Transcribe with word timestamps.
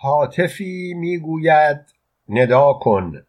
حاطفی 0.00 0.94
می‌گوید 0.94 1.94
ندا 2.28 2.72
کن. 2.72 3.26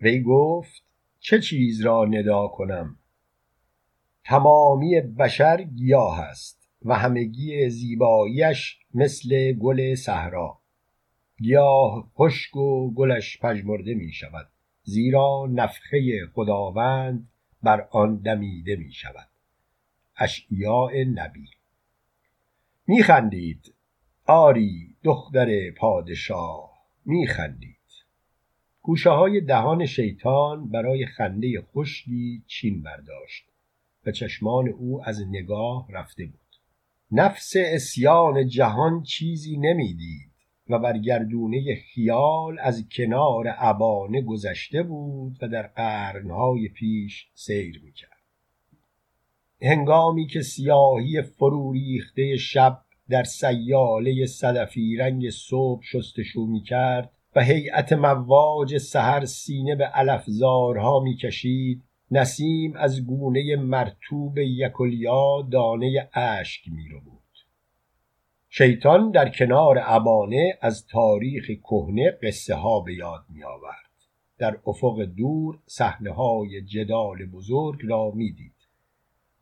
وی 0.00 0.22
گفت 0.22 0.82
چه 1.20 1.40
چیز 1.40 1.80
را 1.80 2.04
ندا 2.04 2.48
کنم؟ 2.48 2.96
تمامی 4.24 5.00
بشر 5.00 5.62
گیاه 5.62 6.20
است 6.20 6.68
و 6.84 6.94
همگی 6.94 7.70
زیباییش 7.70 8.78
مثل 8.94 9.52
گل 9.52 9.94
صحرا. 9.94 10.58
گیاه 11.38 12.10
خشک 12.16 12.56
و 12.56 12.94
گلش 12.94 13.38
پژمرده 13.38 13.94
می 13.94 14.12
شود 14.12 14.48
زیرا 14.82 15.46
نفخه 15.50 16.26
خداوند 16.34 17.28
بر 17.62 17.88
آن 17.90 18.16
دمیده 18.16 18.76
می 18.76 18.92
شود 18.92 19.28
اشعیاء 20.16 20.90
نبی. 21.14 21.48
میخندید. 22.86 23.74
آری 24.30 24.96
دختر 25.04 25.70
پادشاه 25.70 26.70
میخندید. 27.04 27.76
گوشه 28.82 29.10
های 29.10 29.40
دهان 29.40 29.86
شیطان 29.86 30.68
برای 30.68 31.06
خنده 31.06 31.60
خشکی 31.60 32.42
چین 32.46 32.82
برداشت 32.82 33.44
و 34.06 34.10
چشمان 34.10 34.68
او 34.68 35.02
از 35.04 35.22
نگاه 35.28 35.88
رفته 35.90 36.26
بود. 36.26 36.56
نفس 37.12 37.52
اسیان 37.56 38.48
جهان 38.48 39.02
چیزی 39.02 39.56
نمی‌دید 39.56 40.32
و 40.68 40.78
بر 40.78 40.98
گردونه 40.98 41.74
خیال 41.74 42.58
از 42.60 42.88
کنار 42.92 43.44
ابانه 43.58 44.22
گذشته 44.22 44.82
بود 44.82 45.38
و 45.42 45.48
در 45.48 45.66
قرنهای 45.66 46.68
پیش 46.68 47.28
سیر 47.34 47.80
می‌کرد. 47.84 48.22
هنگامی 49.62 50.26
که 50.26 50.42
سیاهی 50.42 51.22
فروریخته 51.22 52.36
شب 52.36 52.84
در 53.10 53.24
سیاله 53.24 54.26
صدفی 54.26 54.96
رنگ 54.96 55.30
صبح 55.30 55.82
شستشو 55.82 56.46
می‌کرد 56.46 57.12
و 57.36 57.44
هیئت 57.44 57.92
مواج 57.92 58.78
سحر 58.78 59.24
سینه 59.24 59.74
به 59.74 59.84
علفزارها 59.84 61.00
می‌کشید 61.00 61.82
نسیم 62.10 62.76
از 62.76 63.06
گونه 63.06 63.56
مرتوب 63.56 64.38
یکلیا 64.38 65.48
دانه 65.52 66.08
اشک 66.14 66.68
میرو 66.68 67.00
بود 67.00 67.18
شیطان 68.50 69.10
در 69.10 69.28
کنار 69.28 69.78
ابانه 69.82 70.58
از 70.60 70.86
تاریخ 70.86 71.46
کهنه 71.46 72.10
قصه 72.22 72.54
ها 72.54 72.80
به 72.80 72.94
یاد 72.94 73.24
می 73.28 73.44
آورد. 73.44 73.88
در 74.38 74.58
افق 74.66 75.02
دور 75.02 75.58
صحنه 75.66 76.12
های 76.12 76.62
جدال 76.62 77.26
بزرگ 77.26 77.80
را 77.84 78.10
می‌دید 78.10 78.57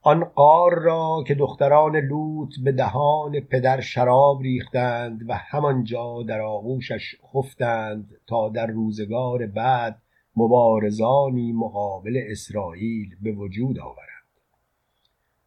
آن 0.06 0.24
قار 0.24 0.78
را 0.78 1.24
که 1.26 1.34
دختران 1.34 1.96
لوط 1.96 2.54
به 2.64 2.72
دهان 2.72 3.40
پدر 3.40 3.80
شراب 3.80 4.42
ریختند 4.42 5.24
و 5.28 5.34
همانجا 5.34 6.22
در 6.22 6.40
آغوشش 6.40 7.16
خفتند 7.32 8.10
تا 8.26 8.48
در 8.48 8.66
روزگار 8.66 9.46
بعد 9.46 10.02
مبارزانی 10.36 11.52
مقابل 11.52 12.20
اسرائیل 12.30 13.16
به 13.22 13.32
وجود 13.32 13.78
آورند. 13.78 14.26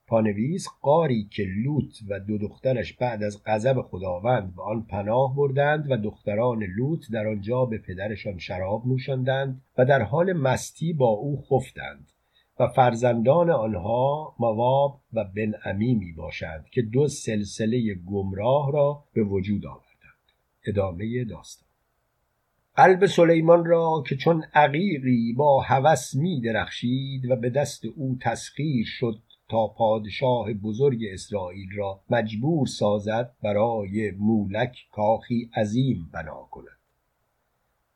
پانویس 0.08 0.68
قاری 0.82 1.28
که 1.32 1.44
لوط 1.64 1.96
و 2.10 2.20
دو 2.20 2.38
دخترش 2.38 2.94
بعد 2.94 3.24
از 3.24 3.44
غضب 3.46 3.82
خداوند 3.82 4.56
به 4.56 4.64
آن 4.64 4.82
پناه 4.82 5.36
بردند 5.36 5.92
و 5.92 5.98
دختران 5.98 6.64
لوط 6.64 7.12
در 7.12 7.28
آنجا 7.28 7.66
به 7.66 7.78
پدرشان 7.78 8.38
شراب 8.38 8.88
نوشاندند 8.88 9.62
و 9.78 9.86
در 9.86 10.02
حال 10.02 10.34
مستی 10.34 10.94
با 10.94 11.08
او 11.08 11.44
خفتند. 11.50 12.12
و 12.60 12.68
فرزندان 12.68 13.50
آنها 13.50 14.36
مواب 14.40 15.02
و 15.14 15.24
بن 15.24 15.54
امی 15.66 15.96
می 15.96 16.12
باشند 16.12 16.66
که 16.72 16.82
دو 16.82 17.08
سلسله 17.08 17.94
گمراه 17.94 18.72
را 18.72 19.04
به 19.14 19.24
وجود 19.24 19.66
آوردند. 19.66 19.90
ادامه 20.66 21.24
داستان. 21.24 21.70
قلب 22.76 23.06
سلیمان 23.06 23.66
را 23.66 24.04
که 24.08 24.16
چون 24.16 24.44
عقیقی 24.54 25.34
با 25.34 25.62
هوس 25.62 26.16
می 26.16 26.42
درخشید 26.42 27.32
و 27.32 27.36
به 27.36 27.50
دست 27.50 27.86
او 27.86 28.18
تسخیر 28.22 28.86
شد 28.86 29.20
تا 29.50 29.68
پادشاه 29.68 30.54
بزرگ 30.54 31.00
اسرائیل 31.14 31.70
را 31.76 32.02
مجبور 32.10 32.68
سازد 32.68 33.32
برای 33.44 34.12
مولک 34.12 34.78
کاخی 34.92 35.50
عظیم 35.56 36.10
بنا 36.14 36.48
کند. 36.52 36.80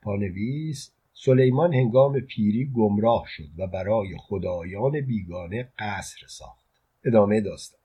پانویس 0.02 0.92
سلیمان 1.26 1.74
هنگام 1.74 2.20
پیری 2.20 2.72
گمراه 2.76 3.24
شد 3.28 3.50
و 3.58 3.68
برای 3.68 4.10
خدایان 4.18 5.02
بیگانه 5.02 5.70
قصر 5.80 6.28
ساخت. 6.28 6.66
ادامه 7.06 7.42
داستان. 7.42 7.80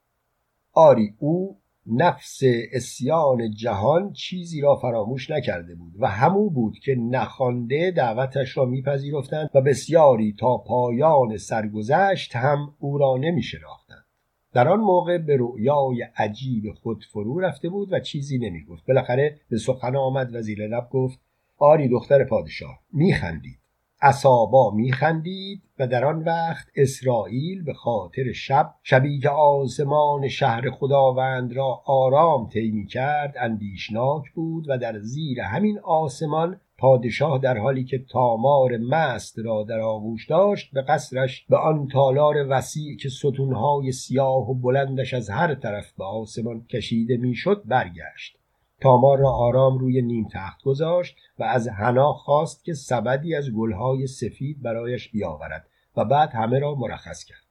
آری 0.73 1.15
او 1.19 1.59
نفس 1.87 2.41
اسیان 2.73 3.51
جهان 3.55 4.13
چیزی 4.13 4.61
را 4.61 4.77
فراموش 4.77 5.31
نکرده 5.31 5.75
بود 5.75 5.93
و 5.99 6.07
همو 6.07 6.51
بود 6.51 6.79
که 6.79 6.95
نخوانده 6.95 7.91
دعوتش 7.91 8.57
را 8.57 8.65
میپذیرفتند 8.65 9.51
و 9.55 9.61
بسیاری 9.61 10.35
تا 10.41 10.59
پایان 10.59 11.37
سرگذشت 11.37 12.37
هم 12.37 12.75
او 12.79 12.99
را 12.99 13.17
نمیشناختند. 13.21 14.05
در 14.53 14.69
آن 14.69 14.81
موقع 14.81 15.19
به 15.19 15.37
رؤیای 15.37 16.03
عجیب 16.17 16.73
خود 16.73 17.05
فرو 17.13 17.41
رفته 17.41 17.69
بود 17.69 17.93
و 17.93 18.01
چیزی 18.01 18.39
نمی‌گفت. 18.39 18.87
بالاخره 18.87 19.41
به 19.51 19.59
سخن 19.59 19.97
آمد 19.97 20.35
و 20.35 20.43
زیر 20.43 20.67
لب 20.67 20.89
گفت 20.91 21.28
آری 21.59 21.89
دختر 21.89 22.25
پادشاه 22.25 22.79
میخندید. 22.93 23.59
اصابا 24.01 24.71
میخندید 24.71 25.63
و 25.79 25.87
در 25.87 26.05
آن 26.05 26.23
وقت 26.23 26.67
اسرائیل 26.77 27.65
به 27.65 27.75
خاطر 27.75 28.33
شب 28.33 28.75
شبی 28.83 29.21
که 29.21 29.29
آسمان 29.29 30.29
شهر 30.29 30.71
خداوند 30.71 31.53
را 31.53 31.83
آرام 31.87 32.49
طی 32.49 32.87
کرد 32.87 33.35
اندیشناک 33.41 34.23
بود 34.35 34.65
و 34.69 34.79
در 34.79 34.99
زیر 34.99 35.41
همین 35.41 35.79
آسمان 35.79 36.61
پادشاه 36.79 37.39
در 37.39 37.59
حالی 37.59 37.85
که 37.85 38.05
تامار 38.11 38.77
مست 38.77 39.39
را 39.39 39.63
در 39.69 39.81
آغوش 39.81 40.27
داشت 40.27 40.71
به 40.73 40.83
قصرش 40.83 41.47
به 41.51 41.57
آن 41.57 41.89
تالار 41.89 42.47
وسیع 42.49 42.97
که 42.97 43.09
ستونهای 43.09 43.93
سیاه 43.93 44.51
و 44.51 44.55
بلندش 44.55 45.15
از 45.15 45.31
هر 45.31 45.55
طرف 45.55 45.93
به 45.93 46.05
آسمان 46.05 46.65
کشیده 46.65 47.17
می‌شد 47.17 47.63
برگشت. 47.65 48.39
تامار 48.81 49.19
را 49.19 49.31
آرام 49.31 49.79
روی 49.79 50.03
نیم 50.03 50.29
تخت 50.33 50.63
گذاشت 50.63 51.17
و 51.39 51.43
از 51.43 51.69
حنا 51.69 52.13
خواست 52.13 52.65
که 52.65 52.75
سبدی 52.75 53.35
از 53.35 53.51
گلهای 53.51 54.07
سفید 54.07 54.63
برایش 54.63 55.09
بیاورد 55.09 55.69
و 55.97 56.05
بعد 56.05 56.31
همه 56.33 56.59
را 56.59 56.75
مرخص 56.75 57.25
کرد. 57.25 57.49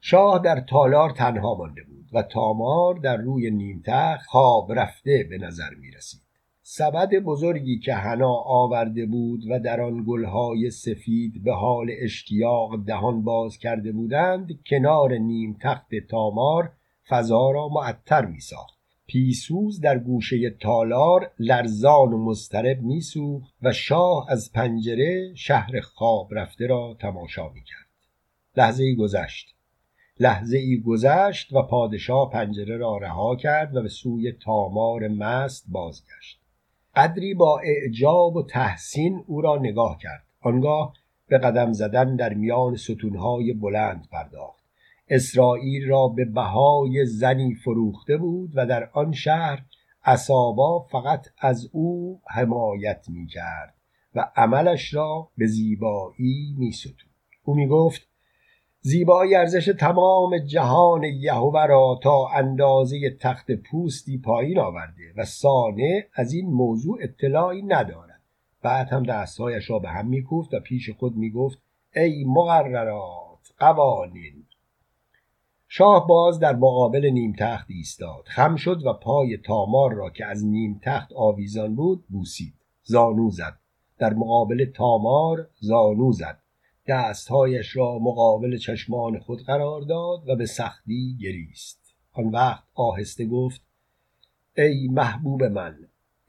شاه 0.00 0.42
در 0.44 0.60
تالار 0.60 1.10
تنها 1.10 1.54
مانده 1.54 1.82
بود 1.82 2.08
و 2.12 2.22
تامار 2.22 2.94
در 2.94 3.16
روی 3.16 3.50
نیم 3.50 3.82
تخت 3.86 4.26
خواب 4.26 4.72
رفته 4.72 5.26
به 5.30 5.38
نظر 5.38 5.70
می 5.80 5.90
رسید. 5.90 6.28
سبد 6.62 7.14
بزرگی 7.14 7.78
که 7.78 7.94
حنا 7.94 8.34
آورده 8.34 9.06
بود 9.06 9.40
و 9.50 9.60
در 9.60 9.80
آن 9.80 10.04
گلهای 10.06 10.70
سفید 10.70 11.44
به 11.44 11.52
حال 11.52 11.90
اشتیاق 12.00 12.84
دهان 12.86 13.24
باز 13.24 13.58
کرده 13.58 13.92
بودند 13.92 14.48
کنار 14.66 15.12
نیم 15.12 15.58
تخت 15.62 15.94
تامار 16.10 16.72
فضا 17.08 17.50
را 17.50 17.68
معطر 17.68 18.26
می 18.26 18.40
ساخت. 18.40 18.77
پیسوز 19.08 19.80
در 19.80 19.98
گوشه 19.98 20.50
تالار 20.50 21.30
لرزان 21.38 22.12
و 22.12 22.24
مضطرب 22.24 22.82
میسوخت 22.82 23.54
و 23.62 23.72
شاه 23.72 24.26
از 24.30 24.52
پنجره 24.52 25.34
شهر 25.34 25.80
خواب 25.80 26.34
رفته 26.34 26.66
را 26.66 26.96
تماشا 27.00 27.48
می‌کرد. 27.48 27.88
لحظه 28.56 28.84
ای 28.84 28.96
گذشت. 28.96 29.54
لحظه 30.20 30.58
ای 30.58 30.80
گذشت 30.80 31.52
و 31.52 31.62
پادشاه 31.62 32.30
پنجره 32.30 32.76
را 32.76 32.96
رها 32.96 33.36
کرد 33.36 33.76
و 33.76 33.82
به 33.82 33.88
سوی 33.88 34.32
تامار 34.32 35.08
مست 35.08 35.64
بازگشت. 35.68 36.40
قدری 36.96 37.34
با 37.34 37.60
اعجاب 37.64 38.36
و 38.36 38.42
تحسین 38.42 39.24
او 39.26 39.40
را 39.40 39.56
نگاه 39.56 39.98
کرد. 40.02 40.24
آنگاه 40.40 40.94
به 41.28 41.38
قدم 41.38 41.72
زدن 41.72 42.16
در 42.16 42.34
میان 42.34 42.76
ستونهای 42.76 43.52
بلند 43.52 44.08
پرداخت. 44.12 44.57
اسرائیل 45.10 45.88
را 45.88 46.08
به 46.08 46.24
بهای 46.24 47.06
زنی 47.06 47.54
فروخته 47.54 48.16
بود 48.16 48.50
و 48.54 48.66
در 48.66 48.90
آن 48.92 49.12
شهر 49.12 49.64
اصابا 50.04 50.86
فقط 50.90 51.26
از 51.38 51.70
او 51.72 52.20
حمایت 52.26 53.06
می 53.08 53.26
کرد 53.26 53.74
و 54.14 54.30
عملش 54.36 54.94
را 54.94 55.28
به 55.36 55.46
زیبایی 55.46 56.54
می 56.58 56.72
ستود. 56.72 57.08
او 57.44 57.54
می 57.54 57.66
گفت 57.66 58.08
زیبایی 58.80 59.34
ارزش 59.34 59.74
تمام 59.78 60.38
جهان 60.38 61.04
یهوه 61.04 61.66
را 61.66 62.00
تا 62.02 62.28
اندازه 62.28 63.16
تخت 63.20 63.52
پوستی 63.52 64.18
پایین 64.18 64.58
آورده 64.58 65.12
و 65.16 65.24
سانه 65.24 66.06
از 66.14 66.32
این 66.32 66.50
موضوع 66.50 66.98
اطلاعی 67.00 67.62
ندارد 67.62 68.22
بعد 68.62 68.88
هم 68.88 69.02
دستهایش 69.02 69.70
را 69.70 69.78
به 69.78 69.88
هم 69.88 70.06
میکوفت 70.06 70.54
و 70.54 70.60
پیش 70.60 70.90
خود 70.90 71.16
می‌گفت 71.16 71.58
ای 71.96 72.24
مقررات 72.24 73.52
قوانین 73.58 74.44
شاه 75.68 76.06
باز 76.06 76.38
در 76.38 76.56
مقابل 76.56 77.06
نیم 77.06 77.32
تخت 77.38 77.66
ایستاد. 77.70 78.24
خم 78.26 78.56
شد 78.56 78.86
و 78.86 78.92
پای 78.92 79.36
تامار 79.36 79.94
را 79.94 80.10
که 80.10 80.26
از 80.26 80.46
نیم 80.46 80.80
تخت 80.82 81.12
آویزان 81.12 81.74
بود 81.74 82.04
بوسید. 82.08 82.54
زانو 82.82 83.30
زد. 83.30 83.58
در 83.98 84.14
مقابل 84.14 84.64
تامار 84.64 85.48
زانو 85.60 86.12
زد. 86.12 86.38
دستهایش 86.86 87.76
را 87.76 87.98
مقابل 87.98 88.56
چشمان 88.56 89.18
خود 89.18 89.42
قرار 89.42 89.80
داد 89.80 90.28
و 90.28 90.36
به 90.36 90.46
سختی 90.46 91.16
گریست. 91.20 91.94
آن 92.12 92.28
وقت 92.28 92.64
آهسته 92.74 93.26
گفت 93.26 93.62
ای 94.56 94.88
محبوب 94.88 95.44
من 95.44 95.76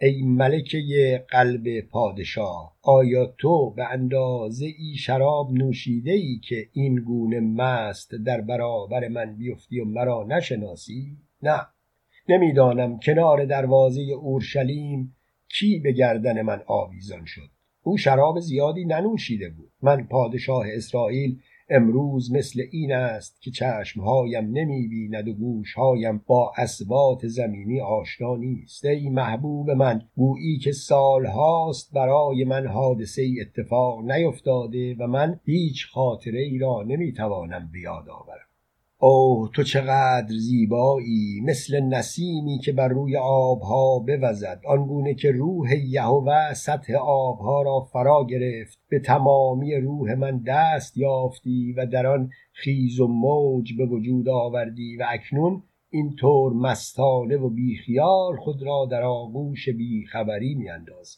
ای 0.02 0.22
ملکه 0.22 1.26
قلب 1.30 1.82
پادشاه 1.82 2.76
آیا 2.82 3.26
تو 3.26 3.70
به 3.70 3.92
اندازه 3.92 4.66
ای 4.66 4.96
شراب 4.96 5.52
نوشیده 5.52 6.12
ای 6.12 6.40
که 6.44 6.70
این 6.74 6.96
گونه 6.96 7.40
مست 7.40 8.16
در 8.16 8.42
برابر 8.42 9.08
من 9.08 9.36
بیفتی 9.36 9.80
و 9.80 9.86
مرا 9.86 10.26
نشناسی؟ 10.30 11.18
نه. 11.44 11.62
نمی‌دانم 12.30 13.00
کنار 13.00 13.46
دروازه 13.46 14.02
اورشلیم 14.02 15.16
کی 15.50 15.80
به 15.80 15.92
گردن 15.92 16.42
من 16.42 16.62
آویزان 16.68 17.26
شد. 17.26 17.50
او 17.84 17.98
شراب 17.98 18.40
زیادی 18.40 18.86
ننوشیده 18.86 19.50
بود. 19.50 19.72
من 19.82 20.04
پادشاه 20.04 20.66
اسرائیل 20.74 21.40
امروز 21.70 22.32
مثل 22.32 22.62
این 22.72 22.94
است 22.94 23.42
که 23.42 23.52
چشمهایم 23.52 24.52
نمی 24.52 24.88
بیند 24.88 25.28
و 25.28 25.34
گوشهایم 25.34 26.22
با 26.28 26.54
اسبات 26.58 27.28
زمینی 27.28 27.82
آشنا 27.82 28.36
نیست. 28.36 28.86
ای 28.86 29.10
محبوب 29.10 29.72
من 29.72 30.02
گویی 30.16 30.58
که 30.58 30.72
سالهاست 30.72 31.94
برای 31.94 32.44
من 32.44 32.68
حادثه 32.68 33.22
ای 33.22 33.42
اتفاق 33.42 34.12
نیفتاده 34.12 34.96
و 35.00 35.08
من 35.08 35.40
هیچ 35.46 35.88
خاطره 35.92 36.40
ای 36.40 36.58
را 36.58 36.84
نمی‌توانم 36.88 37.70
بیاد 37.72 38.10
آورم. 38.10 38.49
اوه 39.02 39.50
تو 39.54 39.64
چقدر 39.64 40.28
زیبایی! 40.30 41.42
مثل 41.42 41.80
نسیمی 41.80 42.60
که 42.60 42.72
بر 42.72 42.88
روی 42.88 43.18
آبها 43.18 44.00
بوزد. 44.00 44.62
آنگونه 44.66 45.14
که 45.14 45.32
روح 45.32 45.76
یهوه 45.76 46.54
سطح 46.54 46.94
آبها 47.02 47.62
را 47.62 47.80
فرا 47.80 48.26
گرفت. 48.30 48.80
به 48.90 49.00
تمامی 49.00 49.76
روح 49.76 50.14
من 50.14 50.44
دست 50.48 50.98
یافتی 50.98 51.74
و 51.78 51.86
در 51.86 52.08
آن 52.08 52.30
خیز 52.54 53.00
و 53.00 53.08
موج 53.08 53.74
به 53.78 53.86
وجود 53.86 54.30
آوردی 54.30 54.98
و 54.98 55.06
اکنون 55.10 55.64
اینطور 55.90 56.54
مستانه 56.54 57.38
و 57.38 57.50
بیخیال 57.50 58.38
خود 58.38 58.64
را 58.64 58.88
در 58.92 59.04
آغوش 59.04 59.70
بیخبری 59.70 60.56
میاندازی 60.56 61.18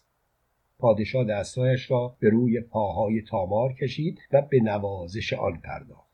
پادشاه 0.79 1.23
دستایش 1.23 1.91
را 1.91 2.15
به 2.19 2.29
روی 2.29 2.61
پاهای 2.61 3.21
تامار 3.21 3.73
کشید 3.73 4.19
و 4.31 4.41
به 4.41 4.59
نوازش 4.59 5.33
آن 5.33 5.61
پرداخت. 5.63 6.10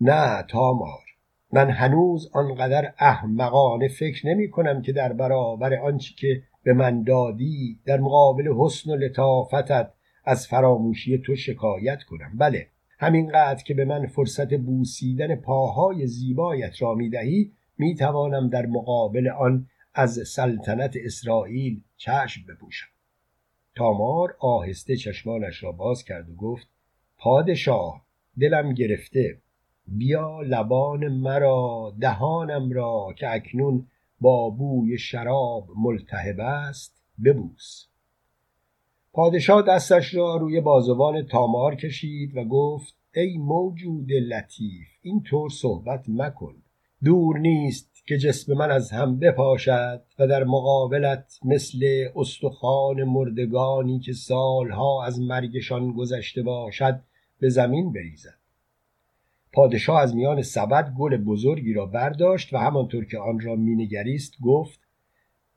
نه 0.00 0.42
تامار 0.42 1.04
من 1.52 1.70
هنوز 1.70 2.30
آنقدر 2.32 2.94
احمقانه 2.98 3.88
فکر 3.88 4.28
نمی 4.28 4.50
کنم 4.50 4.82
که 4.82 4.92
در 4.92 5.12
برابر 5.12 5.74
آنچه 5.74 6.14
که 6.14 6.42
به 6.62 6.72
من 6.72 7.02
دادی 7.02 7.78
در 7.86 8.00
مقابل 8.00 8.54
حسن 8.58 8.90
و 8.90 8.96
لطافتت 8.96 9.90
از 10.24 10.46
فراموشی 10.46 11.18
تو 11.18 11.36
شکایت 11.36 12.02
کنم. 12.02 12.32
بله 12.38 12.66
همینقدر 12.98 13.62
که 13.62 13.74
به 13.74 13.84
من 13.84 14.06
فرصت 14.06 14.54
بوسیدن 14.54 15.36
پاهای 15.36 16.06
زیبایت 16.06 16.82
را 16.82 16.94
می 16.94 17.10
دهی 17.10 17.52
می 17.78 17.94
توانم 17.94 18.48
در 18.48 18.66
مقابل 18.66 19.28
آن 19.28 19.66
از 19.94 20.18
سلطنت 20.26 20.96
اسرائیل 21.04 21.80
چشم 21.96 22.40
بپوشم. 22.48 22.86
تامار 23.76 24.36
آهسته 24.40 24.96
چشمانش 24.96 25.62
را 25.62 25.72
باز 25.72 26.04
کرد 26.04 26.30
و 26.30 26.34
گفت 26.34 26.68
پادشاه 27.18 28.04
دلم 28.40 28.74
گرفته. 28.74 29.38
بیا 29.90 30.40
لبان 30.40 31.08
مرا 31.08 31.94
دهانم 32.00 32.72
را 32.72 33.14
که 33.18 33.34
اکنون 33.34 33.86
با 34.20 34.50
بوی 34.50 34.98
شراب 34.98 35.68
ملتهب 35.76 36.40
است 36.40 37.02
ببوس. 37.24 37.86
پادشاه 39.12 39.62
دستش 39.62 40.14
را 40.14 40.36
روی 40.36 40.60
بازوان 40.60 41.26
تامار 41.26 41.74
کشید 41.74 42.36
و 42.36 42.44
گفت 42.44 42.94
ای 43.14 43.38
موجود 43.38 44.12
لطیف 44.12 44.88
این 45.02 45.22
طور 45.22 45.50
صحبت 45.50 46.04
مکن. 46.08 46.54
دور 47.04 47.38
نیست 47.38 48.02
که 48.06 48.18
جسم 48.18 48.54
من 48.54 48.70
از 48.70 48.90
هم 48.90 49.18
بپاشد 49.18 50.02
و 50.18 50.26
در 50.26 50.44
مقابلت 50.44 51.38
مثل 51.44 52.08
استخوان 52.16 53.04
مردگانی 53.04 54.00
که 54.00 54.12
سالها 54.12 55.04
از 55.04 55.20
مرگشان 55.20 55.92
گذشته 55.92 56.42
باشد 56.42 57.00
به 57.40 57.48
زمین 57.48 57.92
بریزد. 57.92 58.39
پادشاه 59.52 60.00
از 60.00 60.16
میان 60.16 60.42
سبد 60.42 60.94
گل 60.98 61.16
بزرگی 61.16 61.72
را 61.72 61.86
برداشت 61.86 62.54
و 62.54 62.58
همانطور 62.58 63.04
که 63.04 63.18
آن 63.18 63.40
را 63.40 63.56
مینگریست 63.56 64.40
گفت 64.42 64.80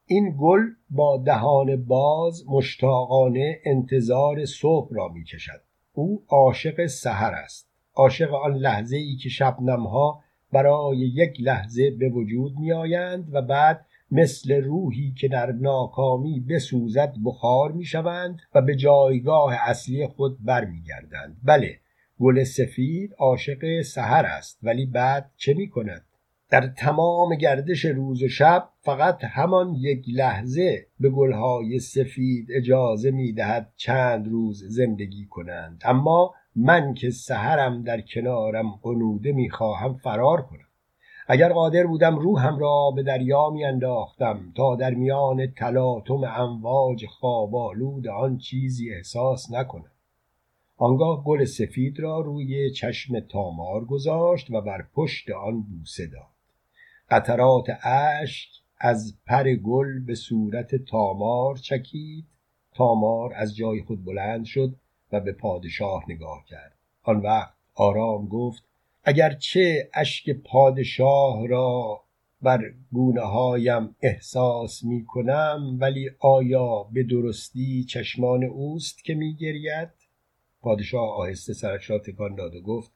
این 0.06 0.36
گل 0.40 0.62
با 0.90 1.18
دهان 1.18 1.86
باز 1.86 2.44
مشتاقانه 2.48 3.60
انتظار 3.66 4.46
صبح 4.46 4.94
را 4.96 5.08
می‌کشد. 5.08 5.62
او 5.94 6.24
عاشق 6.28 6.86
سحر 6.86 7.34
است. 7.34 7.70
عاشق 7.94 8.34
آن 8.34 8.54
لحظه 8.54 8.98
ای 8.98 9.16
که 9.16 9.30
شبنمها 9.30 10.24
برای 10.52 10.98
یک 10.98 11.42
لحظه 11.42 11.92
به 11.92 12.10
وجود 12.10 12.60
میآیند 12.60 13.30
و 13.32 13.42
بعد 13.42 13.86
مثل 14.12 14.54
روحی 14.54 15.14
که 15.18 15.28
در 15.28 15.52
ناکامی 15.52 16.40
بسوزد 16.40 17.14
بخار 17.26 17.72
می‌شوند 17.72 18.40
و 18.56 18.62
به 18.62 18.76
جایگاه 18.76 19.54
اصلی 19.60 20.08
خود 20.08 20.38
برمیگردند. 20.46 21.38
بله 21.44 21.80
گل 22.20 22.44
سفید 22.44 23.14
عاشق 23.18 23.82
سحر 23.82 24.26
است 24.26 24.60
ولی 24.64 24.86
بعد 24.86 25.32
چه 25.38 25.54
می 25.54 25.70
کند؟ 25.70 26.06
در 26.54 26.68
تمام 26.68 27.36
گردش 27.36 27.86
روز 27.86 28.24
و 28.24 28.28
شب 28.28 28.70
فقط 28.82 29.24
همان 29.24 29.76
یک 29.76 30.06
لحظه 30.08 30.88
به 31.00 31.10
گلهای 31.10 31.80
سفید 31.80 32.48
اجازه 32.52 33.12
می 33.12 33.34
دهد 33.34 33.72
چند 33.76 34.28
روز 34.28 34.64
زندگی 34.68 35.26
کنند. 35.26 35.82
اما 35.86 36.34
من 36.56 36.94
که 36.94 37.10
سحرم 37.10 37.84
در 37.84 38.02
کنارم 38.02 38.72
قنوده 38.84 39.32
می 39.32 39.50
خواهم 39.50 39.94
فرار 39.94 40.42
کنم. 40.42 40.68
اگر 41.28 41.54
قادر 41.54 41.88
بودم 41.88 42.16
روحم 42.16 42.60
را 42.60 42.92
به 42.96 43.04
دریا 43.04 43.50
می 43.50 43.66
انداختم 43.66 44.54
تا 44.56 44.76
در 44.76 44.94
میان 44.94 45.48
تلاطم 45.48 46.24
امواج 46.24 47.06
خوابالود 47.06 48.08
آن 48.08 48.38
چیزی 48.38 48.94
احساس 48.94 49.52
نکنم. 49.52 49.92
آنگاه 50.84 51.24
گل 51.24 51.46
سفید 51.46 52.00
را 52.00 52.20
روی 52.20 52.72
چشم 52.72 53.20
تامار 53.20 53.86
گذاشت 53.86 54.52
و 54.52 54.62
بر 54.62 54.86
پشت 54.94 55.30
آن 55.30 55.62
بوسه 55.62 56.08
داد. 56.08 56.34
قطرات 57.10 57.66
اشک 57.84 58.50
از 58.80 59.18
پر 59.26 59.56
گل 59.56 60.00
به 60.00 60.16
صورت 60.16 60.76
تامار 60.76 61.56
چکید. 61.56 62.26
تامار 62.76 63.34
از 63.36 63.56
جای 63.56 63.82
خود 63.82 64.06
بلند 64.06 64.46
شد 64.46 64.76
و 65.12 65.20
به 65.20 65.32
پادشاه 65.32 66.04
نگاه 66.08 66.46
کرد. 66.48 66.76
آن 67.04 67.20
وقت 67.20 67.54
آرام 67.76 68.28
گفت 68.28 68.64
اگر 69.04 69.34
چه 69.34 69.90
اشک 69.94 70.30
پادشاه 70.30 71.48
را 71.48 72.02
بر 72.42 72.62
گونه 72.92 73.22
هایم 73.22 73.96
احساس 74.02 74.84
می 74.84 75.06
کنم 75.06 75.78
ولی 75.80 76.10
آیا 76.20 76.84
به 76.84 77.04
درستی 77.04 77.84
چشمان 77.84 78.44
اوست 78.44 79.04
که 79.04 79.14
می 79.14 79.36
گرید؟ 79.36 80.03
پادشاه 80.64 81.10
آهسته 81.10 81.54
سرش 81.54 81.90
را 81.90 82.00
تکان 82.00 82.36
داد 82.36 82.56
و 82.56 82.62
گفت 82.62 82.92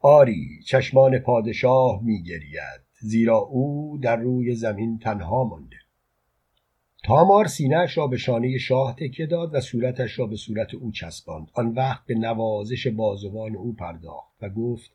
آری 0.00 0.62
چشمان 0.66 1.18
پادشاه 1.18 2.02
میگرید 2.02 2.84
زیرا 3.00 3.36
او 3.36 3.98
در 4.02 4.16
روی 4.16 4.54
زمین 4.54 4.98
تنها 4.98 5.44
مانده. 5.44 5.76
تامار 7.04 7.46
سینهاش 7.46 7.98
را 7.98 8.06
به 8.06 8.16
شانه 8.16 8.58
شاه 8.58 8.96
تکیه 8.96 9.26
داد 9.26 9.54
و 9.54 9.60
صورتش 9.60 10.18
را 10.18 10.26
به 10.26 10.36
صورت 10.36 10.74
او 10.74 10.92
چسباند. 10.92 11.50
آن 11.54 11.68
وقت 11.68 12.06
به 12.06 12.14
نوازش 12.14 12.86
بازوان 12.86 13.56
او 13.56 13.72
پرداخت 13.72 14.32
و 14.42 14.48
گفت 14.48 14.90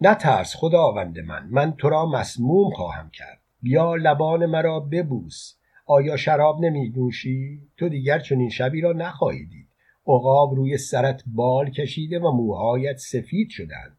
نترس 0.00 0.56
خداوند 0.56 1.18
من 1.18 1.48
من 1.50 1.72
تو 1.72 1.88
را 1.88 2.06
مسموم 2.06 2.70
خواهم 2.70 3.10
کرد. 3.10 3.40
بیا 3.62 3.94
لبان 3.94 4.46
مرا 4.46 4.80
ببوس. 4.80 5.54
آیا 5.86 6.16
شراب 6.16 6.64
نمی 6.64 6.88
نوشی؟ 6.88 7.60
تو 7.76 7.88
دیگر 7.88 8.18
چنین 8.18 8.50
شبی 8.50 8.80
را 8.80 8.92
نخواهی 8.92 9.44
دید. 9.44 9.68
عقاب 10.06 10.54
روی 10.54 10.78
سرت 10.78 11.22
بال 11.26 11.70
کشیده 11.70 12.18
و 12.18 12.30
موهایت 12.30 12.96
سفید 12.96 13.48
شدند. 13.50 13.98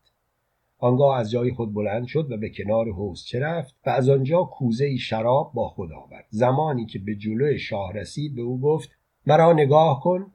آنگاه 0.78 1.20
از 1.20 1.32
جای 1.32 1.52
خود 1.52 1.74
بلند 1.74 2.08
شد 2.08 2.32
و 2.32 2.38
به 2.38 2.50
کنار 2.50 2.92
حوزچه 2.92 3.40
رفت 3.40 3.76
و 3.86 3.90
از 3.90 4.10
آنجا 4.10 4.44
کوزه 4.44 4.98
شراب 4.98 5.52
با 5.54 5.70
خود 5.70 5.92
آورد. 5.92 6.26
زمانی 6.30 6.86
که 6.86 7.00
به 7.00 7.16
جلو 7.16 7.58
شاه 7.58 7.94
رسید 7.94 8.36
به 8.36 8.42
او 8.42 8.62
گفت 8.62 8.90
مرا 9.28 9.54
نگاه 9.54 10.02
کن. 10.04 10.32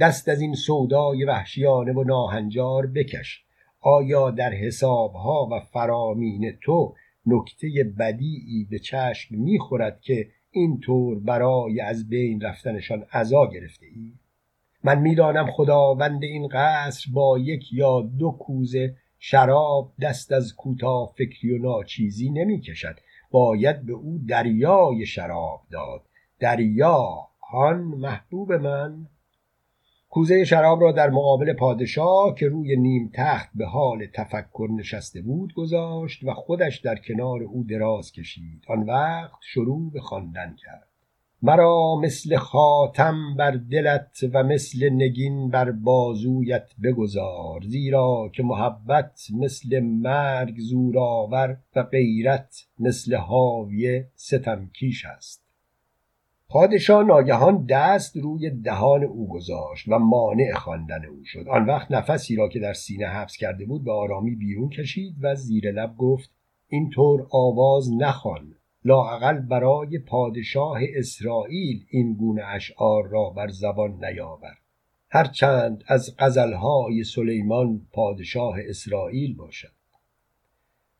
دست 0.00 0.28
از 0.28 0.40
این 0.40 0.54
سودای 0.54 1.24
وحشیانه 1.24 1.92
و 1.92 2.04
ناهنجار 2.04 2.86
بکش. 2.86 3.44
آیا 3.80 4.30
در 4.30 4.52
حسابها 4.52 5.48
و 5.52 5.60
فرامین 5.60 6.58
تو 6.62 6.94
نکته 7.26 7.68
بدیعی 7.98 8.66
به 8.70 8.78
چشم 8.78 9.34
می‌خورد 9.36 10.00
که 10.00 10.28
اینطور 10.50 11.18
برای 11.18 11.80
از 11.80 12.08
بین 12.08 12.40
رفتنشان 12.40 13.04
عزا 13.12 13.46
گرفته 13.46 13.86
ای؟ 13.86 14.12
من 14.84 14.98
می‌دانم 14.98 15.50
خداوند 15.50 16.24
این 16.24 16.48
قصر 16.52 17.10
با 17.12 17.38
یک 17.38 17.72
یا 17.72 18.00
دو 18.00 18.30
کوزه 18.30 18.96
شراب 19.18 19.92
دست 20.02 20.32
از 20.32 20.54
کوتاه 20.54 21.12
فکری 21.18 21.58
و 21.58 21.62
ناچیزی 21.62 22.30
نمی 22.30 22.60
کشد 22.60 22.96
باید 23.30 23.86
به 23.86 23.92
او 23.92 24.18
دریای 24.28 25.06
شراب 25.06 25.62
داد. 25.70 26.02
دریا 26.40 27.28
آن 27.52 27.80
محبوب 27.80 28.52
من. 28.52 29.06
کوزه 30.10 30.44
شراب 30.44 30.80
را 30.82 30.92
در 30.92 31.10
مقابل 31.10 31.52
پادشاه 31.52 32.34
که 32.34 32.48
روی 32.48 32.76
نیم 32.76 33.10
تخت 33.14 33.50
به 33.54 33.66
حال 33.66 34.06
تفکر 34.06 34.68
نشسته 34.76 35.22
بود 35.22 35.54
گذاشت 35.54 36.24
و 36.24 36.34
خودش 36.34 36.78
در 36.78 36.96
کنار 36.96 37.42
او 37.42 37.64
دراز 37.64 38.12
کشید. 38.12 38.64
آن 38.68 38.82
وقت 38.82 39.38
شروع 39.40 39.90
به 39.92 40.00
خواندن 40.00 40.56
کرد. 40.58 40.89
مرا 41.42 41.96
مثل 42.02 42.36
خاتم 42.36 43.34
بر 43.36 43.50
دلت 43.50 44.18
و 44.32 44.42
مثل 44.42 44.90
نگین 44.92 45.50
بر 45.50 45.70
بازویت 45.70 46.70
بگذار 46.82 47.60
زیرا 47.66 48.30
که 48.34 48.42
محبت 48.42 49.26
مثل 49.34 49.80
مرگ 49.80 50.58
زورآور 50.58 51.56
و 51.76 51.82
غیرت 51.82 52.66
مثل 52.78 53.14
حاویه 53.14 54.08
ستمکیش 54.14 55.04
است. 55.04 55.44
پادشاه 56.48 57.04
ناگهان 57.04 57.66
دست 57.66 58.16
روی 58.16 58.50
دهان 58.50 59.04
او 59.04 59.28
گذاشت 59.28 59.88
و 59.88 59.98
مانع 59.98 60.52
خواندن 60.54 61.04
او 61.04 61.24
شد. 61.24 61.48
آن 61.48 61.66
وقت 61.66 61.92
نفسی 61.92 62.36
را 62.36 62.48
که 62.48 62.58
در 62.58 62.72
سینه 62.72 63.06
حبس 63.06 63.36
کرده 63.36 63.66
بود 63.66 63.84
به 63.84 63.92
آرامی 63.92 64.34
بیرون 64.34 64.68
کشید 64.68 65.16
و 65.20 65.34
زیر 65.34 65.72
لب 65.72 65.96
گفت 65.96 66.30
اینطور 66.68 67.26
آواز 67.30 67.92
نخوان. 67.92 68.54
لااقل 68.84 69.38
برای 69.38 69.98
پادشاه 69.98 70.78
اسرائیل 70.94 71.84
این 71.90 72.14
گونه 72.14 72.42
اشعار 72.44 73.08
را 73.08 73.30
بر 73.30 73.48
زبان 73.48 74.04
نیاور. 74.04 74.56
هرچند 75.08 75.84
از 75.86 76.16
غزلهای 76.18 77.04
سلیمان 77.04 77.86
پادشاه 77.92 78.56
اسرائیل 78.68 79.36
باشد. 79.36 79.72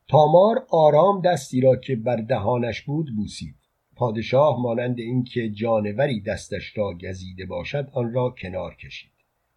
تامار 0.07 0.65
آرام 0.69 1.21
دستی 1.21 1.61
را 1.61 1.75
که 1.75 1.95
بر 1.95 2.15
دهانش 2.15 2.81
بود 2.81 3.15
بوسید. 3.15 3.55
پادشاه 3.95 4.61
مانند 4.61 4.99
اینکه 4.99 5.49
جانوری 5.49 6.21
دستش 6.21 6.77
را 6.77 6.93
گزیده 6.93 7.45
باشد 7.45 7.89
آن 7.93 8.13
را 8.13 8.35
کنار 8.41 8.75
کشید. 8.75 9.11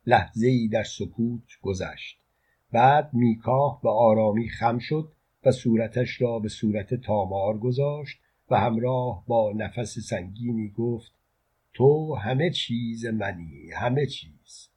لحظه 0.07 0.47
ای 0.47 0.69
در 0.69 0.83
سکوت 0.83 1.43
گذشت. 1.62 2.19
بعد 2.73 3.11
میکاه 3.12 3.81
به 3.83 3.90
آرامی 3.90 4.49
خم 4.49 4.78
شد 4.78 5.12
و 5.47 5.51
صورتش 5.51 6.21
را 6.21 6.39
به 6.39 6.49
صورت 6.49 6.95
تامار 6.95 7.59
گذاشت 7.59 8.19
و 8.51 8.61
همراه 8.61 9.25
با 9.27 9.53
نفس 9.57 9.99
سنگینی 9.99 10.69
گفت 10.69 11.13
تو 11.75 12.15
همه 12.15 12.51
چیز 12.51 13.07
منی 13.07 13.71
همه 13.77 14.07
چیز. 14.07 14.69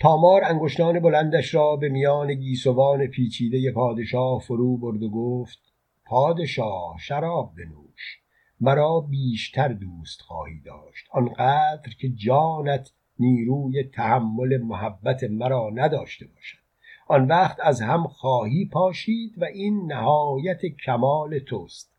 تامار 0.00 0.44
انگشتان 0.44 1.00
بلندش 1.00 1.54
را 1.54 1.76
به 1.76 1.88
میان 1.88 2.34
گیسوان 2.34 3.06
پیچیده 3.06 3.72
پادشاه 3.72 4.40
فرو 4.40 4.76
برد 4.76 5.02
و 5.02 5.10
گفت 5.10 5.58
پادشاه 6.04 6.98
شراب 6.98 7.52
بنوش 7.56 8.20
مرا 8.60 9.00
بیشتر 9.00 9.68
دوست 9.68 10.20
خواهی 10.20 10.60
داشت 10.60 11.06
آنقدر 11.10 11.90
که 12.00 12.08
جانت 12.08 12.92
نیروی 13.18 13.82
تحمل 13.82 14.56
محبت 14.56 15.24
مرا 15.24 15.70
نداشته 15.74 16.26
باشد. 16.26 16.65
آن 17.08 17.26
وقت 17.26 17.56
از 17.62 17.80
هم 17.80 18.06
خواهی 18.06 18.64
پاشید 18.72 19.34
و 19.36 19.44
این 19.44 19.92
نهایت 19.92 20.60
کمال 20.84 21.38
توست. 21.38 21.92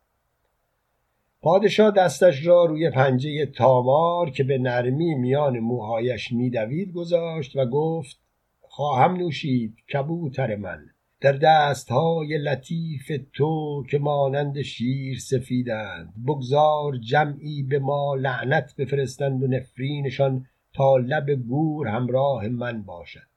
پادشاه 1.42 1.92
دستش 1.92 2.46
را 2.46 2.66
روی 2.66 2.90
پنجه 2.90 3.46
تامار 3.46 4.30
که 4.30 4.44
به 4.44 4.58
نرمی 4.58 5.16
میان 5.16 5.60
موهایش 5.60 6.32
میدوید 6.32 6.94
گذاشت 6.94 7.56
و 7.56 7.66
گفت 7.66 8.20
خواهم 8.62 9.14
نوشید 9.14 9.76
کبوتر 9.94 10.56
من 10.56 10.86
در 11.22 11.32
دستهای 11.32 12.38
لطیف 12.38 13.12
تو 13.34 13.84
که 13.90 14.00
مانند 14.00 14.62
شیر 14.62 15.20
سفیدند 15.20 16.14
بگذار 16.28 16.98
جمعی 16.98 17.64
به 17.64 17.80
ما 17.80 18.16
لعنت 18.16 18.76
بفرستند 18.78 19.44
و 19.44 19.48
نفرینشان 19.48 20.46
تا 20.74 20.98
لب 20.98 21.32
گور 21.32 21.88
همراه 21.88 22.48
من 22.48 22.84
باشد. 22.84 23.37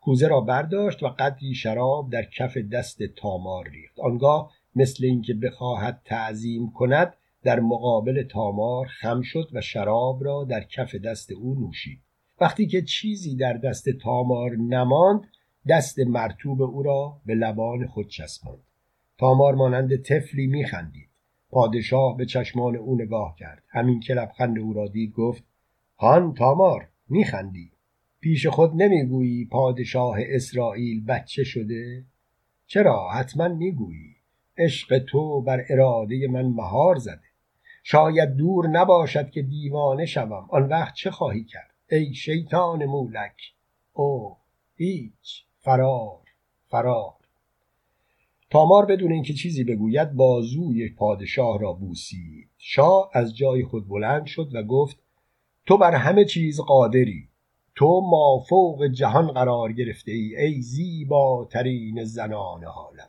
کوزه 0.00 0.28
را 0.28 0.40
برداشت 0.40 1.02
و 1.02 1.08
قدری 1.08 1.54
شراب 1.54 2.10
در 2.10 2.22
کف 2.22 2.56
دست 2.56 3.02
تامار 3.02 3.68
ریخت. 3.68 4.00
آنگاه 4.00 4.52
مثل 4.76 5.04
اینکه 5.04 5.34
بخواهد 5.34 6.02
تعظیم 6.04 6.72
کند 6.72 7.14
در 7.42 7.60
مقابل 7.60 8.22
تامار 8.22 8.86
خم 8.86 9.22
شد 9.22 9.48
و 9.52 9.60
شراب 9.60 10.24
را 10.24 10.44
در 10.44 10.64
کف 10.64 10.94
دست 10.94 11.32
او 11.32 11.54
نوشید. 11.54 12.00
وقتی 12.40 12.66
که 12.66 12.82
چیزی 12.82 13.36
در 13.36 13.52
دست 13.52 13.88
تامار 13.88 14.50
نماند 14.56 15.22
دست 15.68 15.98
مرتوب 15.98 16.62
او 16.62 16.82
را 16.82 17.20
به 17.26 17.34
لبان 17.34 17.86
خود 17.86 18.08
چسباند. 18.08 18.64
تامار 19.18 19.54
مانند 19.54 20.02
طفلی 20.02 20.46
میخندید. 20.46 21.08
پادشاه 21.50 22.16
به 22.16 22.26
چشمان 22.26 22.76
او 22.76 22.94
نگاه 22.94 23.36
کرد. 23.38 23.62
همین 23.68 24.00
که 24.00 24.14
لبخند 24.14 24.58
او 24.58 24.72
را 24.72 24.88
دید 24.88 25.12
گفت 25.12 25.44
هان 25.98 26.34
تامار 26.34 26.88
میخندی؟ 27.08 27.72
پیش 28.20 28.46
خود 28.46 28.70
نمی‌گویی 28.74 29.44
پادشاه 29.44 30.16
اسرائیل 30.20 31.04
بچه 31.04 31.44
شده؟ 31.44 32.04
چرا 32.66 33.10
حتما 33.10 33.48
می‌گویی 33.48 34.16
عشق 34.58 34.98
تو 34.98 35.40
بر 35.40 35.64
اراده 35.68 36.28
من 36.28 36.46
مهار 36.46 36.96
زده. 36.96 37.20
شاید 37.82 38.36
دور 38.36 38.68
نباشد 38.68 39.30
که 39.30 39.42
دیوانه 39.42 40.06
شوم. 40.06 40.46
آن 40.50 40.68
وقت 40.68 40.94
چه 40.94 41.10
خواهی 41.10 41.44
کرد؟ 41.44 41.74
ای 41.90 42.14
شیطان 42.14 42.84
مولک! 42.84 43.36
او 43.92 44.36
هیچ. 44.76 45.44
فرار. 45.58 46.20
فرار. 46.68 47.14
تامار 48.50 48.86
بدون 48.86 49.12
اینکه 49.12 49.32
چیزی 49.32 49.64
بگوید 49.64 50.12
بازوی 50.12 50.88
پادشاه 50.88 51.58
را 51.58 51.72
بوسید. 51.72 52.50
شاه 52.58 53.10
از 53.14 53.36
جای 53.36 53.64
خود 53.64 53.88
بلند 53.88 54.26
شد 54.26 54.54
و 54.54 54.62
گفت 54.62 54.96
تو 55.66 55.76
بر 55.78 55.94
همه 55.94 56.24
چیز 56.24 56.60
قادری. 56.60 57.28
تو 57.78 58.00
مافوق 58.00 58.86
جهان 58.86 59.26
قرار 59.26 59.72
گرفته 59.72 60.12
ای 60.12 60.36
ای 60.36 60.62
زیباترین 60.62 62.04
زنان 62.04 62.64
عالم. 62.64 63.08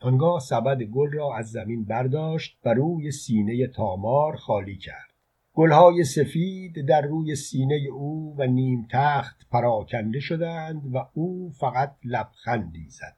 آنگاه 0.00 0.40
سبد 0.40 0.82
گل 0.82 1.12
را 1.12 1.36
از 1.36 1.50
زمین 1.50 1.84
برداشت 1.84 2.58
و 2.64 2.74
روی 2.74 3.10
سینه 3.10 3.66
تامار 3.66 4.36
خالی 4.36 4.76
کرد. 4.76 5.14
گلهای 5.54 6.04
سفید 6.04 6.86
در 6.86 7.00
روی 7.00 7.34
سینه 7.34 7.88
او 7.92 8.34
و 8.38 8.46
نیم 8.46 8.88
تخت 8.90 9.46
پراکنده 9.50 10.20
شدند 10.20 10.94
و 10.94 11.06
او 11.14 11.50
فقط 11.50 11.96
لبخندی 12.04 12.88
زد. 12.88 13.16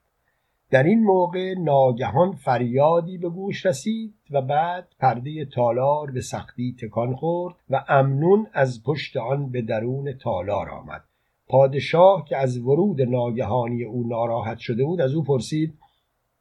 در 0.73 0.83
این 0.83 1.03
موقع 1.03 1.53
ناگهان 1.53 2.31
فریادی 2.31 3.17
به 3.17 3.29
گوش 3.29 3.65
رسید 3.65 4.13
و 4.31 4.41
بعد 4.41 4.87
پرده 4.99 5.45
تالار 5.45 6.11
به 6.11 6.21
سختی 6.21 6.75
تکان 6.81 7.15
خورد 7.15 7.55
و 7.69 7.85
امنون 7.87 8.47
از 8.53 8.83
پشت 8.83 9.17
آن 9.17 9.49
به 9.49 9.61
درون 9.61 10.13
تالار 10.13 10.69
آمد 10.69 11.03
پادشاه 11.47 12.25
که 12.25 12.37
از 12.37 12.57
ورود 12.57 13.01
ناگهانی 13.01 13.83
او 13.83 14.07
ناراحت 14.07 14.57
شده 14.57 14.85
بود 14.85 15.01
از 15.01 15.13
او 15.13 15.23
پرسید 15.23 15.73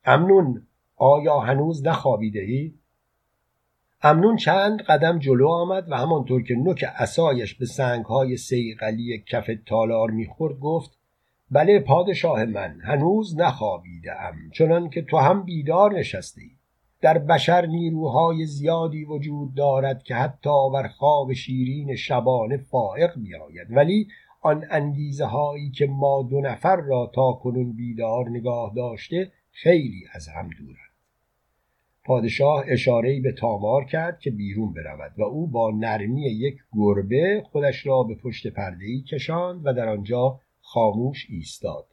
امنون 0.04 0.66
آیا 0.96 1.38
هنوز 1.38 1.86
نخوابیده 1.86 2.40
ای؟ 2.40 2.74
امنون 4.02 4.36
چند 4.36 4.82
قدم 4.82 5.18
جلو 5.18 5.48
آمد 5.48 5.92
و 5.92 5.96
همانطور 5.96 6.42
که 6.42 6.54
نوک 6.54 6.84
اسایش 6.98 7.54
به 7.54 7.66
سنگهای 7.66 8.36
سیقلی 8.36 9.24
کف 9.26 9.50
تالار 9.66 10.10
می‌خورد 10.10 10.58
گفت 10.58 11.01
بله 11.52 11.80
پادشاه 11.80 12.44
من 12.44 12.80
هنوز 12.84 13.40
نخوابیده 13.40 14.20
ام 14.22 14.50
چنان 14.52 14.90
که 14.90 15.02
تو 15.02 15.16
هم 15.16 15.42
بیدار 15.42 15.98
نشسته 15.98 16.40
ای. 16.40 16.50
در 17.00 17.18
بشر 17.18 17.66
نیروهای 17.66 18.46
زیادی 18.46 19.04
وجود 19.04 19.54
دارد 19.54 20.02
که 20.02 20.14
حتی 20.14 20.70
بر 20.74 20.88
خواب 20.88 21.32
شیرین 21.32 21.96
شبانه 21.96 22.56
فائق 22.56 23.16
میآید 23.16 23.66
ولی 23.70 24.08
آن 24.40 24.64
انگیزه 24.70 25.24
هایی 25.24 25.70
که 25.70 25.86
ما 25.86 26.22
دو 26.30 26.40
نفر 26.40 26.76
را 26.76 27.10
تا 27.14 27.32
کنون 27.32 27.72
بیدار 27.72 28.28
نگاه 28.28 28.72
داشته 28.76 29.32
خیلی 29.50 30.04
از 30.12 30.28
هم 30.28 30.48
دورند 30.48 30.92
پادشاه 32.04 32.64
اشارهای 32.66 33.20
به 33.20 33.32
تامار 33.32 33.84
کرد 33.84 34.20
که 34.20 34.30
بیرون 34.30 34.72
برود 34.72 35.12
و 35.18 35.22
او 35.22 35.46
با 35.46 35.70
نرمی 35.70 36.22
یک 36.22 36.58
گربه 36.76 37.42
خودش 37.52 37.86
را 37.86 38.02
به 38.02 38.14
پشت 38.14 38.46
پردهای 38.46 39.02
کشاند 39.02 39.60
و 39.64 39.72
در 39.72 39.88
آنجا 39.88 40.40
خاموش 40.72 41.26
ایستاد 41.30 41.86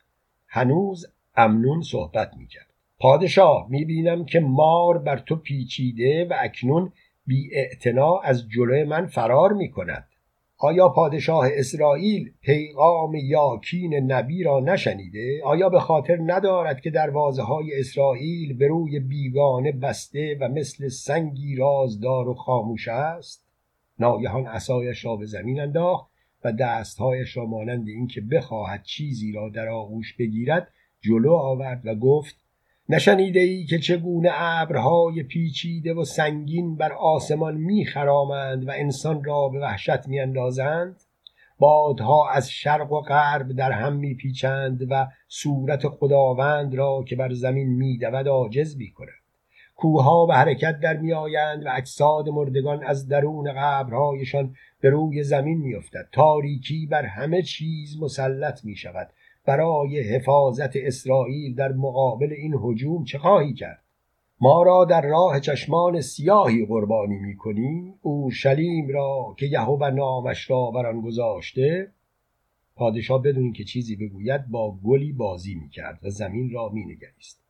هنوز 0.47 1.05
امنون 1.35 1.81
صحبت 1.81 2.31
می‌کرد 2.37 2.73
پادشاه 2.99 3.67
می‌بینم 3.69 4.25
که 4.25 4.39
مار 4.39 4.97
بر 4.97 5.17
تو 5.17 5.35
پیچیده 5.35 6.25
و 6.25 6.33
اکنون 6.39 6.91
بی 7.27 7.49
از 8.23 8.49
جلوی 8.49 8.83
من 8.83 9.05
فرار 9.05 9.53
می‌کند 9.53 10.07
آیا 10.57 10.89
پادشاه 10.89 11.47
اسرائیل 11.53 12.31
پیغام 12.41 13.15
یاکین 13.15 13.93
نبی 14.11 14.43
را 14.43 14.59
نشنیده؟ 14.59 15.41
آیا 15.43 15.69
به 15.69 15.79
خاطر 15.79 16.17
ندارد 16.25 16.81
که 16.81 16.89
دروازه 16.89 17.43
های 17.43 17.79
اسرائیل 17.79 18.57
به 18.57 18.67
روی 18.67 18.99
بیگانه 18.99 19.71
بسته 19.71 20.37
و 20.41 20.47
مثل 20.47 20.87
سنگی 20.87 21.55
رازدار 21.55 22.29
و 22.29 22.33
خاموش 22.33 22.87
است؟ 22.87 23.45
ناگهان 23.99 24.45
عصایش 24.45 25.05
را 25.05 25.15
به 25.15 25.25
زمین 25.25 25.59
انداخت 25.59 26.09
و 26.43 26.51
دستهایش 26.51 27.37
را 27.37 27.45
مانند 27.45 27.87
اینکه 27.87 28.21
بخواهد 28.21 28.83
چیزی 28.83 29.31
را 29.31 29.49
در 29.49 29.67
آغوش 29.67 30.15
بگیرد 30.17 30.67
جلو 31.01 31.33
آورد 31.33 31.81
و 31.85 31.95
گفت 31.95 32.35
نشنیده 32.89 33.39
ای 33.39 33.65
که 33.65 33.79
چگونه 33.79 34.29
ابرهای 34.33 35.23
پیچیده 35.23 35.93
و 35.93 36.03
سنگین 36.03 36.75
بر 36.75 36.93
آسمان 36.93 37.57
میخرامند 37.57 38.67
و 38.67 38.71
انسان 38.71 39.23
را 39.23 39.49
به 39.49 39.59
وحشت 39.59 40.07
میاندازند؟ 40.07 40.95
بادها 41.59 42.29
از 42.29 42.51
شرق 42.51 42.91
و 42.91 43.01
غرب 43.01 43.51
در 43.51 43.71
هم 43.71 43.95
میپیچند 43.95 44.87
و 44.89 45.07
صورت 45.27 45.87
خداوند 45.87 46.75
را 46.75 47.03
که 47.07 47.15
بر 47.15 47.33
زمین 47.33 47.67
میدود 47.67 48.27
عاجز 48.27 48.77
می‌کنند 48.77 49.18
کوهها 49.79 50.25
به 50.25 50.33
حرکت 50.33 50.79
در 50.79 50.97
میآیند 50.97 51.65
و 51.65 51.69
اجساد 51.71 52.29
مردگان 52.29 52.83
از 52.83 53.07
درون 53.07 53.53
قبرهایشان 53.53 54.55
به 54.81 54.89
روی 54.89 55.23
زمین 55.23 55.57
میافتد. 55.57 56.07
تاریکی 56.11 56.85
بر 56.85 57.05
همه 57.05 57.41
چیز 57.41 58.01
مسلط 58.01 58.65
می 58.65 58.75
شود 58.75 59.09
برای 59.45 59.99
حفاظت 59.99 60.75
اسرائیل 60.75 61.55
در 61.55 61.71
مقابل 61.71 62.33
این 62.33 62.53
هجوم 62.63 63.03
چه 63.03 63.17
خواهی 63.17 63.53
کرد؟ 63.53 63.83
ما 64.41 64.63
را 64.63 64.85
در 64.85 65.01
راه 65.01 65.39
چشمان 65.39 66.01
سیاهی 66.01 66.65
قربانی 66.65 67.17
می‌کنی؟ 67.17 67.93
او 68.01 68.31
شلیم 68.31 68.89
را 68.89 69.35
که 69.37 69.45
یهوه 69.45 69.89
نامش 69.89 70.49
را 70.49 70.71
بر 70.71 70.93
گذاشته؟ 70.93 71.91
پادشاه 72.75 73.21
بدون 73.21 73.53
که 73.53 73.63
چیزی 73.63 73.95
بگوید 73.95 74.47
با 74.47 74.77
گلی 74.83 75.13
بازی 75.13 75.55
می‌کرد 75.55 75.99
و 76.03 76.09
زمین 76.09 76.51
را 76.51 76.69
مینگریست. 76.69 77.48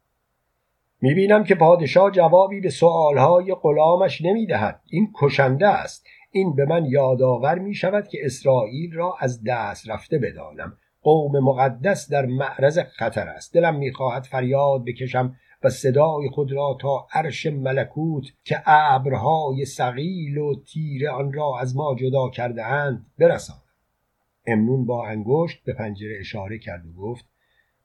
می‌بینم 1.01 1.43
که 1.43 1.55
پادشاه 1.55 2.11
جوابی 2.11 2.61
به 2.61 2.69
سؤالهای 2.69 3.55
غلامش 3.61 4.21
نمی‌دهد. 4.21 4.81
این 4.89 5.13
کشنده 5.21 5.67
است. 5.67 6.05
این 6.31 6.55
به 6.55 6.65
من 6.65 6.85
یادآور 6.85 7.59
می 7.59 7.73
شود 7.73 8.07
که 8.07 8.17
اسرائیل 8.21 8.93
را 8.93 9.15
از 9.19 9.43
دست 9.43 9.89
رفته 9.89 10.17
بدانم. 10.17 10.77
قوم 11.01 11.39
مقدس 11.39 12.11
در 12.11 12.25
معرض 12.25 12.79
خطر 12.79 13.27
است. 13.27 13.53
دلم 13.53 13.75
می‌خواهد 13.75 14.23
فریاد 14.23 14.83
بکشم 14.85 15.35
و 15.63 15.69
صدای 15.69 16.29
خود 16.29 16.51
را 16.51 16.77
تا 16.81 17.07
عرش 17.13 17.45
ملکوت 17.45 18.25
که 18.43 18.61
ابرهای 18.65 19.65
سقیل 19.65 20.37
و 20.37 20.55
تیره 20.73 21.09
آن 21.09 21.33
را 21.33 21.59
از 21.59 21.75
ما 21.75 21.95
جدا 21.95 22.29
کرده 22.29 22.65
اند 22.65 23.05
برسانم. 23.19 23.61
امنون 24.47 24.85
با 24.85 25.07
انگشت 25.07 25.63
به 25.63 25.73
پنجره 25.73 26.17
اشاره 26.19 26.59
کرد 26.59 26.85
و 26.85 27.01
گفت 27.01 27.25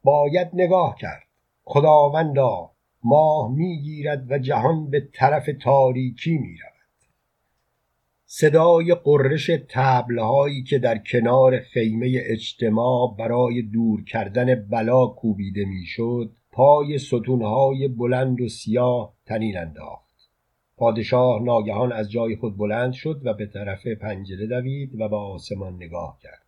باید 0.04 0.49
نگاه 0.52 0.97
کرد. 1.00 1.23
خداوندا 1.64 2.74
ماه 3.05 3.53
می‌گیرد 3.53 4.31
و 4.31 4.39
جهان 4.39 4.91
به 4.91 5.09
طرف 5.13 5.49
تاریکی 5.63 6.39
می‌رود. 6.39 6.75
صدای 8.27 8.95
قررش 8.95 9.51
تبلهایی 9.69 10.63
که 10.63 10.79
در 10.79 10.99
کنار 10.99 11.59
خیمه 11.59 12.13
اجتماع 12.15 13.17
برای 13.19 13.63
دور 13.63 14.05
کردن 14.05 14.55
بلا 14.71 15.07
کوبیده 15.07 15.65
می‌شد 15.65 16.33
پای 16.53 16.99
ستونهای 16.99 17.89
بلند 17.89 18.41
و 18.41 18.49
سیاه 18.49 19.15
تنین 19.27 19.59
انداخت. 19.59 20.05
پادشاه 20.77 21.43
ناگهان 21.43 21.93
از 21.93 22.11
جای 22.11 22.37
خود 22.37 22.57
بلند 22.57 22.93
شد 22.93 23.21
و 23.25 23.35
به 23.35 23.47
طرف 23.47 23.87
پنجره 23.87 24.47
دوید 24.47 25.01
و 25.01 25.09
به 25.09 25.17
آسمان 25.17 25.75
نگاه 25.75 26.19
کرد. 26.23 26.44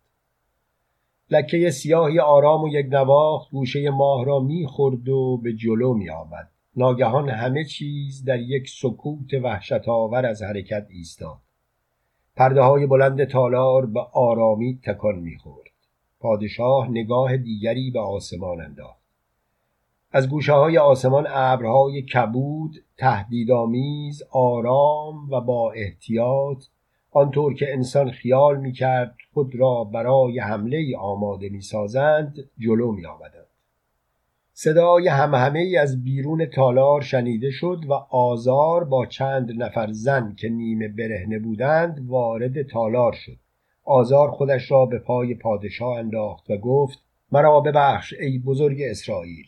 لکه 1.31 1.69
سیاهی 1.69 2.19
آرام 2.19 2.63
و 2.63 2.67
یک 2.67 2.87
نواخت 2.91 3.51
گوشه 3.51 3.89
ماه 3.89 4.25
را 4.25 4.39
می‌خورد 4.39 5.09
و 5.09 5.37
به 5.37 5.53
جلو 5.53 5.93
می 5.93 6.09
آمد. 6.09 6.49
ناگهان 6.75 7.29
همه 7.29 7.63
چیز 7.63 8.23
در 8.23 8.39
یک 8.39 8.69
سکوت 8.69 9.33
وحشت 9.33 9.87
آور 9.87 10.25
از 10.25 10.43
حرکت 10.43 10.87
ایستاد. 10.89 11.37
پرده 12.35 12.61
های 12.61 12.85
بلند 12.85 13.23
تالار 13.23 13.85
به 13.85 13.99
آرامی 14.13 14.79
تکان 14.83 15.15
می‌خورد 15.15 15.71
پادشاه 16.19 16.91
نگاه 16.91 17.37
دیگری 17.37 17.91
به 17.91 17.99
آسمان 17.99 18.61
انداخت. 18.61 19.07
از 20.11 20.29
گوشه 20.29 20.53
های 20.53 20.77
آسمان 20.77 21.25
ابرهای 21.29 22.01
کبود 22.01 22.75
تهدیدآمیز 22.97 24.23
آرام 24.31 25.29
و 25.29 25.41
با 25.41 25.71
احتیاط 25.71 26.63
آنطور 27.17 27.53
که 27.53 27.73
انسان 27.73 28.11
خیال 28.11 28.57
می‌کرد 28.57 29.15
خود 29.33 29.55
را 29.55 29.83
برای 29.83 30.39
حمله 30.39 30.97
آماده 30.97 31.49
می‌سازند 31.49 32.35
جلو 32.59 32.91
می 32.91 33.05
آمدند. 33.05 33.47
صدای 34.53 35.07
همهمه 35.07 35.59
ای 35.59 35.77
از 35.77 36.03
بیرون 36.03 36.45
تالار 36.45 37.01
شنیده 37.01 37.51
شد 37.51 37.79
و 37.89 37.93
آزار 38.09 38.83
با 38.83 39.05
چند 39.05 39.63
نفر 39.63 39.91
زن 39.91 40.35
که 40.37 40.49
نیمه 40.49 40.87
برهنه 40.87 41.39
بودند 41.39 42.05
وارد 42.07 42.67
تالار 42.67 43.13
شد 43.13 43.37
آزار 43.83 44.31
خودش 44.31 44.71
را 44.71 44.85
به 44.85 44.99
پای 44.99 45.35
پادشاه 45.35 45.97
انداخت 45.97 46.51
و 46.51 46.57
گفت 46.57 47.03
مرا 47.31 47.59
ببخش 47.59 48.13
ای 48.19 48.39
بزرگ 48.39 48.77
اسرائیل 48.81 49.45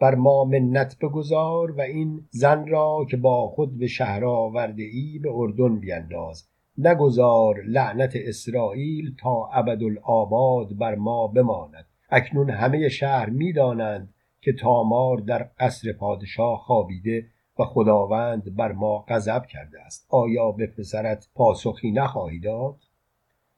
بر 0.00 0.14
ما 0.14 0.44
منت 0.44 0.96
بگذار 1.00 1.70
و 1.70 1.80
این 1.80 2.28
زن 2.30 2.66
را 2.66 3.06
که 3.10 3.16
با 3.16 3.48
خود 3.48 3.78
به 3.78 3.86
شهر 3.86 4.24
آورده 4.24 4.82
ای 4.82 5.18
به 5.18 5.30
اردن 5.32 5.80
بینداز 5.80 6.44
نگذار 6.78 7.62
لعنت 7.66 8.12
اسرائیل 8.16 9.14
تا 9.20 9.50
ابدالآباد 9.52 10.76
بر 10.76 10.94
ما 10.94 11.26
بماند. 11.26 11.86
اکنون 12.10 12.50
همه 12.50 12.88
شهر 12.88 13.30
می‌دانند 13.30 14.14
که 14.40 14.52
تامار 14.52 15.16
در 15.16 15.48
قصر 15.60 15.92
پادشاه 15.92 16.58
خوابیده 16.58 17.26
و 17.58 17.64
خداوند 17.64 18.56
بر 18.56 18.72
ما 18.72 19.04
غضب 19.08 19.46
کرده 19.46 19.80
است. 19.80 20.06
آیا 20.10 20.50
به 20.50 20.66
پسرت 20.66 21.28
پاسخی 21.34 21.90
نخواهی 21.90 22.40
داد؟ 22.40 22.76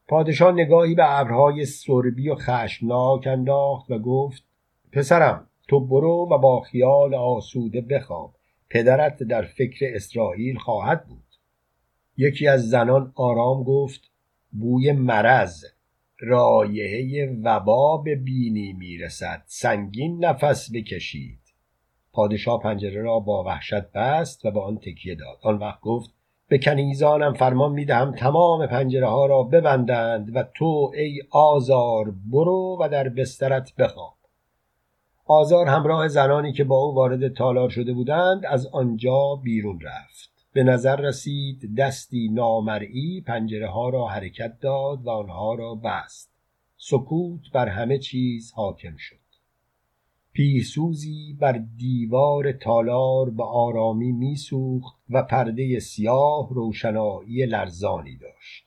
پادشاه 0.08 0.52
نگاهی 0.52 0.94
به 0.94 1.20
ابرهای 1.20 1.64
سربی 1.64 2.28
و 2.28 2.34
خشمناک 2.34 3.26
انداخت 3.26 3.90
و 3.90 3.98
گفت 3.98 4.44
پسرم 4.92 5.46
تو 5.68 5.80
برو 5.80 6.28
و 6.30 6.38
با 6.38 6.60
خیال 6.60 7.14
آسوده 7.14 7.80
بخواب. 7.80 8.34
پدرت 8.70 9.22
در 9.22 9.42
فکر 9.42 9.86
اسرائیل 9.94 10.58
خواهد 10.58 11.06
بود. 11.06 11.25
یکی 12.16 12.48
از 12.48 12.68
زنان 12.68 13.12
آرام 13.14 13.62
گفت 13.62 14.00
بوی 14.52 14.92
مرض 14.92 15.64
رایحه 16.18 17.36
وبا 17.44 17.96
به 17.96 18.16
بینی 18.16 18.72
می‌رسد. 18.72 19.42
سنگین 19.46 20.24
نفس 20.24 20.70
بکشید. 20.74 21.38
پادشاه 22.12 22.62
پنجره 22.62 23.02
را 23.02 23.18
با 23.18 23.44
وحشت 23.44 23.92
بست 23.92 24.44
و 24.44 24.50
به 24.50 24.60
آن 24.60 24.78
تکیه 24.78 25.14
داد. 25.14 25.38
آن 25.42 25.58
وقت 25.58 25.80
گفت 25.80 26.10
به 26.48 26.58
کنیزانم 26.58 27.34
فرمان 27.34 27.72
می‌دهم 27.72 28.14
تمام 28.14 28.66
پنجره 28.66 29.08
ها 29.08 29.26
را 29.26 29.42
ببندند 29.42 30.36
و 30.36 30.44
تو 30.54 30.92
ای 30.94 31.22
آزار 31.30 32.14
برو 32.32 32.78
و 32.80 32.88
در 32.88 33.08
بسترت 33.08 33.72
بخواب. 33.78 34.16
آزار 35.26 35.66
همراه 35.66 36.08
زنانی 36.08 36.52
که 36.52 36.64
با 36.64 36.76
او 36.76 36.94
وارد 36.94 37.34
تالار 37.34 37.68
شده 37.68 37.92
بودند 37.92 38.46
از 38.46 38.66
آنجا 38.66 39.40
بیرون 39.42 39.80
رفت. 39.80 40.35
به 40.56 40.64
نظر 40.64 40.96
رسید 40.96 41.76
دستی 41.78 42.28
نامرئی 42.28 43.20
پنجره 43.20 43.68
ها 43.68 43.88
را 43.88 44.06
حرکت 44.06 44.60
داد 44.60 45.04
و 45.04 45.10
آنها 45.10 45.54
را 45.54 45.74
بست. 45.74 46.30
سکوت 46.76 47.40
بر 47.52 47.68
همه 47.68 47.98
چیز 47.98 48.52
حاکم 48.52 48.96
شد. 48.96 49.16
پیسوزی 50.32 51.36
بر 51.40 51.62
دیوار 51.76 52.52
تالار 52.52 53.30
به 53.30 53.44
آرامی 53.44 54.12
میسوخت 54.12 54.96
و 55.10 55.22
پرده 55.22 55.80
سیاه 55.80 56.48
روشنایی 56.50 57.46
لرزانی 57.46 58.16
داشت. 58.16 58.65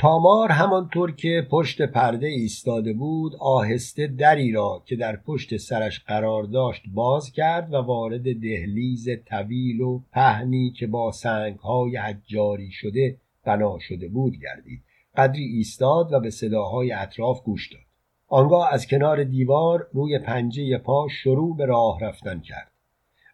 تامار 0.00 0.52
همانطور 0.52 1.12
که 1.12 1.46
پشت 1.50 1.82
پرده 1.82 2.26
ایستاده 2.26 2.92
بود 2.92 3.32
آهسته 3.40 4.06
دری 4.06 4.52
را 4.52 4.82
که 4.86 4.96
در 4.96 5.16
پشت 5.16 5.56
سرش 5.56 6.00
قرار 6.00 6.44
داشت 6.44 6.82
باز 6.94 7.32
کرد 7.32 7.72
و 7.72 7.76
وارد 7.76 8.22
دهلیز 8.22 9.08
طویل 9.26 9.80
و 9.80 10.00
پهنی 10.12 10.70
که 10.70 10.86
با 10.86 11.12
سنگهای 11.12 11.96
حجاری 11.96 12.70
شده 12.70 13.16
بنا 13.44 13.78
شده 13.78 14.08
بود 14.08 14.32
گردید. 14.42 14.82
قدری 15.16 15.44
ایستاد 15.44 16.12
و 16.12 16.20
به 16.20 16.30
صداهای 16.30 16.92
اطراف 16.92 17.42
گوش 17.42 17.72
داد. 17.72 17.82
آنگاه 18.28 18.68
از 18.72 18.86
کنار 18.86 19.24
دیوار 19.24 19.88
روی 19.92 20.18
پنجه 20.18 20.78
پا 20.78 21.08
شروع 21.08 21.56
به 21.56 21.66
راه 21.66 22.00
رفتن 22.00 22.40
کرد. 22.40 22.72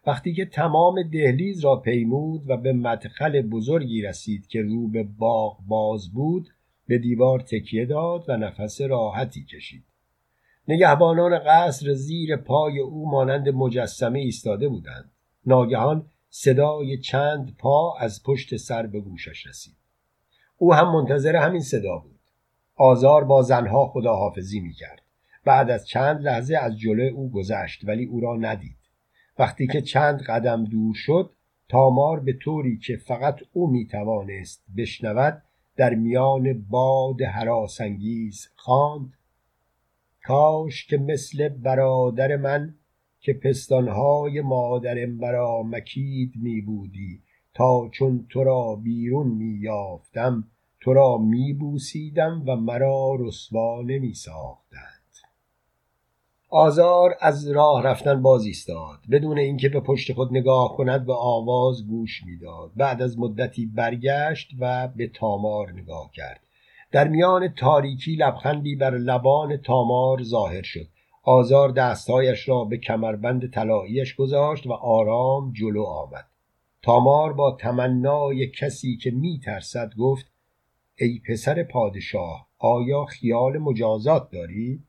وقتی 0.07 0.33
که 0.33 0.45
تمام 0.45 1.03
دهلیز 1.03 1.65
را 1.65 1.75
پیمود 1.75 2.49
و 2.49 2.57
به 2.57 2.73
مدخل 2.73 3.41
بزرگی 3.41 4.01
رسید 4.01 4.47
که 4.47 4.61
رو 4.61 4.87
به 4.87 5.03
باغ 5.03 5.57
باز 5.67 6.11
بود 6.13 6.47
به 6.87 6.97
دیوار 6.97 7.39
تکیه 7.39 7.85
داد 7.85 8.25
و 8.27 8.37
نفس 8.37 8.81
راحتی 8.81 9.43
کشید. 9.43 9.83
نگهبانان 10.67 11.39
قصر 11.39 11.93
زیر 11.93 12.35
پای 12.35 12.79
او 12.79 13.11
مانند 13.11 13.49
مجسمه 13.49 14.19
ایستاده 14.19 14.69
بودند. 14.69 15.11
ناگهان 15.45 16.09
صدای 16.29 16.97
چند 16.97 17.55
پا 17.57 17.97
از 17.99 18.23
پشت 18.23 18.55
سر 18.55 18.87
به 18.87 18.99
گوشش 18.99 19.47
رسید. 19.47 19.75
او 20.57 20.73
هم 20.73 20.91
منتظر 20.93 21.35
همین 21.35 21.61
صدا 21.61 21.97
بود. 21.97 22.19
آزار 22.75 23.23
با 23.23 23.41
زنها 23.41 23.85
خداحافظی 23.85 24.59
می 24.59 24.73
کرد 24.73 25.01
بعد 25.45 25.69
از 25.69 25.87
چند 25.87 26.21
لحظه 26.21 26.57
از 26.57 26.79
جلو 26.79 27.13
او 27.15 27.31
گذشت 27.31 27.81
ولی 27.83 28.05
او 28.05 28.19
را 28.19 28.35
ندید. 28.35 28.77
وقتی 29.39 29.67
که 29.67 29.81
چند 29.81 30.21
قدم 30.21 30.63
دور 30.63 30.95
شد 30.95 31.31
تامار 31.69 32.19
به 32.19 32.33
طوری 32.33 32.77
که 32.77 32.97
فقط 32.97 33.39
او 33.53 33.71
می 33.71 33.87
توانست 33.87 34.65
بشنود 34.77 35.43
در 35.77 35.95
میان 35.95 36.65
باد 36.69 37.21
حراسانگیز 37.21 38.47
خواند. 38.55 39.13
کاش 40.23 40.85
که 40.85 40.97
مثل 40.97 41.49
برادر 41.49 42.35
من 42.35 42.75
که 43.19 43.33
پستانهای 43.33 44.41
مادرم 44.41 45.17
برا 45.17 45.63
مکید 45.63 46.33
می 46.35 46.61
بودی 46.61 47.21
تا 47.53 47.89
چون 47.91 48.25
تو 48.29 48.43
را 48.43 48.75
بیرون 48.75 49.27
می 49.27 49.59
یافتم 49.61 50.43
تو 50.79 50.93
را 50.93 51.17
می 51.17 51.53
بوسیدم 51.53 52.43
و 52.47 52.55
مرا 52.55 53.15
رسوا 53.19 53.81
نمی 53.81 54.13
ساختند 54.13 54.96
آزار 56.49 57.15
از 57.21 57.47
راه 57.47 57.83
رفتن 57.83 58.21
باز 58.21 58.45
ایستاد. 58.45 58.99
بدون 59.11 59.37
اینکه 59.37 59.69
به 59.69 59.79
پشت 59.79 60.13
خود 60.13 60.31
نگاه 60.31 60.75
کند 60.75 61.05
به 61.05 61.13
آواز 61.13 61.87
گوش 61.87 62.23
می‌داد. 62.25 62.71
بعد 62.75 63.01
از 63.01 63.19
مدتی 63.19 63.65
برگشت 63.65 64.49
و 64.59 64.87
به 64.87 65.07
تامار 65.07 65.71
نگاه 65.71 66.11
کرد. 66.13 66.39
در 66.91 67.07
میان 67.07 67.47
تاریکی 67.47 68.15
لبخندی 68.15 68.75
بر 68.75 68.97
لبان 68.97 69.57
تامار 69.57 70.23
ظاهر 70.23 70.61
شد. 70.61 70.87
آزار 71.23 71.71
دستهایش 71.71 72.49
را 72.49 72.63
به 72.63 72.77
کمربند 72.77 73.51
طلاییش 73.51 74.15
گذاشت 74.15 74.67
و 74.67 74.73
آرام 74.73 75.53
جلو 75.53 75.83
آمد. 75.83 76.25
تامار 76.81 77.33
با 77.33 77.57
تمنای 77.59 78.47
کسی 78.47 78.97
که 78.97 79.11
می 79.11 79.39
ترسد 79.45 79.93
گفت 79.99 80.31
ای 80.99 81.21
پسر 81.29 81.63
پادشاه 81.63 82.47
آیا 82.59 83.05
خیال 83.05 83.57
مجازات 83.57 84.31
داری؟ 84.31 84.86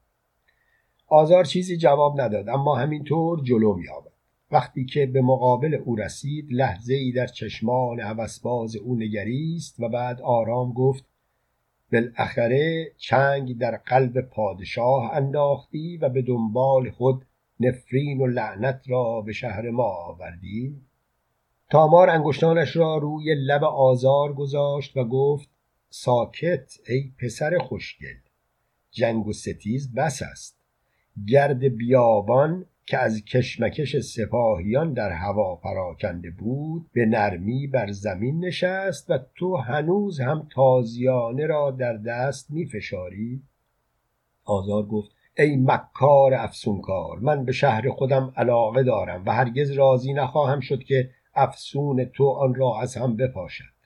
آزار 1.09 1.45
چیزی 1.45 1.77
جواب 1.77 2.21
نداد 2.21 2.49
اما 2.49 2.77
همینطور 2.77 3.43
جلو 3.43 3.75
می 3.75 3.89
آمد. 3.89 4.13
وقتی 4.51 4.85
که 4.85 5.07
به 5.07 5.23
مقابل 5.23 5.75
او 5.75 5.97
رسید 5.97 6.47
لحظه 6.51 6.95
ای 6.95 7.13
در 7.13 7.27
چشمان 7.27 8.01
هوسباز 8.01 8.77
او 8.77 8.97
نگریست 8.97 9.81
و 9.81 9.89
بعد 9.89 10.21
آرام 10.21 10.73
گفت 10.73 11.05
بالاخره 11.93 12.93
چنگ 12.97 13.59
در 13.59 13.77
قلب 13.77 14.21
پادشاه 14.21 15.13
انداختی 15.13 15.97
و 15.97 16.09
به 16.09 16.23
دنبال 16.23 16.91
خود 16.91 17.25
نفرین 17.61 18.21
و 18.21 18.27
لعنت 18.27 18.83
را 18.87 19.21
به 19.21 19.33
شهر 19.33 19.71
ما 19.71 19.89
آوردی 19.89 20.83
تامار 21.71 22.11
انگشتانش 22.11 22.77
را 22.77 22.97
روی 22.97 23.35
لب 23.35 23.65
آزار 23.65 24.33
گذاشت 24.33 24.97
و 24.97 25.05
گفت 25.05 25.49
ساکت 25.91 26.73
ای 26.89 27.13
پسر 27.19 27.59
خوشگل 27.59 28.17
جنگ 28.91 29.27
و 29.27 29.33
ستیز 29.33 29.95
بس 29.95 30.23
است 30.23 30.58
گرد 31.27 31.65
بیابان 31.65 32.65
که 32.87 32.99
از 32.99 33.25
کشمکش 33.25 33.97
سپاهیان 33.97 34.93
در 34.93 35.11
هوا 35.11 35.57
پراکنده 35.57 36.31
بود 36.31 36.91
به 36.93 37.07
نرمی 37.07 37.67
بر 37.67 37.91
زمین 37.91 38.45
نشست 38.45 39.11
و 39.11 39.19
تو 39.35 39.57
هنوز 39.57 40.21
هم 40.21 40.49
تازیانه 40.55 41.47
را 41.47 41.71
در 41.71 41.97
دست 41.97 42.51
می 42.51 42.67
فشاری؟ 42.67 43.43
آزار 44.45 44.87
گفت 44.87 45.11
ای 45.39 45.57
مکار 45.57 46.35
افسونکار 46.35 47.19
من 47.19 47.45
به 47.45 47.53
شهر 47.53 47.91
خودم 47.91 48.33
علاقه 48.37 48.83
دارم 48.83 49.23
و 49.27 49.33
هرگز 49.33 49.71
راضی 49.71 50.13
نخواهم 50.13 50.61
شد 50.61 50.83
که 50.83 51.11
افسون 51.35 52.05
تو 52.05 52.29
آن 52.29 52.55
را 52.55 52.81
از 52.81 52.97
هم 52.97 53.17
بپاشد 53.17 53.78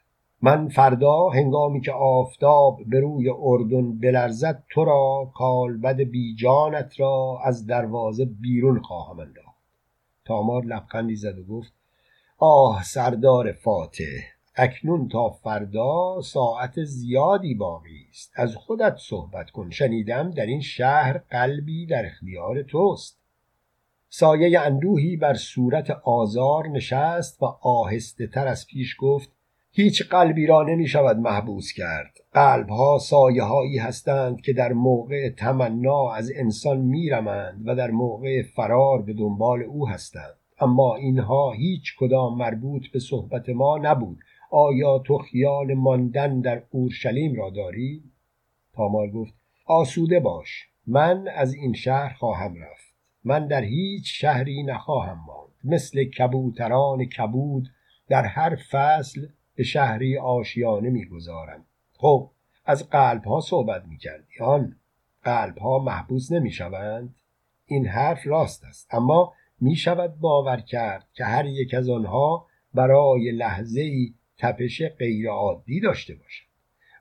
من 0.44 0.68
فردا 0.68 1.28
هنگامی 1.28 1.81
که 1.81 1.92
آفتاب 1.92 2.78
به 2.87 3.00
روی 3.00 3.31
اردن 3.42 3.98
بلرزد 3.98 4.64
تو 4.70 4.85
را 4.85 5.31
کالبد 5.35 6.00
بیجانت 6.00 7.00
را 7.00 7.38
از 7.44 7.66
دروازه 7.66 8.24
بیرون 8.24 8.81
خواهم 8.81 9.20
انداخت. 9.20 9.62
تامار 10.24 10.64
لبخندی 10.64 11.16
زد 11.16 11.38
و 11.38 11.44
گفت 11.44 11.72
آه 12.38 12.83
سردار 12.85 13.52
فاتح 13.52 14.05
اکنون 14.57 15.09
تا 15.09 15.31
فردا 15.31 16.20
ساعت 16.20 16.85
زیادی 16.85 17.55
باقی 17.55 18.07
است. 18.11 18.33
از 18.35 18.57
خودت 18.57 18.96
صحبت 18.98 19.50
کن. 19.50 19.70
شنیدم 19.70 20.31
در 20.31 20.46
این 20.46 20.61
شهر 20.61 21.18
قلبی 21.18 21.87
در 21.87 22.07
اختیار 22.07 22.62
توست. 22.62 23.18
سایه 24.09 24.61
اندوهی 24.61 25.16
بر 25.16 25.35
صورت 25.35 25.90
آزار 25.90 26.68
نشست 26.68 27.42
و 27.42 27.46
آهسته 27.62 28.26
تر 28.26 28.46
از 28.46 28.66
پیش 28.66 28.96
گفت 28.98 29.33
هیچ 29.75 30.03
قلبی 30.09 30.47
را 30.47 30.63
نمی 30.63 30.87
شود 30.87 31.17
محبوس 31.17 31.73
کرد. 31.73 32.19
قلب 32.33 32.69
ها 32.69 32.99
سایه 32.99 33.43
هایی 33.43 33.79
هستند 33.79 34.41
که 34.41 34.53
در 34.53 34.73
موقع 34.73 35.31
تمنا 35.31 36.11
از 36.11 36.33
انسان 36.37 36.79
میرمند 36.79 37.63
و 37.69 37.75
در 37.75 37.91
موقع 37.91 38.43
فرار 38.43 39.03
به 39.03 39.13
دنبال 39.13 39.63
او 39.63 39.89
هستند. 39.89 40.35
اما 40.61 40.97
اینها 40.97 41.53
هیچ 41.53 41.97
کدام 41.99 42.39
مربوط 42.39 42.87
به 42.93 42.99
صحبت 42.99 43.49
ما 43.49 43.79
نبود. 43.79 44.19
آیا 44.51 44.99
تو 44.99 45.19
خیال 45.19 45.75
ماندن 45.75 46.41
در 46.41 46.63
اورشلیم 46.71 47.35
را 47.35 47.51
داری؟ 47.51 48.03
تامال 48.75 49.11
گفت 49.11 49.35
آسوده 49.67 50.21
باش. 50.21 50.69
من 50.87 51.29
از 51.37 51.55
این 51.55 51.73
شهر 51.73 52.15
خواهم 52.15 52.55
رفت. 52.55 52.95
من 53.25 53.47
در 53.47 53.63
هیچ 53.63 54.21
شهری 54.21 54.63
نخواهم 54.63 55.21
ماند. 55.27 55.53
مثل 55.65 56.05
کبوتران 56.05 57.05
کبود 57.05 57.69
در 58.09 58.25
هر 58.25 58.57
فصل 58.71 59.27
به 59.55 59.62
شهری 59.62 60.19
آشیانه 60.19 60.91
می‌گذارم 60.91 61.65
خب 61.97 62.31
از 62.65 62.91
قلب 62.91 63.25
ها 63.25 63.41
صحبت 63.41 63.85
می‌کردی 63.87 64.41
آن 64.41 64.77
قلب 65.23 65.59
ها 65.59 65.79
محبوس 65.79 66.33
نمی‌شوند؟ 66.33 67.15
این 67.67 67.87
حرف 67.87 68.27
راست 68.27 68.65
است. 68.65 68.95
اما 68.95 69.33
می 69.61 69.77
شود 69.77 70.19
باور 70.21 70.61
کرد 70.61 71.09
که 71.12 71.25
هر 71.25 71.47
یک 71.47 71.75
از 71.75 71.88
آنها 71.88 72.47
برای 72.75 73.31
لحظه 73.31 73.81
ای 73.81 74.15
تپش 74.38 74.83
غیرعادی 74.99 75.81
داشته 75.81 76.15
باشد. 76.15 76.45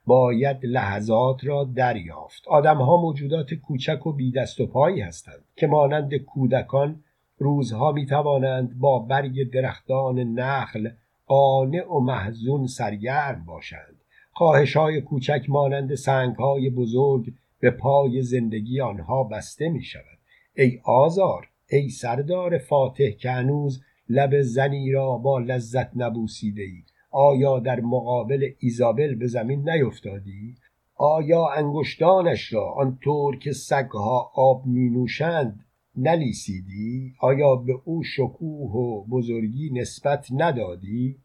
باید 0.06 0.66
لحظات 0.66 1.46
را 1.46 1.64
دریافت. 1.76 2.48
آدمها 2.48 2.98
موجودات 2.98 3.54
کوچک 3.54 4.08
و 4.08 4.12
بی 4.12 4.32
دست 4.32 4.60
و 4.60 4.68
پایی 4.68 5.02
هستند 5.02 5.44
که 5.56 5.68
مانند 5.68 6.16
کودکان 6.16 7.04
روزها 7.38 7.92
می 7.92 8.06
توانند 8.06 8.80
با 8.80 9.00
برگ 9.00 9.52
درختان 9.52 10.20
نخل 10.20 10.90
قانع 11.32 11.88
و 11.88 12.00
محزون 12.00 12.68
سرگرم 12.68 13.46
باشند. 13.46 13.96
خواهش 14.32 14.78
های 14.78 15.02
کوچک 15.02 15.46
مانند 15.50 15.96
سنگ 15.96 16.36
های 16.36 16.70
بزرگ 16.70 17.34
به 17.60 17.72
پای 17.72 18.22
زندگی 18.22 18.82
آنها 18.82 19.24
بسته 19.24 19.70
می 19.70 19.84
شود 19.84 20.20
ای 20.56 20.80
آزار 20.84 21.48
ای 21.70 21.90
سردار 21.90 22.58
فاتح 22.58 23.10
که 23.10 23.32
هنوز 23.32 23.82
لب 24.10 24.42
زنی 24.42 24.92
را 24.92 25.18
با 25.18 25.40
لذت 25.40 25.90
نبوسیده 25.96 26.62
ای 26.62 26.84
آیا 27.12 27.60
در 27.60 27.80
مقابل 27.80 28.50
ایزابل 28.60 29.16
به 29.16 29.28
زمین 29.28 29.70
نیفتادی؟ 29.70 30.56
آیا 30.96 31.48
انگشتانش 31.48 32.54
را 32.54 32.72
آنطور 32.72 33.38
که 33.38 33.52
سگها 33.52 34.32
آب 34.36 34.66
می 34.66 34.90
نوشند 34.90 35.66
نلیسیدی؟ 35.96 37.14
آیا 37.20 37.56
به 37.56 37.82
او 37.86 38.04
شکوه 38.04 38.72
و 38.72 39.04
بزرگی 39.04 39.70
نسبت 39.74 40.28
ندادی؟ 40.32 41.18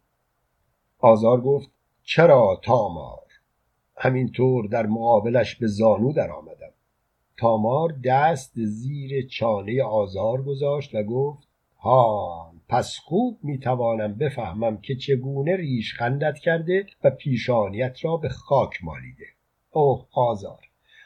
آزار 0.99 1.41
گفت 1.41 1.71
چرا 2.03 2.61
تامار؟ 2.65 3.27
همینطور 3.97 4.67
در 4.67 4.87
مقابلش 4.87 5.57
به 5.57 5.67
زانو 5.67 6.13
در 6.13 6.31
آمدم. 6.31 6.73
تامار 7.37 7.95
دست 8.05 8.53
زیر 8.55 9.27
چانه 9.27 9.83
آزار 9.83 10.43
گذاشت 10.43 10.95
و 10.95 11.03
گفت 11.03 11.49
ها 11.79 12.53
پس 12.69 12.99
خوب 12.99 13.39
می‌توانم 13.43 14.15
بفهمم 14.15 14.77
که 14.77 14.97
چگونه 14.97 15.57
ریش 15.57 15.95
خندت 15.95 16.39
کرده 16.39 16.87
و 17.05 17.11
پیشانیت 17.11 18.05
را 18.05 18.17
به 18.17 18.29
خاک 18.29 18.85
مالیده. 18.85 19.27
اوه 19.71 20.07
آزار 20.13 20.61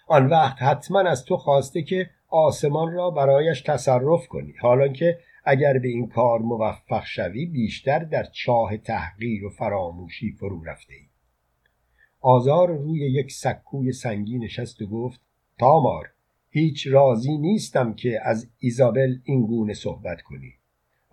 آن 0.08 0.26
وقت 0.26 0.62
حتما 0.62 1.00
از 1.00 1.24
تو 1.24 1.36
خواسته 1.36 1.82
که 1.82 2.10
آسمان 2.30 2.92
را 2.92 3.10
برایش 3.10 3.60
تصرف 3.60 4.26
کنی 4.28 4.54
حالا 4.60 4.88
که 4.88 5.18
اگر 5.44 5.78
به 5.78 5.88
این 5.88 6.08
کار 6.08 6.38
موفق 6.38 7.04
شوی 7.04 7.46
بیشتر 7.46 7.98
در 7.98 8.24
چاه 8.24 8.76
تحقیر 8.76 9.44
و 9.44 9.50
فراموشی 9.50 10.32
فرو 10.32 10.64
رفته 10.64 10.94
ای. 10.94 11.06
آزار 12.20 12.68
روی 12.68 12.98
یک 12.98 13.32
سکوی 13.32 13.92
سنگی 13.92 14.38
نشست 14.38 14.82
و 14.82 14.86
گفت 14.86 15.20
تامار 15.58 16.06
هیچ 16.50 16.86
راضی 16.86 17.38
نیستم 17.38 17.94
که 17.94 18.20
از 18.22 18.50
ایزابل 18.58 19.18
این 19.24 19.46
گونه 19.46 19.74
صحبت 19.74 20.22
کنی 20.22 20.52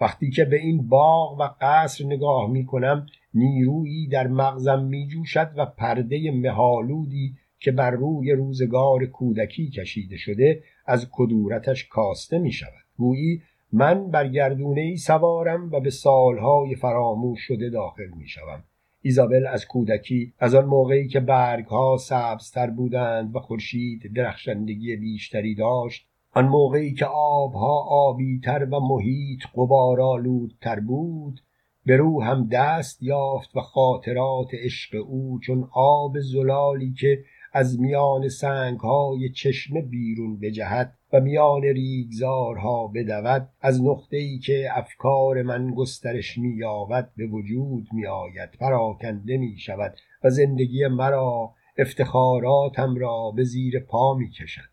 وقتی 0.02 0.30
که 0.30 0.46
به 0.46 0.58
این 0.58 0.88
باغ 0.88 1.40
و 1.40 1.50
قصر 1.62 2.06
نگاه 2.06 2.50
می 2.50 2.66
کنم 2.66 3.06
نیرویی 3.34 4.08
در 4.08 4.28
مغزم 4.28 4.84
می 4.84 5.08
جوشد 5.08 5.52
و 5.58 5.66
پرده 5.66 6.32
مهالودی 6.32 7.36
که 7.60 7.72
بر 7.72 7.92
روی 7.92 8.32
روزگار 8.32 9.06
کودکی 9.06 9.70
کشیده 9.70 10.18
شده 10.18 10.64
از 10.86 11.08
کدورتش 11.12 11.88
کاسته 11.88 12.40
می 12.40 12.52
شود 12.52 12.86
گویی 12.98 13.42
من 13.72 14.12
بر 14.12 14.28
گردونه 14.28 14.82
ای 14.82 14.98
سوارم 14.98 15.72
و 15.72 15.80
به 15.80 15.90
سالهای 15.90 16.76
فراموش 16.76 17.40
شده 17.40 17.70
داخل 17.70 18.08
می 18.18 18.28
شوم. 18.28 18.64
ایزابل 19.02 19.48
از 19.48 19.68
کودکی 19.68 20.34
از 20.40 20.56
آن 20.56 20.66
موقعی 20.66 21.08
که 21.08 21.20
برگها 21.20 21.98
سبزتر 21.98 22.70
بودند 22.70 23.36
و 23.36 23.40
خورشید 23.40 24.14
درخشندگی 24.16 24.96
بیشتری 24.96 25.56
داشت 25.56 26.08
آن 26.34 26.48
موقعی 26.48 26.94
که 26.94 27.06
آبها 27.06 27.86
آبیتر 27.90 28.68
و 28.72 28.80
محیط 28.80 29.42
غبارآلودتر 29.56 30.80
بود 30.80 31.42
به 31.86 32.00
هم 32.24 32.48
دست 32.52 33.04
یافت 33.04 33.58
و 33.58 33.62
خاطرات 33.62 34.48
عشق 34.54 34.96
او 35.08 35.40
چون 35.40 35.70
آب 35.74 36.20
زلالی 36.20 36.94
که 36.94 37.24
از 37.58 37.80
میان 37.80 38.30
سنگهای 38.30 39.30
چشمه 39.30 39.82
بیرون 39.82 40.40
بجهد 40.40 40.94
و 41.14 41.20
میان 41.20 41.62
ریگزارها 41.62 42.88
بدود 42.88 43.50
از 43.62 43.84
نقطه 43.84 44.18
ای 44.18 44.40
که 44.40 44.70
افکار 44.74 45.42
من 45.42 45.74
گسترش 45.74 46.38
مییابد 46.38 47.10
به 47.18 47.28
وجود 47.28 47.88
میآید 47.94 48.50
پراکنده 48.60 49.38
می 49.38 49.58
شود 49.58 49.96
و 50.24 50.30
زندگی 50.30 50.88
مرا 50.88 51.54
افتخاراتم 51.78 52.96
را 52.96 53.32
به 53.36 53.44
زیر 53.44 53.80
پا 53.80 54.14
می 54.14 54.30
کشد 54.30 54.70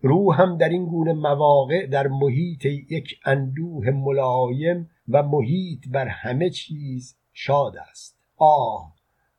روحم 0.00 0.56
در 0.56 0.68
این 0.68 0.86
گونه 0.86 1.12
مواقع 1.12 1.86
در 1.86 2.08
محیط 2.08 2.64
یک 2.64 3.20
اندوه 3.24 3.90
ملایم 3.90 4.90
و 5.08 5.22
محیط 5.22 5.88
بر 5.90 6.08
همه 6.08 6.50
چیز 6.50 7.16
شاد 7.32 7.74
است. 7.90 8.18
آه! 8.36 8.97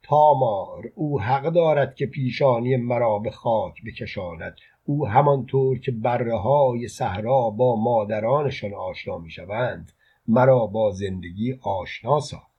تامار 0.10 0.92
او 0.96 1.22
حق 1.22 1.44
دارد 1.44 1.96
که 1.96 2.06
پیشانی 2.06 2.76
مرا 2.76 3.20
به 3.20 3.32
خاک 3.32 3.74
بکشاند. 3.86 4.56
او 4.86 5.08
همانطور 5.08 5.80
که 5.80 5.92
بره 5.92 6.38
های 6.38 6.88
صحرا 6.88 7.50
با 7.50 7.76
مادرانشان 7.76 8.74
آشنا 8.74 9.18
می‌شوند 9.18 9.92
مرا 10.28 10.68
با 10.68 10.92
زندگی 10.92 11.60
آشنا 11.62 12.20
ساخت. 12.20 12.52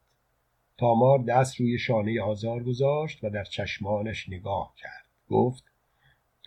تامار 0.79 1.19
دست 1.19 1.61
روی 1.61 1.79
شانه 1.79 2.23
آزار 2.23 2.63
گذاشت 2.63 3.25
و 3.25 3.31
در 3.31 3.45
چشمانش 3.45 4.29
نگاه 4.29 4.75
کرد. 4.77 5.07
گفت 5.31 5.65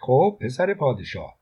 خب 0.02 0.38
پسر 0.42 0.74
پادشاه 0.74 1.36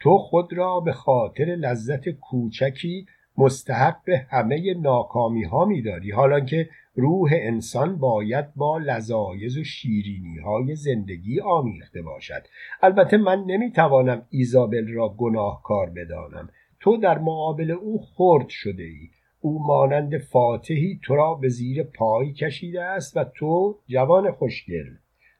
تو 0.00 0.18
خود 0.18 0.52
را 0.52 0.80
به 0.80 0.92
خاطر 0.92 1.44
لذت 1.44 2.08
کوچکی 2.08 3.06
مستحق 3.38 4.08
همه 4.30 4.74
ناکامی 4.74 5.44
ها 5.44 5.64
می 5.64 5.82
داری 5.82 6.10
حالا 6.10 6.40
که 6.40 6.68
روح 6.94 7.30
انسان 7.32 7.98
باید 7.98 8.54
با 8.54 8.78
لذایز 8.78 9.58
و 9.58 9.64
شیرینی 9.64 10.38
های 10.38 10.76
زندگی 10.76 11.40
آمیخته 11.40 12.02
باشد. 12.02 12.42
البته 12.82 13.16
من 13.16 13.44
نمی 13.46 13.72
توانم 13.72 14.26
ایزابل 14.30 14.88
را 14.92 15.08
گناهکار 15.08 15.90
بدانم. 15.90 16.48
تو 16.80 16.96
در 16.96 17.18
مقابل 17.18 17.70
او 17.70 18.00
خرد 18.16 18.48
شده 18.48 18.82
ای 18.82 19.08
او 19.40 19.66
مانند 19.66 20.18
فاتحی 20.18 21.00
تو 21.02 21.14
را 21.14 21.34
به 21.34 21.48
زیر 21.48 21.82
پای 21.82 22.32
کشیده 22.32 22.82
است 22.82 23.16
و 23.16 23.24
تو 23.24 23.78
جوان 23.88 24.30
خوشگل. 24.30 24.86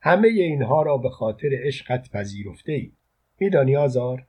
همه 0.01 0.29
اینها 0.29 0.83
را 0.83 0.97
به 0.97 1.09
خاطر 1.09 1.49
عشقت 1.53 2.11
پذیرفته 2.11 2.73
ای 2.73 2.93
میدانی 3.41 3.77
آزار؟ 3.77 4.27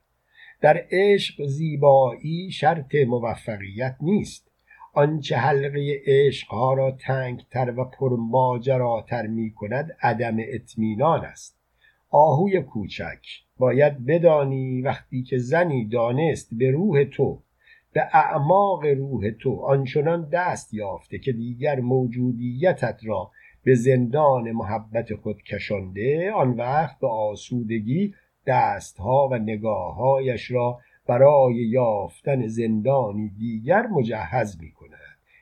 در 0.60 0.84
عشق 0.90 1.46
زیبایی 1.46 2.50
شرط 2.50 2.94
موفقیت 2.94 3.96
نیست. 4.00 4.50
آنچه 4.92 5.36
حلقه 5.36 6.02
عشقها 6.06 6.74
را 6.74 6.90
تنگتر 6.90 7.74
و 7.76 7.84
پرماجراتر 7.84 9.26
می 9.26 9.50
کند 9.50 9.96
عدم 10.02 10.36
اطمینان 10.38 11.24
است. 11.24 11.56
آهوی 12.10 12.62
کوچک 12.62 13.26
باید 13.58 14.06
بدانی 14.06 14.82
وقتی 14.82 15.22
که 15.22 15.38
زنی 15.38 15.84
دانست 15.88 16.48
به 16.52 16.70
روح 16.70 17.04
تو 17.04 17.42
به 17.92 18.02
اعماق 18.12 18.86
روح 18.86 19.30
تو 19.30 19.60
آنچنان 19.60 20.28
دست 20.28 20.74
یافته 20.74 21.18
که 21.18 21.32
دیگر 21.32 21.80
موجودیتت 21.80 23.00
را 23.04 23.30
به 23.64 23.74
زندان 23.74 24.52
محبت 24.52 25.14
خود 25.14 25.42
کشانده 25.42 26.32
آن 26.32 26.50
وقت 26.50 26.98
به 26.98 27.08
آسودگی 27.08 28.14
دستها 28.46 29.28
و 29.28 29.34
نگاههایش 29.34 30.50
را 30.50 30.80
برای 31.06 31.54
یافتن 31.54 32.46
زندانی 32.46 33.28
دیگر 33.28 33.86
مجهز 33.86 34.60
می 34.60 34.72
کند 34.72 34.96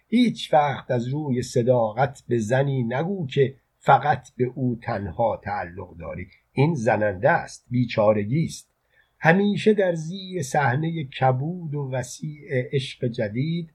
هیچ 0.09 0.53
وقت 0.53 0.91
از 0.91 1.09
روی 1.09 1.43
صداقت 1.43 2.23
به 2.29 2.39
زنی 2.39 2.83
نگو 2.83 3.27
که 3.27 3.55
فقط 3.79 4.29
به 4.37 4.45
او 4.55 4.79
تنها 4.83 5.37
تعلق 5.37 5.97
داری. 5.97 6.27
این 6.53 6.75
زننده 6.75 7.31
است 7.31 7.67
بیچارگی 7.71 8.45
است. 8.45 8.71
همیشه 9.19 9.75
در 9.75 9.95
زیر 9.95 10.43
صحنه 10.43 11.05
کبود 11.05 11.75
و 11.75 11.91
وسیع 11.93 12.41
عشق 12.51 13.07
جدید 13.07 13.71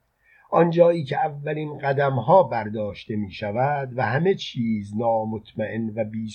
آنجایی 0.52 1.04
که 1.04 1.18
اولین 1.18 1.78
قدم 1.78 2.14
ها 2.14 2.44
برداشته 2.44 3.16
می 3.16 3.32
شود 3.32 3.92
و 3.96 4.06
همه 4.06 4.36
چیز 4.36 4.98
نامطمئن 4.98 5.90
و 5.96 6.04
بی 6.04 6.30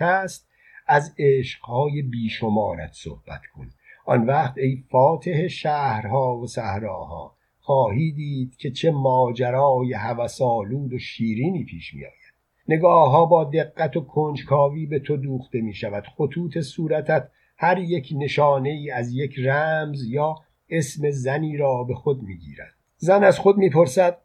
است 0.00 0.48
از 0.86 1.14
عشقهای 1.18 2.02
بیشمارت 2.02 2.92
صحبت 2.92 3.40
کن. 3.54 3.70
آن 4.06 4.26
وقت 4.26 4.58
ای 4.58 4.84
فاتح 4.90 5.48
شهرها 5.48 6.36
و 6.36 6.46
صحراها 6.46 7.36
خواهی 7.60 8.12
دید 8.12 8.56
که 8.56 8.70
چه 8.70 8.90
ماجرای 8.90 9.92
هوسالود 9.92 10.92
و 10.92 10.98
شیرینی 10.98 11.64
پیش 11.64 11.94
می 11.94 12.04
آید 12.04 12.34
نگاه 12.68 13.10
ها 13.10 13.26
با 13.26 13.44
دقت 13.44 13.96
و 13.96 14.00
کنجکاوی 14.00 14.86
به 14.86 14.98
تو 14.98 15.16
دوخته 15.16 15.60
می 15.60 15.74
شود 15.74 16.04
خطوط 16.16 16.60
صورتت 16.60 17.28
هر 17.58 17.78
یک 17.78 18.14
نشانه 18.16 18.68
ای 18.68 18.90
از 18.90 19.12
یک 19.12 19.38
رمز 19.38 20.06
یا 20.06 20.36
اسم 20.70 21.10
زنی 21.10 21.56
را 21.56 21.84
به 21.84 21.94
خود 21.94 22.22
می 22.22 22.38
گیرد 22.38 22.74
زن 22.96 23.24
از 23.24 23.38
خود 23.38 23.56
می‌پرسد 23.56 24.18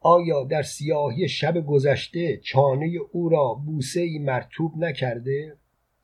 آیا 0.00 0.44
در 0.44 0.62
سیاهی 0.62 1.28
شب 1.28 1.66
گذشته 1.66 2.36
چانه 2.36 2.92
او 3.12 3.28
را 3.28 3.54
بوسه 3.54 4.00
ای 4.00 4.18
مرتوب 4.18 4.72
نکرده؟ 4.76 5.56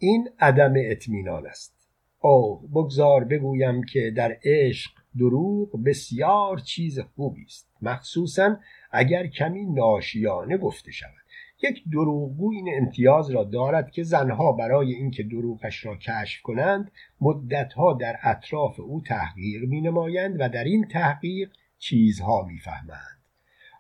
این 0.05 0.29
عدم 0.41 0.75
اطمینان 0.77 1.47
است. 1.47 1.75
اوه 2.21 2.71
بگذار 2.71 3.25
بگویم 3.25 3.83
که 3.85 4.13
در 4.17 4.37
عشق 4.45 4.91
دروغ 5.19 5.85
بسیار 5.85 6.59
چیز 6.59 7.01
خوبی 7.01 7.45
است. 7.45 7.69
مخصوصا 7.83 8.57
اگر 8.91 9.27
کمی 9.27 9.67
ناشیانه 9.67 10.57
گفته 10.57 10.93
شود. 10.93 11.25
یک 11.63 11.85
دروغگو 11.93 12.53
این 12.53 12.69
امتیاز 12.77 13.31
را 13.31 13.45
دارد 13.45 13.91
که 13.91 14.03
زنها 14.03 14.53
برای 14.53 14.95
اینکه 14.95 15.23
دروغش 15.23 15.87
را 15.87 15.97
کشف 15.97 16.43
کنند 16.43 16.91
مدتها 17.21 17.93
در 17.93 18.17
اطراف 18.23 18.81
او 18.81 19.03
تحقیق 19.07 19.63
می 19.69 19.81
نمایند 19.81 20.37
و 20.39 20.49
در 20.49 20.65
این 20.65 20.89
تحقیق 20.89 21.51
چیزها 21.79 22.43
می‌فهمند. 22.43 23.19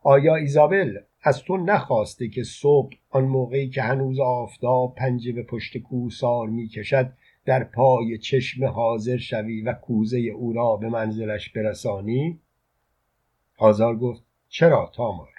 آیا 0.02 0.34
ایزابل 0.34 0.98
از 1.26 1.42
تو 1.42 1.56
نخواسته 1.56 2.28
که 2.28 2.42
صبح 2.42 2.96
آن 3.10 3.24
موقعی 3.24 3.68
که 3.68 3.82
هنوز 3.82 4.20
آفتاب 4.20 4.94
پنجه 4.94 5.32
به 5.32 5.42
پشت 5.42 5.78
کوسار 5.78 6.48
می‌کشد 6.48 7.12
در 7.44 7.64
پای 7.64 8.18
چشم 8.18 8.64
حاضر 8.64 9.16
شوی 9.16 9.60
و 9.60 9.72
کوزه 9.72 10.18
او 10.18 10.52
را 10.52 10.76
به 10.76 10.88
منزلش 10.88 11.48
برسانی؟ 11.48 12.40
آزار 13.58 13.96
گفت 13.96 14.24
چرا 14.48 14.90
تامار؟ 14.94 15.32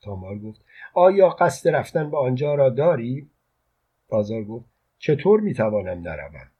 تامار 0.00 0.38
گفت 0.38 0.64
آیا 0.94 1.28
قصد 1.28 1.68
رفتن 1.68 2.10
به 2.10 2.16
آنجا 2.16 2.54
را 2.54 2.70
داری؟ 2.70 3.30
آزار 4.08 4.44
گفت 4.44 4.66
چطور 4.98 5.40
می‌توانم 5.40 6.00
نروم؟ 6.08 6.50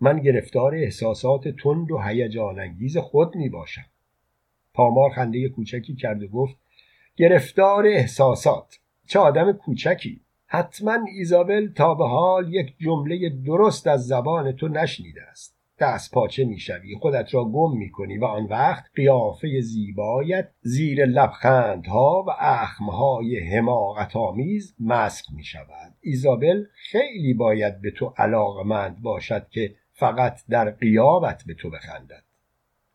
من 0.00 0.20
گرفتار 0.20 0.74
احساسات 0.74 1.48
تند 1.48 1.90
و 1.90 1.98
هیجان 1.98 2.60
انگیز 2.60 2.96
خود 2.96 3.36
می 3.36 3.48
باشم 3.48 3.86
پامار 4.74 5.10
خنده 5.10 5.48
کوچکی 5.48 5.94
کرد 5.94 6.22
و 6.22 6.28
گفت 6.28 6.56
گرفتار 7.16 7.86
احساسات. 7.86 8.78
چه 9.06 9.18
آدم 9.18 9.52
کوچکی. 9.52 10.20
حتما 10.46 10.98
ایزابل 11.18 11.72
تا 11.72 11.94
به 11.94 12.08
حال 12.08 12.54
یک 12.54 12.74
جمله 12.78 13.28
درست 13.46 13.86
از 13.86 14.06
زبان 14.06 14.52
تو 14.52 14.68
نشنیده 14.68 15.22
است. 15.22 15.56
دست 15.78 16.12
پاچه 16.12 16.44
می‌شوی 16.44 16.96
خودت 16.96 17.34
را 17.34 17.44
گم 17.44 17.78
می‌کنی 17.78 18.18
و 18.18 18.24
آن 18.24 18.44
وقت 18.44 18.84
قیافه 18.94 19.60
زیبایت 19.60 20.48
زیر 20.60 21.06
لبخندها 21.06 22.24
و 22.28 22.30
اخمهای 22.38 23.40
حماقت 23.40 24.16
آمیز 24.16 24.74
مسک 24.80 25.24
می 25.36 25.44
شود 25.44 25.94
ایزابل 26.00 26.64
خیلی 26.74 27.34
باید 27.34 27.80
به 27.80 27.90
تو 27.90 28.14
علاقمند 28.16 29.02
باشد 29.02 29.48
که 29.50 29.74
فقط 29.92 30.40
در 30.48 30.70
قیابت 30.70 31.42
به 31.46 31.54
تو 31.54 31.70
بخندد. 31.70 32.22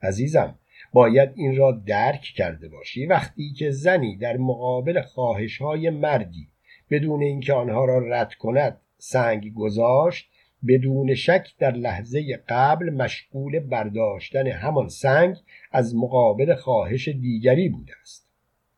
عزیزم 0.02 0.56
باید 0.93 1.30
این 1.36 1.56
را 1.56 1.71
درک 1.71 2.21
کرده 2.21 2.69
باشی. 2.69 3.06
وقتی 3.06 3.54
که 3.54 3.71
زنی 3.71 4.17
در 4.17 4.38
مقابل 4.38 5.01
خواهش 5.01 5.58
های 5.58 5.89
مردی 5.89 6.47
بدون 6.89 7.23
اینکه 7.23 7.54
آنها 7.54 7.86
را 7.86 7.97
رد 7.97 8.34
کند 8.34 8.82
سنگ 8.97 9.54
گذاشت 9.54 10.32
بدون 10.67 11.15
شک 11.15 11.47
در 11.60 11.71
لحظه 11.71 12.43
قبل 12.49 12.89
مشغول 12.89 13.60
برداشتن 13.60 14.47
همان 14.47 14.89
سنگ 14.89 15.36
از 15.71 15.95
مقابل 15.95 16.56
خواهش 16.56 17.08
دیگری 17.08 17.69
بوده 17.69 17.93
است. 18.01 18.27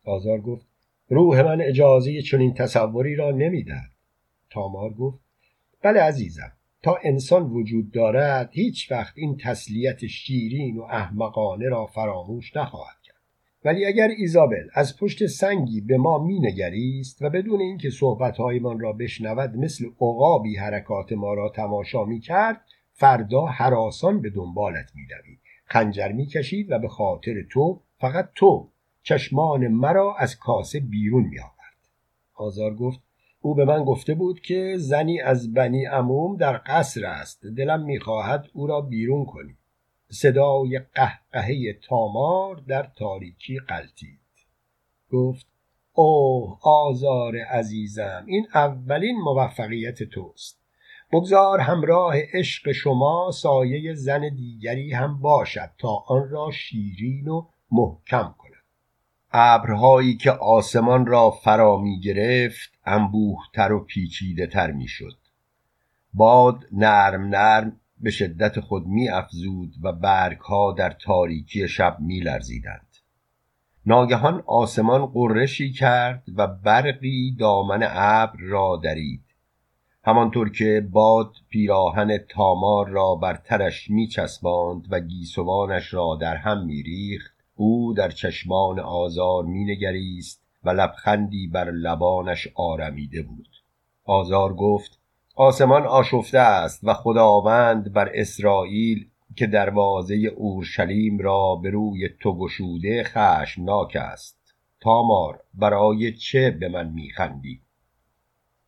آزار 0.03 0.41
گفت 0.41 0.67
روح 1.09 1.41
من 1.41 1.61
اجازه 1.61 2.21
چنین 2.21 2.53
تصوری 2.53 3.15
را 3.15 3.31
نمی‌دهد. 3.31 3.91
تامار 4.49 4.93
گفت 4.93 5.19
بله 5.81 5.99
عزیزم. 5.99 6.51
تا 6.83 6.97
انسان 7.03 7.43
وجود 7.43 7.91
دارد 7.91 8.49
هیچ 8.51 8.91
وقت 8.91 9.13
این 9.17 9.37
تسلیت 9.37 10.05
شیرین 10.07 10.77
و 10.77 10.81
احمقانه 10.81 11.69
را 11.69 11.85
فراموش 11.85 12.55
نخواهد 12.55 12.97
کرد. 13.03 13.15
ولی 13.65 13.85
اگر 13.85 14.07
ایزابل 14.17 14.67
از 14.73 14.97
پشت 14.97 15.25
سنگی 15.25 15.81
به 15.81 15.97
ما 15.97 16.23
مینگریست 16.23 17.21
و 17.21 17.29
بدون 17.29 17.61
اینکه 17.61 17.89
صحبتهایمان 17.89 18.79
را 18.79 18.93
بشنود 18.93 19.57
مثل 19.57 19.85
عقابی 19.85 20.55
حرکات 20.55 21.13
ما 21.13 21.33
را 21.33 21.49
تماشا 21.49 22.05
می‌کرد 22.05 22.61
فردا 22.93 23.45
حراسان 23.45 24.21
به 24.21 24.29
دنبالت 24.29 24.91
میدوید 24.95 25.39
خنجر 25.65 26.11
می‌کشید 26.11 26.71
و 26.71 26.79
به 26.79 26.87
خاطر 26.87 27.33
تو 27.51 27.81
فقط 27.99 28.29
تو 28.35 28.69
چشمان 29.03 29.67
مرا 29.67 30.15
از 30.15 30.39
کاسه 30.39 30.79
بیرون 30.79 31.23
میآورد. 31.23 31.53
آزار 32.33 32.75
گفت 32.75 32.99
او 33.45 33.55
به 33.55 33.65
من 33.65 33.83
گفته 33.83 34.13
بود 34.13 34.41
که 34.41 34.75
زنی 34.77 35.21
از 35.21 35.53
بنی 35.53 35.85
عموم 35.85 36.37
در 36.37 36.61
قصر 36.65 37.05
است. 37.05 37.45
دلم 37.45 37.83
می‌خواهد 37.83 38.49
او 38.53 38.67
را 38.67 38.81
بیرون 38.81 39.25
کنی. 39.25 39.57
صدای 40.09 40.81
قهقهه 40.95 41.73
تامار 41.73 42.55
در 42.55 42.89
تاریکی 42.95 43.59
قلتید 43.59 44.19
گفت 45.11 45.47
اوه 45.93 46.59
آزار 46.61 47.37
عزیزم 47.37 48.23
این 48.27 48.47
اولین 48.53 49.15
موفقیت 49.21 50.03
توست. 50.03 50.59
بگذار 51.11 51.59
همراه 51.59 52.15
عشق 52.33 52.71
شما 52.71 53.31
سایه 53.33 53.93
زن 53.93 54.29
دیگری 54.35 54.93
هم 54.93 55.19
باشد 55.21 55.69
تا 55.77 56.03
آن 56.07 56.29
را 56.29 56.51
شیرین 56.51 57.27
و 57.27 57.45
محکم 57.71 58.35
کند 58.37 58.42
ابرهایی 59.33 60.17
که 60.17 60.31
آسمان 60.31 61.05
را 61.05 61.31
فرا 61.31 61.77
می 61.77 61.99
گرفت 61.99 62.79
انبوهتر 62.85 63.71
و 63.71 63.83
پیچیده 63.83 64.47
تر 64.47 64.71
می 64.71 64.87
شد 64.87 65.17
باد 66.13 66.65
نرم 66.71 67.25
نرم 67.25 67.79
به 67.97 68.11
شدت 68.11 68.59
خود 68.59 68.87
می 68.87 69.09
افزود 69.09 69.73
و 69.83 69.91
برگها 69.91 70.71
در 70.77 70.89
تاریکی 70.89 71.67
شب 71.67 71.97
می 71.99 72.19
لرزیدند 72.19 72.87
ناگهان 73.85 74.43
آسمان 74.47 75.05
قرشی 75.05 75.71
کرد 75.71 76.23
و 76.35 76.47
برقی 76.47 77.35
دامن 77.39 77.79
ابر 77.91 78.39
را 78.39 78.81
درید. 78.83 79.23
همانطور 80.05 80.49
که 80.49 80.87
باد 80.91 81.33
پیراهن 81.49 82.17
تامار 82.17 82.89
را 82.89 83.15
بر 83.15 83.35
ترش 83.35 83.89
می 83.89 84.07
چسباند 84.07 84.87
و 84.89 84.99
گیسوانش 84.99 85.93
را 85.93 86.17
در 86.21 86.35
هم 86.35 86.65
می 86.65 86.83
ریخت 86.83 87.32
او 87.55 87.93
در 87.93 88.09
چشمان 88.09 88.79
آزار 88.79 89.43
می 89.43 89.65
نگریست 89.65 90.43
و 90.63 90.69
لبخندی 90.69 91.47
بر 91.47 91.71
لبانش 91.71 92.47
آرمیده 92.55 93.21
بود. 93.21 93.49
آزار 94.05 94.53
گفت 94.53 94.99
آسمان 95.35 95.83
آشفته 95.83 96.39
است 96.39 96.79
و 96.83 96.93
خداوند 96.93 97.93
بر 97.93 98.11
اسرائیل 98.13 99.07
که 99.35 99.47
دروازه 99.47 100.15
اورشلیم 100.15 101.19
را 101.19 101.55
به 101.55 101.69
روی 101.69 102.09
تو 102.19 102.37
گشوده 102.37 103.03
خشمناک 103.03 103.95
است. 103.95 104.55
تامار 104.81 105.39
برای 105.53 106.13
چه 106.13 106.51
به 106.51 106.69
من 106.69 106.89
میخندی؟ 106.89 107.61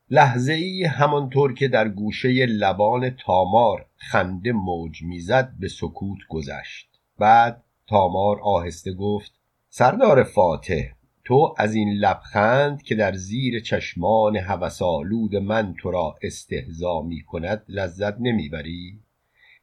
لحظه 0.10 0.54
ای 0.54 0.84
همانطور 0.84 1.54
که 1.54 1.68
در 1.68 1.90
گوشه 1.90 2.46
لبان 2.46 3.10
تامار 3.10 3.86
خنده 3.96 4.52
موج 4.52 5.04
می‌زد 5.04 5.54
به 5.60 5.68
سکوت 5.68 6.20
گذشت. 6.30 6.90
بعد 7.20 7.64
تامار 7.88 8.40
آهسته 8.42 8.94
گفت 8.94 9.32
سردار 9.70 10.24
فاتح 10.24 10.84
تو 11.24 11.56
از 11.58 11.76
این 11.76 11.90
لبخند 11.90 12.84
که 12.84 12.96
در 12.96 13.14
زیر 13.14 13.60
چشمان 13.60 14.38
هوسالود 14.38 15.36
من 15.36 15.74
تو 15.80 15.92
را 15.92 16.16
استهزا 16.22 17.02
می 17.02 17.22
کند 17.24 17.66
لذت 17.68 18.16
نمی‌بری 18.20 19.00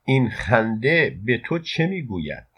این 0.04 0.30
خنده 0.30 1.20
به 1.24 1.38
تو 1.38 1.58
چه 1.58 1.86
می‌گوید 1.86 2.51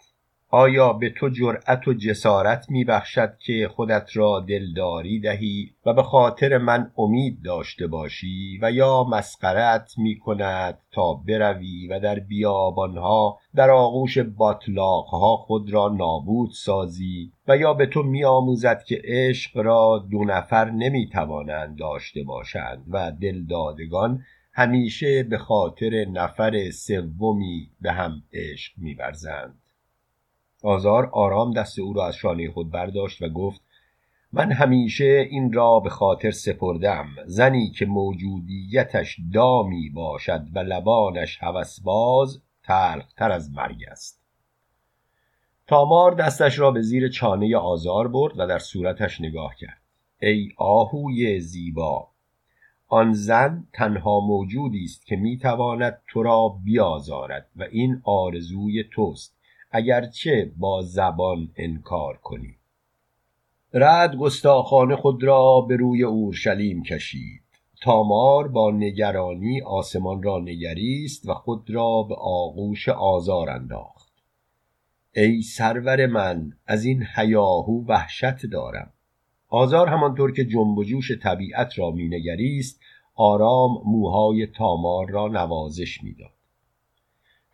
آیا 0.49 0.93
به 0.93 1.09
تو 1.09 1.29
جرأت 1.29 1.87
و 1.87 1.93
جسارت 1.93 2.65
میبخشد 2.69 3.37
که 3.39 3.69
خودت 3.75 4.09
را 4.13 4.39
دلداری 4.39 5.19
دهی 5.19 5.71
و 5.85 5.93
به 5.93 6.03
خاطر 6.03 6.57
من 6.57 6.91
امید 6.97 7.41
داشته 7.41 7.87
باشی 7.87 8.59
و 8.61 8.71
یا 8.71 9.03
مسخرت 9.03 9.93
می 9.97 10.19
کند 10.19 10.77
تا 10.91 11.13
بروی 11.13 11.87
و 11.87 11.99
در 11.99 12.19
بیابانها 12.19 13.39
در 13.55 13.69
آغوش 13.69 14.17
باطلاقها 14.17 15.37
خود 15.37 15.73
را 15.73 15.89
نابود 15.89 16.49
سازی 16.53 17.31
و 17.47 17.57
یا 17.57 17.73
به 17.73 17.85
تو 17.85 18.03
میآموزد 18.03 18.83
که 18.83 19.01
عشق 19.03 19.57
را 19.57 20.05
دو 20.11 20.23
نفر 20.23 20.69
نمی‌توانند 20.71 21.77
داشته 21.77 22.23
باشند 22.23 22.85
و 22.89 23.11
دلدادگان 23.21 24.23
همیشه 24.53 25.23
به 25.23 25.37
خاطر 25.37 26.05
نفر 26.05 26.71
سومی 26.71 27.69
به 27.81 27.91
هم 27.91 28.23
عشق 28.33 28.73
میورزند. 28.77 29.59
آزار 30.65 31.09
آرام 31.13 31.53
دست 31.53 31.79
او 31.79 31.93
را 31.93 32.07
از 32.07 32.15
شانه 32.15 32.51
خود 32.51 32.71
برداشت 32.71 33.21
و 33.21 33.29
گفت 33.29 33.61
من 34.33 34.51
همیشه 34.51 35.27
این 35.29 35.53
را 35.53 35.79
به 35.79 35.89
خاطر 35.89 36.31
سپردم. 36.31 37.07
زنی 37.25 37.69
که 37.69 37.85
موجودیتش 37.85 39.17
دامی 39.33 39.89
باشد 39.89 40.47
و 40.53 40.59
لبانش 40.59 41.37
هوسباز 41.43 42.41
تلختر 42.63 43.31
از 43.31 43.51
مرگ 43.51 43.77
است. 43.91 44.21
تامار 45.67 46.13
دستش 46.13 46.59
را 46.59 46.71
به 46.71 46.81
زیر 46.81 47.09
چانه 47.09 47.57
آزار 47.57 48.07
برد 48.07 48.39
و 48.39 48.47
در 48.47 48.59
صورتش 48.59 49.21
نگاه 49.21 49.55
کرد. 49.55 49.81
ای 50.21 50.49
آهوی 50.57 51.39
زیبا 51.39 52.07
آن 52.87 53.13
زن 53.13 53.67
تنها 53.73 54.19
موجودی 54.19 54.83
است 54.83 55.05
که 55.05 55.15
می‌تواند 55.15 56.01
تو 56.07 56.23
را 56.23 56.49
بیازارد 56.63 57.49
و 57.55 57.63
این 57.71 58.01
آرزوی 58.03 58.83
توست. 58.83 59.34
اگرچه 59.71 60.51
با 60.57 60.81
زبان 60.81 61.51
انکار 61.55 62.17
کنی. 62.17 62.55
رد 63.73 64.15
گستاخانه 64.15 64.95
خود 64.95 65.23
را 65.23 65.61
به 65.61 65.75
روی 65.75 66.03
اورشلیم 66.03 66.83
کشید. 66.83 67.41
تامار 67.81 68.47
با 68.47 68.71
نگرانی 68.71 69.61
آسمان 69.61 70.23
را 70.23 70.39
نگریست 70.39 71.29
و 71.29 71.33
خود 71.33 71.69
را 71.69 72.03
به 72.03 72.15
آغوش 72.15 72.89
آزار 72.89 73.49
انداخت. 73.49 74.13
ای 75.15 75.41
سرور 75.41 76.05
من 76.05 76.53
از 76.67 76.85
این 76.85 77.05
هیاهو 77.15 77.85
وحشت 77.87 78.45
دارم. 78.45 78.93
آزار 79.49 79.87
همانطور 79.87 80.31
که 80.31 80.45
جنب 80.45 80.77
و 80.77 80.83
جوش 80.83 81.11
طبیعت 81.11 81.79
را 81.79 81.91
مینگریست 81.91 82.79
آرام 83.15 83.81
موهای 83.85 84.47
تامار 84.47 85.09
را 85.09 85.27
نوازش 85.27 86.03
می‌داد 86.03 86.34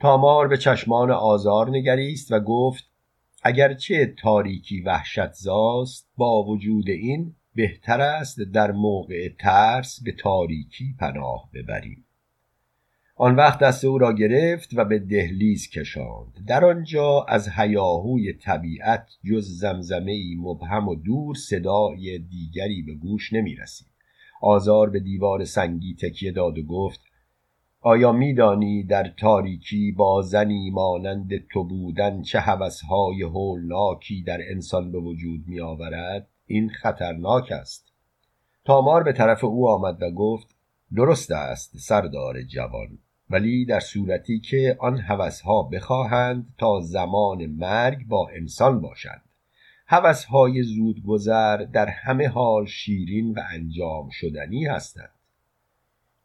تامار 0.01 0.47
به 0.47 0.57
چشمان 0.57 1.11
آزار 1.11 1.69
نگریست 1.69 2.31
و 2.31 2.39
گفت 2.39 2.83
اگرچه 3.43 4.15
تاریکی 4.19 4.81
وحشت 4.81 5.33
زاست 5.33 6.09
با 6.17 6.43
وجود 6.43 6.89
این 6.89 7.35
بهتر 7.55 8.01
است 8.01 8.39
در 8.39 8.71
موقع 8.71 9.29
ترس 9.39 10.03
به 10.03 10.11
تاریکی 10.11 10.95
پناه 10.99 11.49
ببریم. 11.53 12.05
آن 13.15 13.35
وقت 13.35 13.59
دست 13.59 13.85
او 13.85 13.97
را 13.97 14.13
گرفت 14.13 14.69
و 14.73 14.85
به 14.85 14.99
دهلیز 14.99 15.69
کشاند. 15.69 16.33
در 16.47 16.65
آنجا 16.65 17.25
از 17.27 17.49
هیاهوی 17.49 18.33
طبیعت 18.33 19.07
جز 19.31 19.59
زمزمه 19.59 20.35
مبهم 20.37 20.87
و 20.87 20.95
دور 20.95 21.35
صدای 21.35 22.19
دیگری 22.19 22.81
به 22.81 22.93
گوش 22.93 23.33
نمی 23.33 23.55
رسید 23.55 23.87
آزار 24.41 24.89
به 24.89 24.99
دیوار 24.99 25.45
سنگی 25.45 25.95
تکیه 25.95 26.31
داد 26.31 26.57
و 26.57 26.63
گفت 26.63 27.10
آیا 27.83 28.11
میدانی 28.11 28.83
در 28.83 29.09
تاریکی 29.09 29.91
با 29.91 30.21
زنی 30.21 30.69
مانند 30.69 31.47
تو 31.47 31.63
بودن 31.63 32.21
چه 32.21 32.39
هوسهای 32.39 33.21
هولناکی 33.21 34.23
در 34.23 34.39
انسان 34.49 34.91
به 34.91 34.99
وجود 34.99 35.47
می 35.47 35.61
آورد 35.61 36.27
این 36.45 36.69
خطرناک 36.69 37.51
است. 37.51 37.93
تامار 38.65 39.03
به 39.03 39.13
طرف 39.13 39.43
او 39.43 39.69
آمد 39.69 40.03
و 40.03 40.11
گفت 40.11 40.55
درست 40.95 41.31
است 41.31 41.77
سردار 41.77 42.41
جوان. 42.43 42.97
ولی 43.29 43.65
در 43.65 43.79
صورتی 43.79 44.39
که 44.39 44.77
آن 44.79 44.97
هوسها 44.97 45.63
بخواهند 45.63 46.53
تا 46.57 46.79
زمان 46.81 47.45
مرگ 47.45 48.07
با 48.07 48.29
انسان 48.29 48.81
باشند. 48.81 49.21
هوسهای 49.87 50.63
زودگذر 50.63 51.57
در 51.57 51.87
همه 51.89 52.27
حال 52.27 52.65
شیرین 52.65 53.33
و 53.33 53.41
انجام 53.53 54.09
شدنی 54.11 54.65
هستند. 54.65 55.20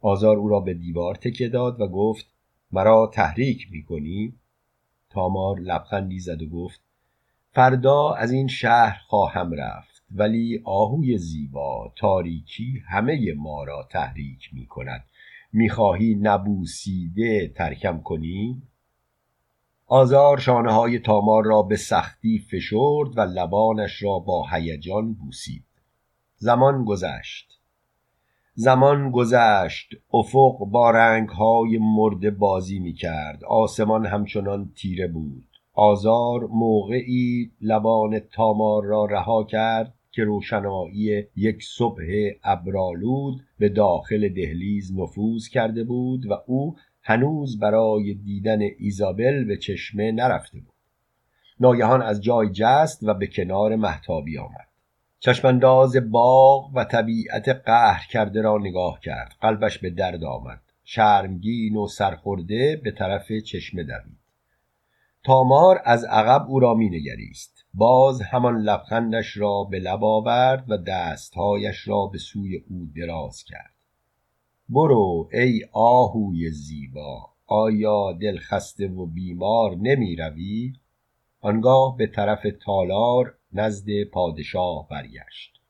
آزار 0.01 0.37
او 0.37 0.49
را 0.49 0.59
به 0.59 0.73
دیوار 0.73 1.15
تکه 1.15 1.47
داد 1.47 1.81
و 1.81 1.87
گفت 1.87 2.25
مرا 2.71 3.11
تحریک 3.13 3.67
می‌کنی؟ 3.71 4.33
تامار 5.09 5.59
لبخندی 5.59 6.19
زد 6.19 6.41
و 6.41 6.49
گفت 6.49 6.81
فردا 7.51 8.13
از 8.13 8.31
این 8.31 8.47
شهر 8.47 9.01
خواهم 9.07 9.53
رفت 9.53 10.03
ولی 10.11 10.61
آهوی 10.63 11.17
زیبا 11.17 11.93
تاریکی 11.95 12.83
همه 12.89 13.33
ما 13.33 13.63
را 13.63 13.87
تحریک 13.91 14.49
می 14.53 14.65
کند 14.65 15.05
می‌خواهی 15.53 16.15
نبوسیده 16.15 17.47
ترکم 17.55 18.01
کنی؟ 18.01 18.61
آزار 19.87 20.39
شانه 20.39 20.73
های 20.73 20.99
تامار 20.99 21.45
را 21.45 21.61
به 21.61 21.75
سختی 21.75 22.39
فشرد 22.39 23.17
و 23.17 23.21
لبانش 23.21 24.03
را 24.03 24.19
با 24.19 24.47
هیجان 24.51 25.13
بوسید. 25.13 25.65
زمان 26.37 26.85
گذشت. 26.85 27.56
زمان 28.59 29.11
گذشت. 29.11 29.95
افق 30.13 30.57
با 30.57 30.91
های 31.37 31.77
مرده 31.81 32.31
بازی 32.31 32.79
می 32.79 32.93
کرد 32.93 33.43
آسمان 33.43 34.05
همچنان 34.05 34.71
تیره 34.75 35.07
بود. 35.07 35.45
آزار 35.73 36.47
موقعی 36.47 37.51
لبان 37.61 38.19
تامار 38.19 38.83
را 38.85 39.05
رها 39.05 39.43
کرد 39.43 39.93
که 40.11 40.23
روشنایی 40.23 41.23
یک 41.35 41.63
صبح 41.63 42.03
ابرالود 42.43 43.41
به 43.59 43.69
داخل 43.69 44.29
دهلیز 44.29 44.99
نفوذ 44.99 45.47
کرده 45.47 45.83
بود 45.83 46.31
و 46.31 46.33
او 46.47 46.75
هنوز 47.01 47.59
برای 47.59 48.13
دیدن 48.13 48.59
ایزابل 48.79 49.43
به 49.43 49.57
چشمه 49.57 50.11
نرفته 50.11 50.59
بود. 50.59 50.73
ناگهان 51.59 52.01
از 52.01 52.21
جای 52.21 52.49
جست 52.49 53.03
و 53.03 53.13
به 53.13 53.27
کنار 53.27 53.75
محتابی 53.75 54.37
آمد. 54.37 54.66
چشمانداز 55.19 55.95
باغ 56.11 56.71
و 56.73 56.83
طبیعت 56.83 57.49
قهر 57.49 58.07
کرده 58.11 58.41
را 58.41 58.57
نگاه 58.57 58.99
کرد. 58.99 59.35
قلبش 59.41 59.79
به 59.79 59.89
درد 59.89 60.23
آمد. 60.23 60.61
شرمگین 60.83 61.75
و 61.75 61.87
سرخورده 61.87 62.81
به 62.83 62.91
طرف 62.91 63.31
چشمه 63.31 63.83
دوید. 63.83 64.17
تامار 65.23 65.81
از 65.85 66.03
عقب 66.03 66.45
او 66.49 66.59
را 66.59 66.73
مینگریست. 66.73 67.65
باز 67.73 68.21
همان 68.21 68.61
لبخندش 68.61 69.37
را 69.37 69.63
به 69.63 69.79
لب 69.79 70.03
آورد 70.03 70.71
و 70.71 70.77
دستهایش 70.77 71.87
را 71.87 72.05
به 72.05 72.17
سوی 72.17 72.55
او 72.69 72.87
دراز 72.95 73.43
کرد. 73.43 73.73
برو 74.69 75.29
ای 75.33 75.61
آهوی 75.73 76.51
زیبا 76.51 77.29
آیا 77.47 78.11
دلخسته 78.21 78.87
و 78.87 79.05
بیمار 79.05 79.75
نمی 79.75 80.15
روی؟ 80.15 80.73
آنگاه 81.41 81.97
به 81.97 82.07
طرف 82.07 82.45
تالار 82.65 83.36
نزد 83.53 84.03
پادشاه 84.03 84.87
برگشت. 84.89 85.61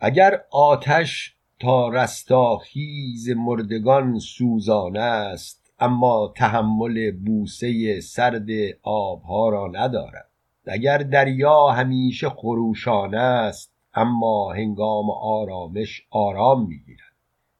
اگر 0.00 0.44
آتش 0.50 1.34
تا 1.60 1.88
رستاخیز 1.88 3.30
مردگان 3.30 4.18
سوزان 4.18 4.96
است 4.96 5.72
اما 5.78 6.32
تحمل 6.36 7.10
بوسه 7.10 8.00
سرد 8.00 8.48
آبها 8.82 9.48
را 9.48 9.70
ندارد. 9.72 10.30
اگر 10.66 10.98
دریا 10.98 11.66
همیشه 11.66 12.28
خروشان 12.28 13.14
است 13.14 13.74
اما 13.94 14.52
هنگام 14.52 15.10
آرامش 15.10 16.06
آرام 16.10 16.66
می‌گیرد. 16.66 17.14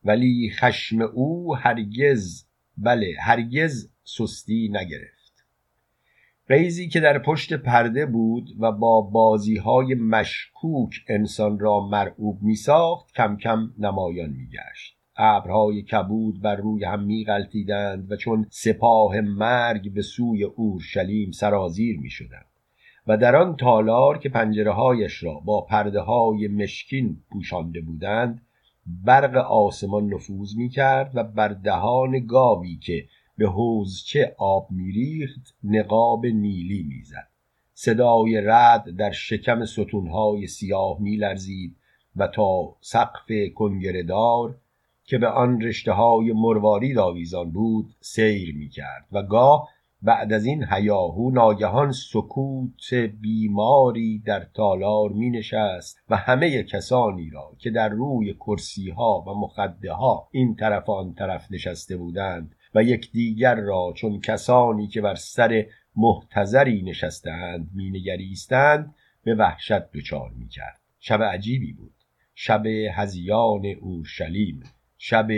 ولی 0.04 0.50
خشم 0.50 1.00
او 1.00 1.56
هرگز 1.56 2.46
بله 2.78 3.16
هرگز 3.20 3.90
سستی 4.04 4.68
نگرفت. 4.72 5.13
قیزی 6.48 6.88
که 6.88 7.00
در 7.00 7.18
پشت 7.18 7.52
پرده 7.52 8.06
بود 8.06 8.50
و 8.60 8.72
با 8.72 9.00
بازی 9.00 9.56
های 9.56 9.94
مشکوک 9.94 10.94
انسان 11.08 11.58
را 11.58 11.80
مرعوب 11.80 12.42
می 12.42 12.54
ساخت 12.54 13.14
کم 13.14 13.36
کم 13.36 13.70
نمایان 13.78 14.30
می 14.30 14.46
گشت 14.46 14.96
ابرهای 15.16 15.82
کبود 15.82 16.42
بر 16.42 16.56
روی 16.56 16.84
هم 16.84 17.02
می 17.02 17.24
غلطیدند 17.24 18.12
و 18.12 18.16
چون 18.16 18.46
سپاه 18.50 19.20
مرگ 19.20 19.94
به 19.94 20.02
سوی 20.02 20.44
اورشلیم 20.44 21.30
سرازیر 21.30 22.00
می 22.00 22.10
شدند 22.10 22.46
و 23.06 23.16
در 23.16 23.36
آن 23.36 23.56
تالار 23.56 24.18
که 24.18 24.28
پنجره 24.28 24.72
هایش 24.72 25.22
را 25.22 25.34
با 25.34 25.60
پرده 25.60 26.00
های 26.00 26.48
مشکین 26.48 27.16
پوشانده 27.32 27.80
بودند 27.80 28.42
برق 28.86 29.36
آسمان 29.36 30.14
نفوذ 30.14 30.56
می 30.56 30.68
کرد 30.68 31.10
و 31.14 31.24
بر 31.24 31.48
دهان 31.48 32.26
گاوی 32.26 32.76
که 32.76 33.04
به 33.38 33.48
حوزچه 33.48 34.34
آب 34.38 34.70
میریخت 34.70 35.54
نقاب 35.64 36.26
نیلی 36.26 36.82
می‌زد. 36.82 37.28
صدای 37.74 38.40
رد 38.40 38.96
در 38.96 39.10
شکم 39.10 39.64
ستونهای 39.64 40.46
سیاه 40.46 41.00
میلرزید 41.00 41.76
و 42.16 42.26
تا 42.26 42.76
سقف 42.80 43.26
کنگردار 43.54 44.56
که 45.04 45.18
به 45.18 45.28
آن 45.28 45.60
رشته 45.60 45.92
های 45.92 46.32
مروارید 46.32 46.98
آویزان 46.98 47.50
بود 47.50 47.94
سیر 48.00 48.54
می 48.56 48.68
کرد 48.68 49.06
و 49.12 49.22
گاه 49.22 49.68
بعد 50.02 50.32
از 50.32 50.44
این 50.44 50.64
هیاهو 50.70 51.30
ناگهان 51.30 51.92
سکوت 51.92 52.94
بیماری 53.20 54.18
در 54.18 54.46
تالار 54.54 55.10
می 55.10 55.30
نشست 55.30 55.98
و 56.10 56.16
همه 56.16 56.62
کسانی 56.62 57.30
را 57.30 57.52
که 57.58 57.70
در 57.70 57.88
روی 57.88 58.34
کرسی 58.34 58.90
ها 58.90 59.24
و 59.26 59.34
مخده 59.34 59.92
ها 59.92 60.28
این 60.30 60.56
طرف 60.56 60.90
آن 60.90 61.14
طرف 61.14 61.52
نشسته 61.52 61.96
بودند 61.96 62.54
و 62.74 62.82
یکدیگر 62.82 63.54
را 63.54 63.92
چون 63.96 64.20
کسانی 64.20 64.88
که 64.88 65.00
بر 65.00 65.14
سر 65.14 65.66
محتضری 65.96 66.82
نشستهاند 66.82 67.70
مینگریستند 67.74 68.94
به 69.24 69.34
وحشت 69.34 69.92
دچار 69.92 70.30
می‌کرد. 70.30 70.80
شب 71.00 71.22
عجیبی 71.22 71.72
بود. 71.72 71.94
شب 72.34 72.66
هزیان 72.94 73.66
اورشلیم 73.66 74.62
شب 74.98 75.28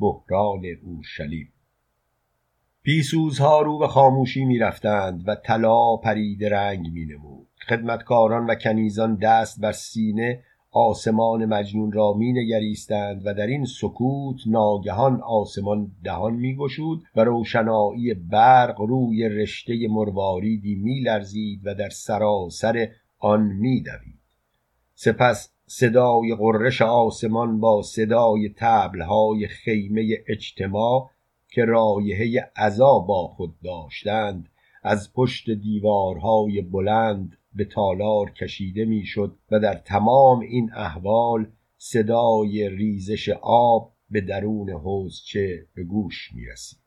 بحران 0.00 0.62
اورشلیم. 0.82 1.52
پیسوزها 2.82 3.60
رو 3.60 3.78
به 3.78 3.88
خاموشی 3.88 4.44
می‌رفتند 4.44 5.28
و 5.28 5.34
طلا 5.34 5.96
پرید 5.96 6.44
رنگ 6.44 6.88
مینمود. 6.88 7.48
خدمتکاران 7.68 8.46
و 8.46 8.54
کنیزان 8.54 9.16
دست 9.16 9.60
بر 9.60 9.72
سینه 9.72 10.42
آسمان 10.78 11.44
مجنون 11.44 11.92
را 11.92 12.12
می 12.12 12.32
نگریستند 12.32 13.22
و 13.24 13.34
در 13.34 13.46
این 13.46 13.64
سکوت 13.64 14.36
ناگهان 14.46 15.20
آسمان 15.20 15.92
دهان 16.04 16.34
می 16.34 16.56
گشود 16.56 17.02
و 17.16 17.24
روشنایی 17.24 18.14
برق 18.14 18.80
روی 18.80 19.28
رشته 19.28 19.88
مرواریدی 19.90 20.74
می 20.74 21.00
لرزید 21.00 21.60
و 21.64 21.74
در 21.74 21.88
سراسر 21.88 22.88
آن 23.18 23.42
می 23.42 23.82
دوید. 23.82 24.20
سپس 24.94 25.50
صدای 25.66 26.34
قررش 26.34 26.82
آسمان 26.82 27.60
با 27.60 27.82
صدای 27.82 28.54
تبلهای 28.56 29.46
خیمه 29.46 30.16
اجتماع 30.28 31.10
که 31.50 31.64
رایحه 31.64 32.50
عذا 32.56 32.98
با 32.98 33.26
خود 33.26 33.54
داشتند 33.64 34.48
از 34.82 35.12
پشت 35.12 35.50
دیوارهای 35.50 36.60
بلند 36.60 37.36
به 37.56 37.64
تالار 37.64 38.30
کشیده 38.30 38.84
می‌شد 38.84 39.36
و 39.50 39.60
در 39.60 39.74
تمام 39.74 40.40
این 40.40 40.70
احوال 40.74 41.46
صدای 41.78 42.68
ریزش 42.68 43.28
آب 43.42 43.92
به 44.10 44.20
درون 44.20 44.70
حوزچه 44.70 45.66
به 45.74 45.84
گوش 45.84 46.32
می 46.34 46.46
رسید. 46.46 46.78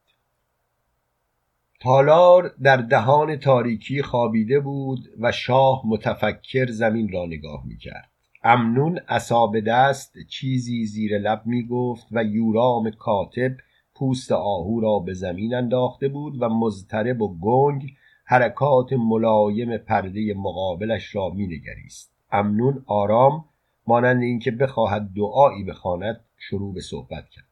تالار 1.82 2.56
در 2.64 2.78
دهان 2.78 3.36
تاریکی 3.36 4.02
خوابیده 4.02 4.60
بود 4.60 5.00
و 5.20 5.32
شاه 5.32 5.82
متفکر 5.86 6.72
زمین 6.72 7.12
را 7.12 7.26
نگاه 7.26 7.66
می 7.66 7.78
کرد. 7.78 8.10
امنون 8.44 9.00
اصاب 9.08 9.60
دست 9.60 10.14
چیزی 10.30 10.86
زیر 10.86 11.18
لب 11.18 11.42
می 11.46 11.68
گفت 11.68 12.08
و 12.12 12.24
یورام 12.24 12.92
کاتب 12.92 13.52
پوست 13.96 14.32
آهو 14.32 14.80
را 14.80 15.00
به 15.00 15.14
زمین 15.14 15.54
انداخته 15.54 16.08
بود 16.08 16.42
و 16.42 16.50
مضطرب 16.50 17.22
و 17.22 17.40
گنگ 17.40 17.92
حرکات 18.32 18.94
ملایم 18.94 19.78
پرده 19.78 20.34
مقابلش 20.34 21.16
را 21.16 21.30
مینگریست. 21.30 22.12
امنون 22.32 22.84
آرام 22.88 23.46
مانند 23.88 24.24
اینکه 24.24 24.52
بخواهد 24.52 25.10
دعایی 25.16 25.64
بخواند 25.64 26.20
شروع 26.38 26.74
به 26.74 26.82
صحبت 26.82 27.30
کرد. 27.30 27.46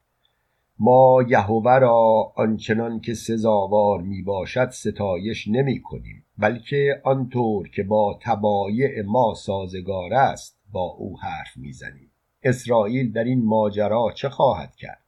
ما 0.78 1.24
یهوه 1.28 1.78
را 1.78 2.32
آنچنان 2.36 3.00
که 3.00 3.14
سزاوار 3.14 4.00
می 4.00 4.22
باشد 4.22 4.70
ستایش 4.70 5.48
نمی 5.48 5.82
کنیم 5.82 6.24
بلکه 6.38 7.00
آنطور 7.04 7.68
که 7.68 7.82
با 7.82 8.18
تبایع 8.22 9.02
ما 9.02 9.34
سازگار 9.34 10.14
است 10.14 10.58
با 10.72 10.82
او 10.98 11.20
حرف 11.20 11.56
می‌زنیم. 11.56 12.10
اسرائیل 12.42 13.12
در 13.12 13.24
این 13.24 13.44
ماجرا 13.44 14.12
چه 14.14 14.28
خواهد 14.28 14.76
کرد؟ 14.76 15.02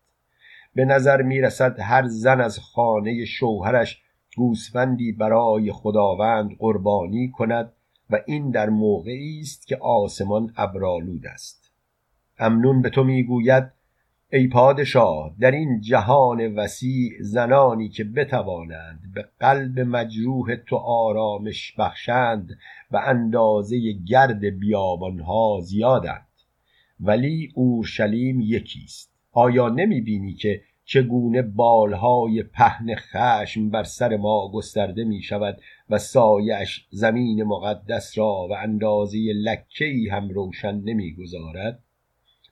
به 0.75 0.85
نظر 0.85 1.23
می 1.23 1.41
رسد 1.41 1.81
هر 1.81 2.07
زن 2.07 2.41
از 2.41 2.59
خانه 2.59 3.25
شوهرش 3.25 4.03
گوسفندی 4.37 5.13
برای 5.13 5.73
خداوند 5.73 6.57
قربانی 6.59 7.31
کند 7.31 7.73
و 8.11 8.19
این 8.27 8.51
در 8.51 8.69
موقعی 8.69 9.41
است 9.41 9.67
که 9.67 9.77
آسمان 9.77 10.53
ابرالود 10.57 11.27
است. 11.27 11.71
امنون 12.39 12.83
به 12.83 12.91
تو 12.91 13.05
می‌گوید 13.05 13.65
ای 14.33 14.49
پادشاه 14.49 15.35
در 15.41 15.51
این 15.51 15.81
جهان 15.81 16.55
وسیع 16.55 17.13
زنانی 17.21 17.89
که 17.89 18.05
بتوانند 18.05 19.01
به 19.15 19.29
قلب 19.41 19.81
مجروح 19.81 20.57
تو 20.57 20.77
آرامش 20.77 21.75
بخشند 21.79 22.59
و 22.91 23.03
اندازه 23.07 23.93
گرد 23.93 24.45
بیابانها 24.45 25.61
زیادند. 25.63 26.27
ولی 27.01 27.53
اورشلیم 27.55 28.41
یکیست 28.41 29.11
آیا 29.33 29.69
نمی 29.69 30.01
بینی 30.01 30.35
که 30.35 30.63
چگونه 30.93 31.43
بالهای 31.43 32.43
پهن 32.43 32.95
خشم 32.95 33.71
بر 33.71 33.83
سر 33.83 34.17
ما 34.17 34.51
گسترده 34.55 35.05
می 35.05 35.23
شود 35.23 35.61
و 35.91 35.99
سایش 35.99 36.87
زمین 36.91 37.43
مقدس 37.43 38.19
را 38.19 38.47
و 38.51 38.53
اندازه 38.53 39.19
لکهی 39.19 40.09
هم 40.09 40.29
روشن 40.29 40.75
نمی 40.75 41.15
گذارد 41.15 41.83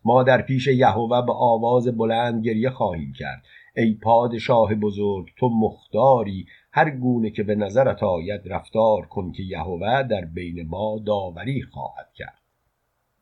ما 0.04 0.22
در 0.22 0.42
پیش 0.42 0.66
یهوه 0.66 1.26
به 1.26 1.32
آواز 1.32 1.88
بلند 1.88 2.44
گریه 2.44 2.70
خواهیم 2.70 3.12
کرد. 3.12 3.42
ای 3.76 3.94
پادشاه 3.94 4.74
بزرگ 4.74 5.28
تو 5.36 5.48
مختاری 5.48 6.46
هر 6.72 6.90
گونه 6.90 7.30
که 7.30 7.42
به 7.42 7.54
نظرت 7.54 8.02
آید 8.02 8.40
رفتار 8.44 9.06
کن 9.06 9.32
که 9.32 9.42
یهوه 9.42 10.02
در 10.02 10.24
بین 10.24 10.68
ما 10.68 10.98
داوری 11.06 11.62
خواهد 11.62 12.12
کرد. 12.14 12.38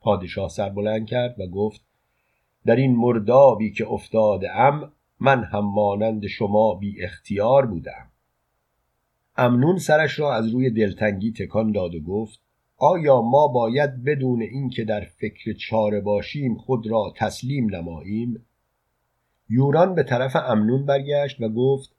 پادشاه 0.00 0.48
سر 0.48 0.68
بلند 0.68 1.06
کرد 1.06 1.40
و 1.40 1.46
گفت 1.46 1.80
در 2.66 2.76
این 2.76 2.96
مردابی 2.96 3.72
که 3.72 3.86
افتاده 3.86 4.56
ام 4.56 4.92
من 5.20 5.44
هم 5.44 5.64
مانند 5.64 6.26
شما 6.26 6.74
بی 6.74 7.04
اختیار 7.04 7.66
بودم. 7.66 8.10
امنون 9.36 9.78
سرش 9.78 10.18
را 10.18 10.34
از 10.34 10.48
روی 10.48 10.70
دلتنگی 10.70 11.32
تکان 11.32 11.72
داد 11.72 11.94
و 11.94 12.00
گفت 12.00 12.40
آیا 12.76 13.22
ما 13.22 13.48
باید 13.48 14.04
بدون 14.04 14.42
اینکه 14.42 14.84
در 14.84 15.00
فکر 15.00 15.52
چاره 15.52 16.00
باشیم 16.00 16.54
خود 16.54 16.86
را 16.86 17.12
تسلیم 17.16 17.74
نماییم؟ 17.74 18.46
یوران 19.48 19.94
به 19.94 20.02
طرف 20.02 20.36
امنون 20.36 20.86
برگشت 20.86 21.40
و 21.40 21.48
گفت 21.48 21.96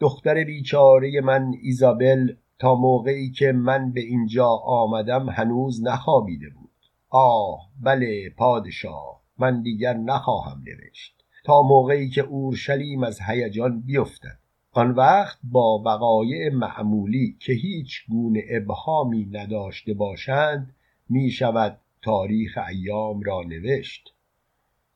دختر 0.00 0.44
بیچاره 0.44 1.20
من 1.20 1.52
ایزابل 1.62 2.34
تا 2.58 2.74
موقعی 2.74 3.30
که 3.30 3.52
من 3.52 3.92
به 3.92 4.00
اینجا 4.00 4.48
آمدم 4.64 5.28
هنوز 5.28 5.82
نخوابیده 5.82 6.48
بود. 6.50 6.70
آه 7.08 7.68
بله 7.82 8.30
پادشاه 8.36 9.22
من 9.38 9.62
دیگر 9.62 9.94
نخواهم 9.94 10.64
نوشت. 10.66 11.13
تا 11.44 11.62
موقعی 11.62 12.08
که 12.08 12.20
اورشلیم 12.20 13.04
از 13.04 13.20
هیجان 13.28 13.80
بیفتد. 13.80 14.38
آن 14.72 14.90
وقت 14.90 15.38
با 15.42 15.82
وقایع 15.84 16.50
معمولی 16.52 17.36
که 17.40 17.52
هیچ 17.52 18.04
گونه 18.08 18.42
ابهامی 18.50 19.28
نداشته 19.32 19.94
باشند 19.94 20.74
می 21.08 21.30
شود 21.30 21.78
تاریخ 22.02 22.58
ایام 22.68 23.22
را 23.22 23.42
نوشت. 23.42 24.14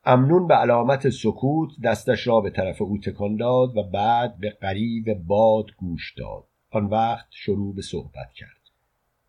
امنون 0.04 0.46
به 0.46 0.54
علامت 0.54 1.08
سکوت 1.08 1.70
دستش 1.84 2.26
را 2.26 2.40
به 2.40 2.50
طرف 2.50 2.82
او 2.82 2.98
تکان 2.98 3.36
داد 3.36 3.76
و 3.76 3.82
بعد 3.82 4.38
به 4.38 4.50
قریب 4.50 5.14
باد 5.14 5.66
گوش 5.76 6.14
داد. 6.14 6.44
آن 6.70 6.84
وقت 6.84 7.26
شروع 7.30 7.74
به 7.74 7.82
صحبت 7.82 8.32
کرد. 8.34 8.48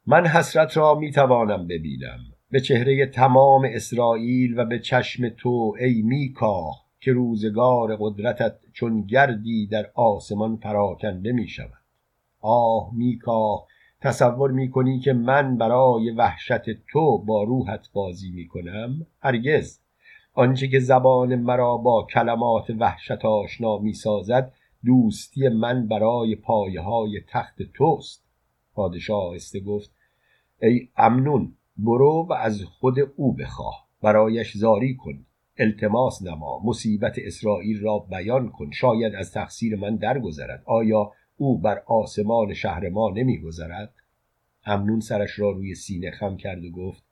من 0.06 0.28
حسرت 0.28 0.78
را 0.78 0.96
می 0.96 1.12
توانم 1.12 1.68
ببینم. 1.68 2.20
به 2.52 2.60
چهره 2.60 3.06
تمام 3.06 3.66
اسرائیل 3.74 4.60
و 4.60 4.66
به 4.66 4.80
چشم 4.80 5.30
تو 5.30 5.76
ای 5.80 6.02
میکا 6.02 6.72
که 7.00 7.12
روزگار 7.12 7.98
قدرتت 8.00 8.56
چون 8.74 9.02
گردی 9.02 9.68
در 9.68 9.92
آسمان 9.94 10.58
پراکنده 10.58 11.32
می 11.32 11.48
شود 11.48 11.80
آه 12.42 12.92
میکا 12.94 13.68
تصور 14.02 14.52
می 14.52 14.70
کنی 14.70 15.00
که 15.00 15.14
من 15.14 15.58
برای 15.58 16.12
وحشت 16.12 16.88
تو 16.92 17.18
با 17.18 17.44
روحت 17.44 17.90
بازی 17.94 18.32
می 18.32 18.48
کنم 18.48 19.06
هرگز. 19.20 19.80
آنچه 20.34 20.68
که 20.68 20.80
زبان 20.80 21.36
مرا 21.36 21.78
با 21.78 22.08
کلمات 22.14 22.70
وحشت 22.70 23.26
آشنا 23.26 23.78
می 23.78 23.94
سازد 23.94 24.54
دوستی 24.86 25.50
من 25.50 25.88
برای 25.88 26.36
پایه 26.36 26.82
های 26.82 27.22
تخت 27.28 27.62
توست. 27.74 28.24
پادشاه 28.74 29.24
آهسته 29.24 29.60
گفت 29.60 29.92
ای 30.62 30.90
امنون 30.98 31.56
برو 31.78 32.28
و 32.30 32.34
از 32.34 32.64
خود 32.64 32.96
او 33.16 33.34
بخواه. 33.34 33.88
برایش 34.02 34.58
زاری 34.58 34.96
کن. 34.96 35.26
التماس 35.60 36.22
نما 36.22 36.62
مصیبت 36.64 37.16
اسرائیل 37.18 37.82
را 37.82 38.00
بیان 38.00 38.50
کن 38.50 38.72
شاید 38.72 39.16
از 39.16 39.32
تقصیر 39.32 39.76
من 39.76 39.96
درگذرد. 39.96 40.64
آیا 40.66 41.12
او 41.38 41.58
بر 41.58 41.84
آسمان 41.88 42.54
شهر 42.54 42.90
ما 42.90 43.10
نمیگذرد؟ 43.10 43.94
امنون 44.66 45.00
سرش 45.00 45.40
را 45.40 45.52
روی 45.52 45.76
سینه 45.76 46.12
خم 46.12 46.38
کرد 46.38 46.66
و 46.66 46.72
گفت 46.72 47.04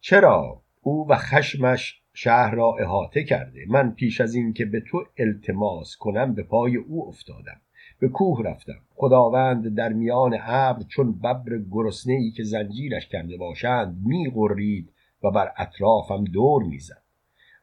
چرا؟ 0.00 0.62
او 0.80 1.08
و 1.08 1.16
خشمش 1.16 2.02
شهر 2.12 2.54
را 2.54 2.76
احاطه 2.80 3.24
کرده. 3.24 3.64
من 3.68 3.90
پیش 3.90 4.20
از 4.20 4.34
این 4.34 4.52
که 4.52 4.64
به 4.64 4.80
تو 4.80 5.04
التماس 5.18 5.96
کنم 5.96 6.34
به 6.34 6.42
پای 6.42 6.76
او 6.76 7.08
افتادم. 7.08 7.60
به 8.00 8.08
کوه 8.08 8.42
رفتم. 8.44 8.80
خداوند 8.94 9.74
در 9.74 9.92
میان 9.92 10.38
ابر 10.42 10.82
چون 10.88 11.18
ببر 11.18 11.58
گرسنه 11.70 12.14
ای 12.14 12.30
که 12.30 12.42
زنجیرش 12.42 13.08
کرده 13.08 13.36
باشند 13.36 14.02
میغرید 14.04 14.92
و 15.24 15.30
بر 15.30 15.52
اطرافم 15.56 16.24
دور 16.24 16.62
می‌زد. 16.62 16.99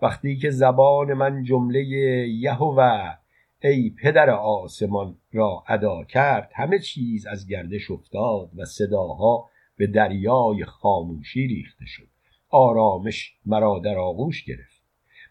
وقتی 0.01 0.37
که 0.37 0.49
زبان 0.49 1.13
من 1.13 1.43
جمله 1.43 1.79
یهوه 2.29 3.17
ای 3.63 3.89
پدر 3.89 4.29
آسمان 4.29 5.17
را 5.31 5.63
ادا 5.67 6.03
کرد 6.03 6.51
همه 6.55 6.79
چیز 6.79 7.27
از 7.27 7.47
گردش 7.47 7.91
افتاد 7.91 8.49
و 8.55 8.65
صداها 8.65 9.49
به 9.77 9.87
دریای 9.87 10.65
خاموشی 10.65 11.47
ریخته 11.47 11.85
شد. 11.85 12.07
آرامش 12.49 13.37
مرا 13.45 13.79
در 13.79 13.97
آغوش 13.97 14.43
گرفت. 14.43 14.83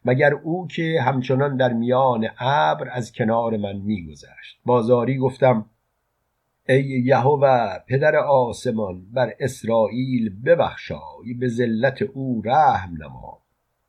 مگر 0.05 0.35
او 0.35 0.67
که 0.67 1.01
همچنان 1.03 1.57
در 1.57 1.73
میان 1.73 2.29
ابر 2.39 2.89
از 2.93 3.12
کنار 3.12 3.57
من 3.57 3.77
میگذشت. 3.77 4.61
بازاری 4.64 5.17
گفتم 5.19 5.71
ای 6.69 7.03
یهوه 7.05 7.79
پدر 7.89 8.17
آسمان 8.17 9.07
بر 9.12 9.35
اسرائیل 9.41 10.43
ببخشای 10.45 11.35
به 11.41 11.49
ذلت 11.49 12.03
او 12.03 12.43
رحم 12.45 12.97
نما. 13.03 13.43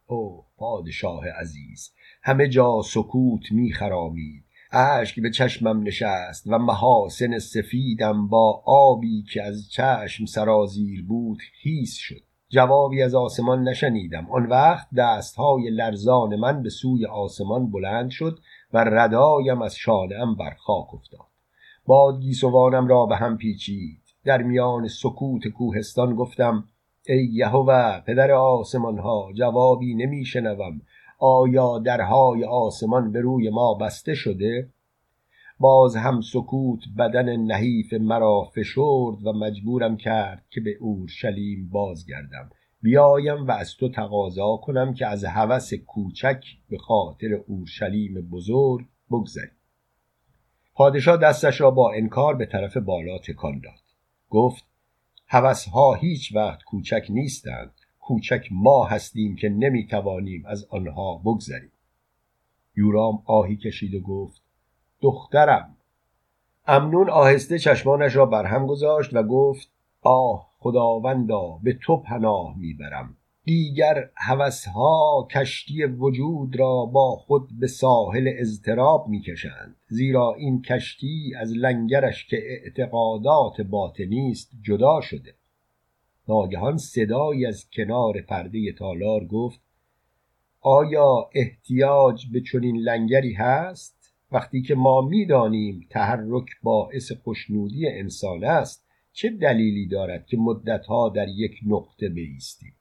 او 0.06 0.47
پادشاه 0.58 1.30
عزیز. 1.30 1.92
همه 2.24 2.48
جا 2.48 2.82
سکوت 2.86 3.52
میخرامید 3.52 4.44
اشک 4.72 5.20
به 5.20 5.32
چشمم 5.32 5.84
نشست 5.84 6.48
و 6.48 6.58
محاسن 6.58 7.40
سفیدم 7.40 8.28
با 8.28 8.64
آبی 8.66 9.24
که 9.34 9.44
از 9.44 9.72
چشم 9.72 10.26
سرازیر 10.26 11.06
بود 11.06 11.40
خیس 11.62 11.94
شد. 11.94 12.22
جوابی 12.50 13.02
از 13.02 13.16
آسمان 13.16 13.68
نشنیدم. 13.68 14.32
آن 14.32 14.46
وقت 14.46 14.88
دستهای 14.98 15.70
لرزان 15.70 16.36
من 16.36 16.64
به 16.64 16.70
سوی 16.70 17.06
آسمان 17.06 17.72
بلند 17.72 18.10
شد 18.10 18.40
و 18.74 18.84
ردایم 18.84 19.62
از 19.62 19.76
شانم 19.76 20.36
بر 20.36 20.54
خاک 20.60 20.94
افتاد. 20.94 21.28
باد 21.86 22.20
گیسوانم 22.22 22.88
را 22.88 23.06
به 23.06 23.16
هم 23.16 23.38
پیچید. 23.38 24.02
در 24.26 24.44
میان 24.44 24.88
سکوت 24.88 25.48
کوهستان 25.48 26.16
گفتم 26.16 26.64
ای 27.08 27.30
یهوه 27.32 28.00
پدر 28.00 28.32
آسمان 28.32 28.98
ها 28.98 29.30
جوابی 29.34 29.96
نمیشنوم. 29.96 30.82
آیا 31.20 31.80
درهای 31.80 32.44
آسمان 32.44 33.12
به 33.12 33.22
روی 33.22 33.50
ما 33.50 33.74
بسته 33.74 34.16
شده؟ 34.16 34.70
باز 35.60 35.96
هم 35.96 36.22
سکوت 36.22 36.80
بدن 36.98 37.38
نحیف 37.38 37.94
مرا 37.94 38.44
فشرد 38.56 39.26
و 39.26 39.34
مجبورم 39.34 39.98
کرد 39.98 40.46
که 40.50 40.62
به 40.62 40.78
اورشلیم 40.80 41.70
بازگردم. 41.72 42.50
بیایم 42.82 43.48
و 43.48 43.52
از 43.52 43.76
تو 43.76 43.90
تقاضا 43.90 44.58
کنم 44.58 44.94
که 44.94 45.08
از 45.08 45.24
هوس 45.26 45.74
کوچک 45.74 46.44
به 46.70 46.78
خاطر 46.78 47.34
اورشلیم 47.48 48.30
بزرگ 48.32 48.86
بگذری 49.12 49.52
پادشاه 50.74 51.18
دستش 51.18 51.62
را 51.62 51.72
با 51.72 51.92
انکار 51.92 52.36
به 52.36 52.46
طرف 52.46 52.78
بالا 52.78 53.18
تکان 53.18 53.60
داد. 53.60 53.82
گفت 54.30 54.64
هوسها 55.28 55.94
هیچ 55.94 56.36
وقت 56.36 56.64
کوچک 56.64 57.06
نیستند. 57.10 57.72
کوچک 58.00 58.48
ما 58.52 58.86
هستیم 58.86 59.36
که 59.36 59.50
نمی‌توانیم 59.50 60.46
از 60.46 60.68
آنها 60.70 61.18
بگذریم. 61.18 61.72
یورام 62.76 63.24
آهی 63.26 63.56
کشید 63.56 63.96
و 63.96 64.00
گفت 64.00 64.42
دخترم. 65.02 65.78
امنون 66.68 67.10
آهسته 67.10 67.60
چشمانش 67.60 68.16
را 68.16 68.26
برهم 68.26 68.68
گذاشت 68.68 69.14
و 69.14 69.24
گفت 69.24 69.72
آه 70.02 70.50
خداوندا 70.58 71.60
به 71.64 71.74
تو 71.74 71.98
پناه 71.98 72.58
می‌برم. 72.58 73.17
دیگر 73.48 74.10
هوسها 74.16 75.28
کشتی 75.32 75.84
وجود 75.84 76.60
را 76.60 76.86
با 76.86 77.16
خود 77.16 77.60
به 77.60 77.68
ساحل 77.68 78.34
اضطراب 78.38 79.08
می‌کشند 79.08 79.76
زیرا 79.88 80.34
این 80.34 80.62
کشتی 80.62 81.34
از 81.40 81.52
لنگرش 81.52 82.26
که 82.28 82.38
اعتقادات 82.38 83.62
باطنی 83.62 84.32
است 84.32 84.52
جدا 84.62 85.02
شده. 85.02 85.36
ناگهان 86.28 86.78
صدایی 86.78 87.46
از 87.46 87.70
کنار 87.74 88.22
پرده 88.22 88.72
تالار 88.72 89.26
گفت 89.26 89.60
آیا 90.62 91.30
احتیاج 91.36 92.26
به 92.32 92.42
چنین 92.42 92.78
لنگری 92.78 93.34
هست؟ 93.34 94.14
وقتی 94.32 94.62
که 94.62 94.76
ما 94.76 95.02
می‌دانیم 95.02 95.88
تحرک 95.90 96.50
باعث 96.64 97.12
خوشنودی 97.12 97.88
انسان 97.88 98.44
است 98.44 98.88
چه 99.14 99.30
دلیلی 99.30 99.88
دارد 99.88 100.26
که 100.26 100.38
مدتها 100.38 101.10
در 101.10 101.28
یک 101.28 101.60
نقطه 101.68 102.10
بیستیم؟ 102.10 102.77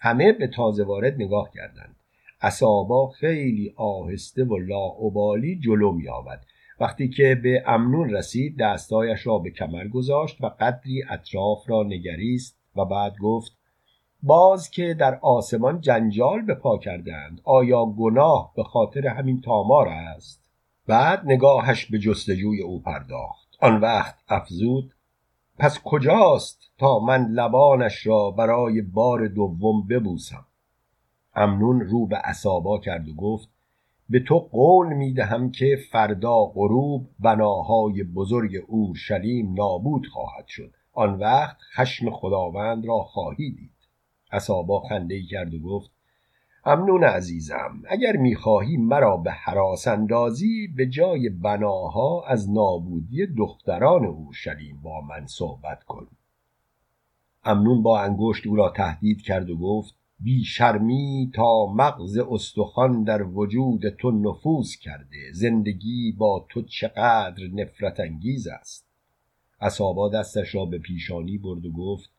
همه 0.00 0.32
به 0.32 0.46
تازه 0.46 0.84
وارد 0.84 1.14
نگاه 1.14 1.50
کردند. 1.54 1.96
اصابا 2.40 3.08
خیلی 3.08 3.74
آهسته 3.76 4.44
و 4.44 4.58
لاعبالی 4.58 5.60
جلو 5.60 5.92
می 5.92 6.08
آمد 6.08 6.46
وقتی 6.80 7.08
که 7.08 7.40
به 7.42 7.62
امنون 7.66 8.10
رسید 8.10 8.58
دستایش 8.58 9.26
را 9.26 9.38
به 9.38 9.50
کمر 9.50 9.88
گذاشت 9.88 10.40
و 10.40 10.46
قدری 10.46 11.02
اطراف 11.10 11.70
را 11.70 11.82
نگریست 11.82 12.58
و 12.76 12.84
بعد 12.84 13.16
گفت 13.16 13.52
باز 14.22 14.70
که 14.70 14.94
در 14.94 15.18
آسمان 15.22 15.80
جنجال 15.80 16.42
به 16.42 16.54
پا 16.54 16.78
کردند 16.78 17.40
آیا 17.44 17.86
گناه 17.86 18.52
به 18.56 18.62
خاطر 18.62 19.06
همین 19.06 19.40
تامار 19.40 19.88
است؟ 19.88 20.44
بعد 20.86 21.22
نگاهش 21.24 21.86
به 21.86 21.98
جستجوی 21.98 22.62
او 22.62 22.82
پرداخت. 22.82 23.48
آن 23.60 23.80
وقت 23.80 24.14
افزود 24.28 24.94
پس 25.60 25.80
کجاست 25.84 26.72
تا 26.78 26.98
من 26.98 27.26
لبانش 27.26 28.06
را 28.06 28.30
برای 28.30 28.82
بار 28.82 29.28
دوم 29.28 29.86
ببوسم؟ 29.86 30.46
امنون 31.34 31.80
رو 31.80 32.06
به 32.06 32.16
عصابا 32.16 32.78
کرد 32.78 33.08
و 33.08 33.14
گفت 33.14 33.48
به 34.08 34.20
تو 34.20 34.38
قول 34.38 34.86
می 34.86 35.12
دهم 35.12 35.50
که 35.50 35.78
فردا 35.90 36.44
غروب 36.44 37.08
بناهای 37.18 38.02
بزرگ 38.02 38.56
اورشلیم 38.68 39.54
نابود 39.54 40.06
خواهد 40.06 40.46
شد. 40.46 40.74
آن 40.92 41.18
وقت 41.18 41.56
خشم 41.76 42.10
خداوند 42.10 42.86
را 42.86 42.98
خواهی 42.98 43.50
دید. 43.50 43.88
عصابا 44.32 44.80
خنده 44.80 45.22
کرد 45.22 45.54
و 45.54 45.58
گفت 45.58 45.90
امنون 46.64 47.04
عزیزم 47.04 47.82
اگر 47.88 48.16
می‌خواهی 48.16 48.76
مرا 48.76 49.16
به 49.16 49.30
حراس 49.30 49.88
اندازی 49.88 50.68
به 50.76 50.86
جای 50.86 51.28
بناها 51.28 52.24
از 52.26 52.50
نابودی 52.50 53.26
دختران 53.26 54.04
اورشلیم 54.04 54.80
با 54.82 55.00
من 55.00 55.26
صحبت 55.26 55.84
کن 55.84 56.06
امنون 57.44 57.82
با 57.82 58.00
انگشت 58.00 58.46
او 58.46 58.56
را 58.56 58.68
تهدید 58.70 59.22
کرد 59.22 59.50
و 59.50 59.56
گفت 59.56 59.94
بی 60.20 60.44
شرمی 60.44 61.30
تا 61.34 61.66
مغز 61.66 62.18
استخوان 62.18 63.04
در 63.04 63.22
وجود 63.22 63.88
تو 63.88 64.10
نفوذ 64.10 64.76
کرده 64.76 65.32
زندگی 65.32 66.12
با 66.12 66.46
تو 66.48 66.62
چقدر 66.62 67.46
نفرت 67.54 68.00
انگیز 68.00 68.48
است 68.48 68.86
عصابا 69.60 70.08
دستش 70.08 70.54
را 70.54 70.64
به 70.64 70.78
پیشانی 70.78 71.38
برد 71.38 71.66
و 71.66 71.72
گفت 71.72 72.10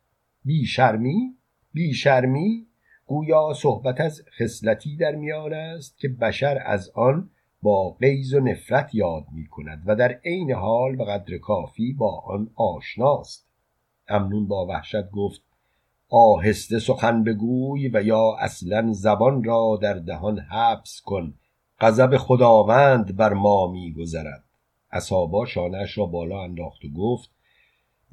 بی 0.45 0.65
شرمی؟ 0.65 1.35
بی 1.73 1.93
شرمی؟ 1.93 2.67
گویا 3.12 3.53
صحبت 3.53 4.01
از 4.01 4.24
خصلتی 4.39 4.95
در 4.95 5.16
میان 5.16 5.53
است 5.53 5.97
که 5.99 6.09
بشر 6.09 6.64
از 6.66 6.91
آن 6.95 7.30
با 7.62 7.89
قیز 7.89 8.34
و 8.34 8.39
نفرت 8.39 8.95
یاد 8.95 9.26
می 9.32 9.47
کند 9.47 9.84
و 9.86 9.95
در 9.95 10.20
عین 10.26 10.51
حال 10.51 10.95
به 10.95 11.05
قدر 11.05 11.38
کافی 11.38 11.93
با 11.93 12.20
آن 12.20 12.49
آشناست 12.55 13.47
امنون 14.07 14.47
با 14.47 14.66
وحشت 14.66 15.12
گفت 15.12 15.41
آهسته 16.09 16.80
سخن 16.80 17.24
بگوی 17.24 17.89
و 17.93 18.03
یا 18.03 18.36
اصلا 18.39 18.93
زبان 18.93 19.43
را 19.43 19.80
در 19.82 19.93
دهان 19.93 20.39
حبس 20.39 21.01
کن. 21.05 21.34
غضب 21.80 22.18
خداوند 22.18 23.18
بر 23.18 23.34
ما 23.34 23.72
میگذرد. 23.72 24.43
اصابا 24.91 25.45
شانهاش 25.45 25.97
را 25.97 26.05
بالا 26.05 26.43
انداخت 26.43 26.86
و 26.86 26.89
گفت 26.89 27.30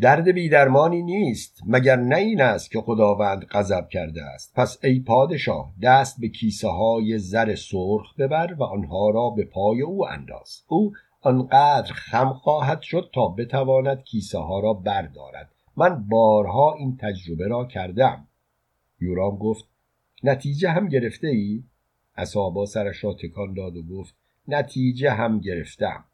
درد 0.01 0.29
بیدرمانی 0.29 1.03
نیست 1.03 1.63
مگر 1.67 1.97
نه 1.97 2.17
این 2.17 2.41
است 2.41 2.71
که 2.71 2.81
خداوند 2.81 3.45
غضب 3.45 3.89
کرده 3.89 4.25
است. 4.25 4.55
پس 4.55 4.79
ای 4.85 5.01
پادشاه 5.01 5.73
دست 5.83 6.21
به 6.21 6.29
کیسه 6.29 6.69
های 6.69 7.19
زر 7.19 7.55
سرخ 7.55 8.15
ببر 8.19 8.55
و 8.55 8.63
آنها 8.63 9.11
را 9.11 9.31
به 9.31 9.45
پای 9.45 9.83
او 9.83 10.09
انداز. 10.09 10.63
او 10.69 10.93
آنقدر 11.21 11.93
خم 11.93 12.33
خواهد 12.33 12.83
شد 12.83 13.11
تا 13.15 13.29
بتواند 13.29 14.05
کیسه 14.05 14.39
ها 14.39 14.61
را 14.61 14.73
بردارد. 14.73 15.51
من 15.77 16.09
بارها 16.09 16.75
این 16.79 16.97
تجربه 16.97 17.49
را 17.49 17.65
کردم. 17.65 18.27
یورام 19.01 19.37
گفت 19.37 19.65
نتیجه 20.23 20.71
هم 20.71 20.89
گرفته 20.89 21.29
ای؟ 21.29 21.63
اصابا 22.17 22.67
سرش 22.67 23.05
را 23.05 23.15
تکان 23.15 23.55
داد 23.55 23.77
و 23.77 23.83
گفت 23.83 24.15
نتیجه 24.49 25.11
هم 25.11 25.41
گرفتم. 25.41 26.05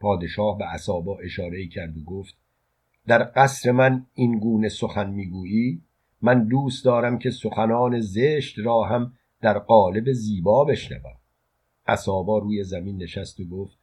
پادشاه 0.00 0.58
به 0.58 0.74
اصابا 0.74 1.18
اشاره 1.18 1.66
کرد 1.66 1.98
و 1.98 2.04
گفت 2.04 2.34
در 3.06 3.30
قصر 3.36 3.72
من 3.72 4.06
این 4.14 4.38
گونه 4.38 4.68
سخن 4.68 5.10
می‌گویی؟ 5.10 5.82
من 6.22 6.48
دوست 6.48 6.84
دارم 6.84 7.18
که 7.18 7.30
سخنان 7.30 8.00
زشت 8.00 8.58
را 8.58 8.82
هم 8.82 9.12
در 9.40 9.58
قالب 9.58 10.12
زیبا 10.12 10.64
بشنوم. 10.64 11.16
اصابا 11.86 12.38
روی 12.38 12.64
زمین 12.64 13.02
نشست 13.02 13.40
و 13.40 13.44
گفت 13.44 13.78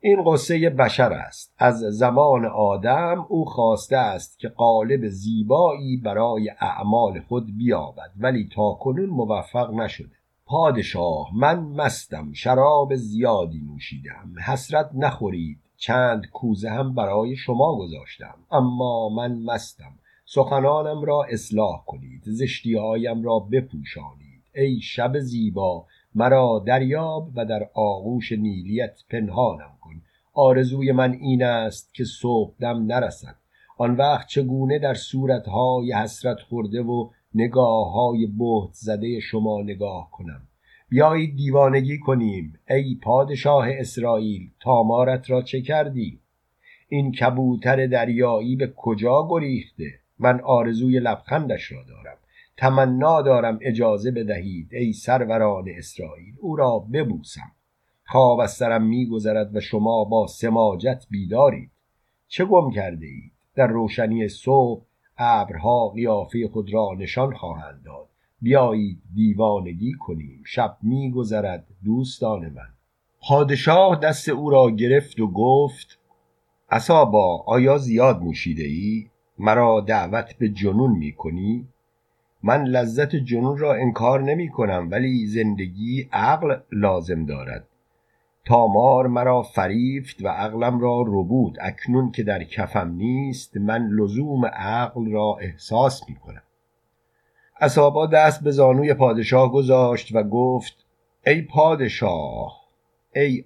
این 0.00 0.24
قصه 0.26 0.70
بشر 0.70 1.12
است. 1.12 1.54
از 1.58 1.78
زمان 1.78 2.44
آدم 2.44 3.26
او 3.28 3.44
خواسته 3.44 3.96
است 3.96 4.38
که 4.38 4.48
قالب 4.48 5.08
زیبایی 5.08 5.96
برای 5.96 6.50
اعمال 6.60 7.20
خود 7.20 7.56
بیابد 7.56 8.12
ولی 8.16 8.48
تا 8.54 8.72
کنون 8.72 9.10
موفق 9.10 9.74
نشده. 9.74 10.16
پادشاه 10.46 11.30
من 11.34 11.60
مستم 11.60 12.32
شراب 12.32 12.94
زیادی 12.94 13.60
نوشیدم. 13.60 14.34
حسرت 14.46 14.90
نخورید. 14.94 15.58
چند 15.80 16.26
کوزه 16.26 16.70
هم 16.70 16.94
برای 16.94 17.36
شما 17.36 17.76
گذاشتم. 17.76 18.34
اما 18.50 19.08
من 19.08 19.38
مستم. 19.38 19.92
سخنانم 20.24 21.02
را 21.04 21.24
اصلاح 21.30 21.84
کنید. 21.86 22.22
زشتیهایم 22.24 23.22
را 23.22 23.38
بپوشانید. 23.38 24.42
ای 24.54 24.80
شب 24.80 25.18
زیبا 25.18 25.86
مرا 26.14 26.64
دریاب 26.66 27.30
و 27.34 27.44
در 27.44 27.70
آغوش 27.74 28.32
نیلیت 28.32 28.98
پنهانم 29.10 29.72
کن. 29.80 30.02
آرزوی 30.34 30.92
من 30.92 31.12
این 31.12 31.42
است 31.42 31.94
که 31.94 32.04
صبح 32.04 32.54
دم 32.60 32.86
نرسد. 32.86 33.36
آن 33.78 33.96
وقت 33.96 34.28
چگونه 34.28 34.78
در 34.78 34.94
صورتهای 34.94 35.92
حسرت 35.92 36.40
خورده 36.40 36.82
و 36.82 37.10
نگاه 37.34 37.92
های 37.92 38.26
بهت 38.26 38.72
زده 38.72 39.20
شما 39.20 39.62
نگاه 39.62 40.10
کنم. 40.10 40.42
بیایید 40.90 41.36
دیوانگی 41.36 41.98
کنیم. 41.98 42.58
ای 42.70 42.98
پادشاه 43.02 43.68
اسرائیل 43.70 44.50
تامارت 44.60 45.30
را 45.30 45.42
چه 45.42 45.60
کردی؟ 45.60 46.18
این 46.88 47.12
کبوتر 47.12 47.86
دریایی 47.86 48.56
به 48.56 48.72
کجا 48.76 49.26
گریخته؟ 49.30 49.90
من 50.18 50.40
آرزوی 50.40 51.00
لبخندش 51.00 51.72
را 51.72 51.82
دارم. 51.82 52.16
تمنا 52.56 53.22
دارم 53.22 53.58
اجازه 53.62 54.10
بدهید 54.10 54.68
ای 54.74 54.92
سروران 54.92 55.64
اسرائیل 55.78 56.34
او 56.40 56.56
را 56.56 56.78
ببوسم. 56.78 57.52
خواب 58.06 58.40
از 58.40 58.52
سرم 58.52 58.82
میگذرد 58.82 59.56
و 59.56 59.60
شما 59.60 60.04
با 60.04 60.26
سماجت 60.26 61.06
بیدارید. 61.10 61.70
چه 62.28 62.44
گم 62.44 62.70
کرده 62.70 63.06
اید 63.06 63.32
در 63.54 63.66
روشنی 63.66 64.28
صبح 64.28 64.82
ابرها 65.18 65.88
قیافه 65.88 66.48
خود 66.52 66.74
را 66.74 66.88
نشان 66.98 67.34
خواهند 67.34 67.82
داد. 67.84 68.09
بیایید 68.42 68.98
دیوانگی 69.14 69.92
کنیم. 69.92 70.42
شب 70.46 70.76
میگذرد 70.82 71.66
دوستان 71.84 72.48
من. 72.48 72.68
پادشاه 73.28 74.00
دست 74.00 74.28
او 74.28 74.50
را 74.50 74.70
گرفت 74.70 75.20
و 75.20 75.26
گفت 75.26 75.98
اصابا 76.70 77.44
آیا 77.46 77.78
زیاد 77.78 78.22
نوشیده 78.22 78.62
ای؟ 78.62 79.06
مرا 79.38 79.80
دعوت 79.80 80.34
به 80.38 80.48
جنون 80.48 80.90
می 80.90 81.12
کنی؟ 81.12 81.68
من 82.42 82.64
لذت 82.64 83.16
جنون 83.16 83.58
را 83.58 83.74
انکار 83.74 84.22
نمی 84.22 84.48
کنم 84.48 84.88
ولی 84.90 85.26
زندگی 85.26 86.08
عقل 86.12 86.56
لازم 86.72 87.26
دارد. 87.26 87.68
تامار 88.44 89.06
مرا 89.06 89.42
فریفت 89.42 90.24
و 90.24 90.28
عقلم 90.28 90.80
را 90.80 91.04
ربود. 91.06 91.58
اکنون 91.60 92.10
که 92.10 92.22
در 92.22 92.44
کفم 92.44 92.88
نیست 92.90 93.56
من 93.56 93.88
لزوم 93.88 94.46
عقل 94.46 95.10
را 95.10 95.36
احساس 95.40 96.08
می 96.08 96.14
کنم 96.14 96.42
اصابا 97.60 98.06
دست 98.06 98.44
به 98.44 98.50
زانوی 98.50 98.94
پادشاه 98.94 99.52
گذاشت 99.52 100.14
و 100.14 100.22
گفت 100.22 100.86
ای 101.26 101.42
پادشاه 101.42 102.60
ای 103.14 103.44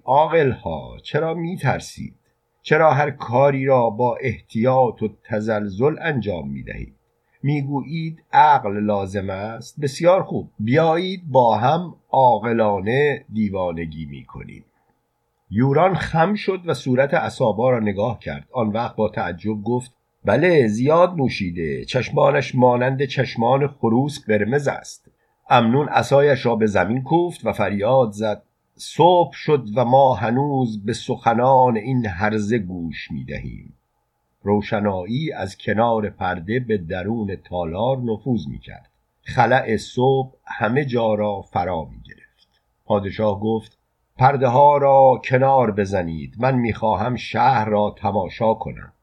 ها 0.63 0.97
چرا 1.03 1.33
می 1.33 1.57
ترسید 1.57 2.15
چرا 2.61 2.91
هر 2.91 3.11
کاری 3.11 3.65
را 3.65 3.89
با 3.89 4.17
احتیاط 4.21 5.03
و 5.03 5.09
تزلزل 5.23 5.95
انجام 6.01 6.49
می 6.49 6.63
دهید 6.63 6.95
می‌گویید 7.43 8.23
عقل 8.33 8.83
لازم 8.83 9.29
است 9.29 9.79
بسیار 9.79 10.23
خوب. 10.23 10.49
بیایید 10.59 11.21
با 11.31 11.57
هم 11.57 11.95
عاقلانه 12.11 13.25
دیوانگی 13.33 14.05
می‌کنیم. 14.05 14.65
یوران 15.49 15.95
خم 15.95 16.35
شد 16.35 16.61
و 16.65 16.73
صورت 16.73 17.13
اصابا 17.13 17.69
را 17.69 17.79
نگاه 17.79 18.19
کرد. 18.19 18.47
آن 18.51 18.69
وقت 18.69 18.95
با 18.95 19.09
تعجب 19.09 19.63
گفت 19.63 19.93
بله 20.25 20.67
زیاد 20.67 21.13
نوشیده. 21.15 21.85
چشمانش 21.85 22.55
مانند 22.55 23.05
چشمان 23.05 23.67
خروس 23.67 24.25
قرمز 24.25 24.67
است. 24.67 25.11
امنون 25.49 25.89
اسایش 25.89 26.45
را 26.45 26.55
به 26.55 26.65
زمین 26.65 27.03
کوفت 27.03 27.45
و 27.45 27.53
فریاد 27.53 28.11
زد. 28.11 28.43
صبح 28.77 29.31
شد 29.33 29.65
و 29.75 29.85
ما 29.85 30.13
هنوز 30.13 30.85
به 30.85 30.93
سخنان 30.93 31.77
این 31.77 32.05
هرزه 32.05 32.57
گوش 32.57 33.11
می 33.11 33.25
دهیم 33.25 33.73
روشنایی 34.43 35.31
از 35.31 35.57
کنار 35.57 36.09
پرده 36.09 36.59
به 36.59 36.77
درون 36.77 37.35
تالار 37.35 37.97
نفوذ 37.97 38.47
می 38.47 38.59
کرد 38.59 38.89
خلع 39.21 39.77
صبح 39.77 40.31
همه 40.45 40.85
جا 40.85 41.13
را 41.13 41.41
فرا 41.41 41.83
می 41.83 42.01
گرفت 42.05 42.61
پادشاه 42.85 43.39
گفت 43.39 43.77
پرده 44.17 44.47
ها 44.47 44.77
را 44.77 45.21
کنار 45.25 45.71
بزنید. 45.71 46.35
من 46.39 46.55
می‌خواهم 46.55 47.15
شهر 47.15 47.65
را 47.65 47.95
تماشا 47.97 48.53
کنم. 48.53 48.93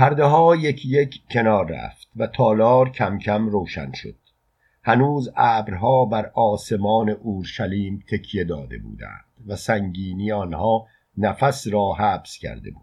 پرده 0.00 0.24
ها 0.24 0.56
یک 0.56 0.86
یک 0.86 1.20
کنار 1.30 1.66
رفت 1.70 2.08
و 2.16 2.26
تالار 2.26 2.90
کم 2.90 3.18
کم 3.18 3.48
روشن 3.48 3.92
شد. 3.92 4.14
هنوز 4.82 5.32
ابرها 5.36 6.04
بر 6.04 6.30
آسمان 6.34 7.10
اورشلیم 7.10 8.04
تکیه 8.08 8.44
داده 8.44 8.78
بودند 8.78 9.24
و 9.46 9.56
سنگینی 9.56 10.32
آنها 10.32 10.86
نفس 11.18 11.66
را 11.68 11.92
حبس 11.92 12.38
کرده 12.38 12.70
بود. 12.70 12.82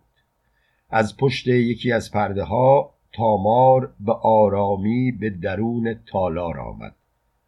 از 0.89 1.17
پشت 1.17 1.47
یکی 1.47 1.91
از 1.91 2.11
پرده 2.11 2.43
ها 2.43 2.93
تامار 3.13 3.93
به 3.99 4.13
آرامی 4.13 5.11
به 5.11 5.29
درون 5.29 5.99
تالار 6.05 6.59
آمد. 6.59 6.95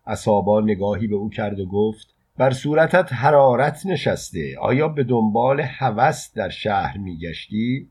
اصابا 0.05 0.61
نگاهی 0.61 1.07
به 1.07 1.15
او 1.15 1.29
کرد 1.29 1.59
و 1.59 1.65
گفت 1.65 2.15
بر 2.37 2.51
صورتت 2.51 3.13
حرارت 3.13 3.85
نشسته 3.85 4.59
آیا 4.59 4.87
به 4.87 5.03
دنبال 5.03 5.59
هوس 5.59 6.33
در 6.33 6.49
شهر 6.49 6.97
میگشتی؟ 6.97 7.89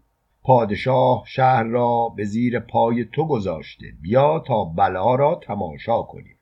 پادشاه 0.49 1.25
شهر 1.27 1.63
را 1.63 2.09
به 2.17 2.25
زیر 2.25 2.61
پای 2.61 3.05
تو 3.05 3.27
گذاشته. 3.27 3.87
بیا 4.03 4.39
تا 4.47 4.65
بلا 4.65 5.15
را 5.15 5.41
تماشا 5.43 6.03
کنیم. 6.03 6.39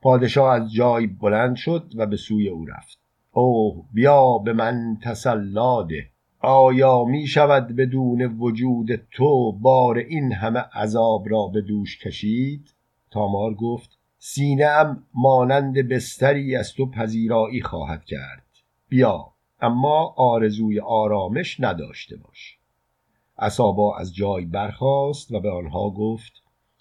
پادشاه 0.00 0.54
از 0.54 0.72
جای 0.72 1.06
بلند 1.06 1.56
شد 1.56 1.92
و 1.96 2.06
به 2.06 2.16
سوی 2.16 2.48
او 2.48 2.66
رفت. 2.66 2.98
اوه 3.32 3.84
بیا 3.92 4.38
به 4.38 4.52
من 4.52 4.98
تسلاده 5.02 6.10
آیا 6.40 7.04
می 7.04 7.26
شود 7.26 7.76
بدون 7.76 8.22
وجود 8.22 8.88
تو 9.10 9.52
بار 9.52 9.98
این 9.98 10.32
همه 10.32 10.60
عذاب 10.60 11.24
را 11.26 11.46
به 11.46 11.60
دوش 11.60 11.98
کشید؟ 11.98 12.74
تامار 13.10 13.54
گفت 13.54 13.98
سینهام 14.18 15.02
مانند 15.14 15.88
بستری 15.88 16.56
از 16.56 16.72
تو 16.72 16.90
پذیرایی 16.90 17.62
خواهد 17.62 18.04
کرد. 18.04 18.46
بیا 18.88 19.32
اما 19.60 20.14
آرزوی 20.16 20.80
آرامش 20.80 21.60
نداشته 21.60 22.16
باش. 22.16 22.59
اصابا 23.40 23.96
از 23.96 24.14
جای 24.14 24.44
برخاست 24.44 25.32
و 25.32 25.40
به 25.40 25.50
آنها 25.50 25.90
گفت 25.90 26.32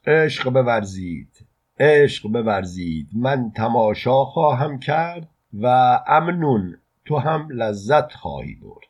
عشق 0.07 0.49
بورزید 0.49 1.45
عشق 1.79 2.29
بورزید 2.29 3.09
من 3.13 3.51
تماشا 3.55 4.25
خواهم 4.25 4.79
کرد 4.79 5.29
و 5.53 5.99
امنون 6.07 6.77
تو 7.05 7.17
هم 7.17 7.47
لذت 7.51 8.13
خواهی 8.13 8.55
برد. 8.55 8.89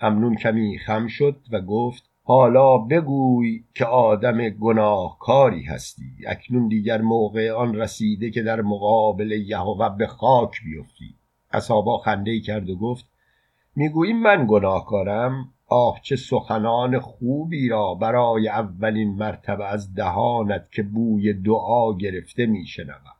امنون 0.00 0.36
کمی 0.36 0.78
خم 0.78 1.06
شد 1.06 1.36
و 1.52 1.60
گفت 1.60 2.10
حالا 2.22 2.78
بگوی 2.78 3.64
که 3.74 3.84
آدم 3.84 4.48
گناهکاری 4.48 5.62
هستی 5.62 6.04
اکنون 6.26 6.68
دیگر 6.68 7.00
موقع 7.00 7.50
آن 7.50 7.74
رسیده 7.74 8.30
که 8.30 8.42
در 8.42 8.60
مقابل 8.60 9.30
یهوه 9.30 9.96
به 9.98 10.06
خاک 10.06 10.60
بیفتی. 10.64 11.14
اصابا 11.52 11.98
خنده 11.98 12.40
کرد 12.40 12.70
و 12.70 12.76
گفت 12.76 13.04
می‌گویی 13.76 14.12
من 14.12 14.46
گناهکارم؟ 14.48 15.48
آه 15.68 16.00
چه 16.02 16.16
سخنان 16.16 16.98
خوبی 16.98 17.68
را 17.68 17.94
برای 17.94 18.48
اولین 18.48 19.14
مرتبه 19.14 19.64
از 19.64 19.94
دهانت 19.94 20.72
که 20.72 20.82
بوی 20.82 21.32
دعا 21.32 21.96
گرفته 21.96 22.46
میشنوم 22.46 23.14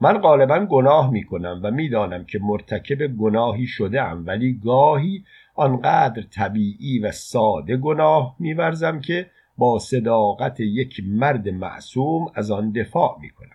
من 0.00 0.18
غالبا 0.18 0.58
گناه 0.58 1.10
می‌کنم 1.10 1.60
و 1.64 1.70
می‌دانم 1.70 2.24
که 2.24 2.38
مرتکب 2.42 3.06
گناهی 3.06 3.66
شده 3.66 4.02
ام 4.02 4.26
ولی 4.26 4.60
گاهی 4.64 5.24
آنقدر 5.54 6.22
طبیعی 6.22 6.98
و 6.98 7.12
ساده 7.12 7.76
گناه 7.76 8.36
میورزم 8.38 9.00
که 9.00 9.30
با 9.58 9.78
صداقت 9.78 10.60
یک 10.60 11.02
مرد 11.06 11.48
معصوم 11.48 12.26
از 12.34 12.50
آن 12.50 12.72
دفاع 12.72 13.18
می‌کنم 13.20 13.48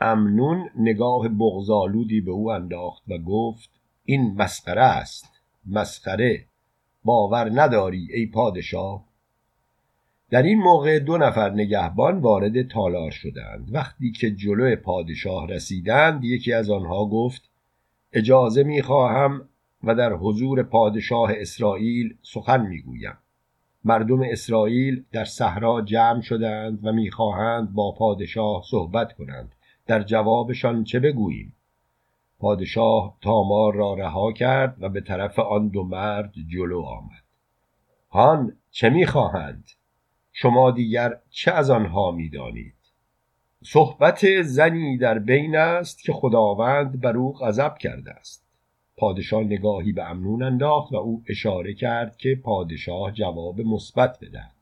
امنون 0.00 0.70
نگاه 0.76 1.28
بغزالودی 1.28 2.20
به 2.20 2.30
او 2.30 2.50
انداخت 2.50 3.02
و 3.08 3.18
گفت 3.18 3.70
این 4.04 4.34
مسخره 4.36 4.82
است 4.82 5.40
مسخره. 5.66 6.44
باور 7.04 7.50
نداری 7.62 8.08
ای 8.12 8.26
پادشاه؟ 8.26 9.04
در 10.30 10.42
این 10.42 10.58
موقع 10.58 10.98
دو 10.98 11.18
نفر 11.18 11.50
نگهبان 11.50 12.18
وارد 12.18 12.68
تالار 12.68 13.10
شدند. 13.10 13.68
وقتی 13.72 14.12
که 14.12 14.30
جلو 14.30 14.76
پادشاه 14.76 15.46
رسیدند 15.46 16.24
یکی 16.24 16.52
از 16.52 16.70
آنها 16.70 17.06
گفت 17.06 17.50
اجازه 18.12 18.62
می‌خواهم 18.62 19.48
و 19.84 19.94
در 19.94 20.12
حضور 20.12 20.62
پادشاه 20.62 21.32
اسرائیل 21.36 22.16
سخن 22.22 22.66
می‌گویم 22.66 23.18
مردم 23.84 24.22
اسرائیل 24.22 25.04
در 25.12 25.24
صحرا 25.24 25.82
جمع 25.82 26.20
شدند 26.20 26.86
و 26.86 26.92
می‌خواهند 26.92 27.72
با 27.72 27.92
پادشاه 27.92 28.62
صحبت 28.70 29.12
کنند. 29.12 29.54
در 29.86 30.02
جوابشان 30.02 30.84
چه 30.84 31.00
بگوییم؟ 31.00 31.52
پادشاه 32.40 33.16
تامار 33.20 33.74
را 33.74 33.94
رها 33.94 34.32
کرد 34.32 34.76
و 34.80 34.88
به 34.88 35.00
طرف 35.00 35.38
آن 35.38 35.68
دو 35.68 35.84
مرد 35.84 36.32
جلو 36.48 36.82
آمد. 36.82 37.24
هان 38.10 38.56
چه 38.70 38.90
می‌خواهند 38.90 39.64
شما 40.32 40.70
دیگر 40.70 41.18
چه 41.30 41.52
از 41.52 41.70
آنها 41.70 42.10
می‌دانید 42.10 42.74
صحبت 43.64 44.42
زنی 44.42 44.98
در 44.98 45.18
بین 45.18 45.56
است 45.56 46.02
که 46.02 46.12
خداوند 46.12 47.00
بر 47.00 47.16
او 47.16 47.32
غضب 47.32 47.78
کرده 47.78 48.12
است. 48.12 48.46
پادشاه 48.96 49.42
نگاهی 49.42 49.92
به 49.92 50.10
امنون 50.10 50.42
انداخت 50.42 50.92
و 50.92 50.96
او 50.96 51.22
اشاره 51.28 51.74
کرد 51.74 52.16
که 52.16 52.40
پادشاه 52.44 53.12
جواب 53.12 53.60
مثبت 53.60 54.18
بدهد. 54.20 54.54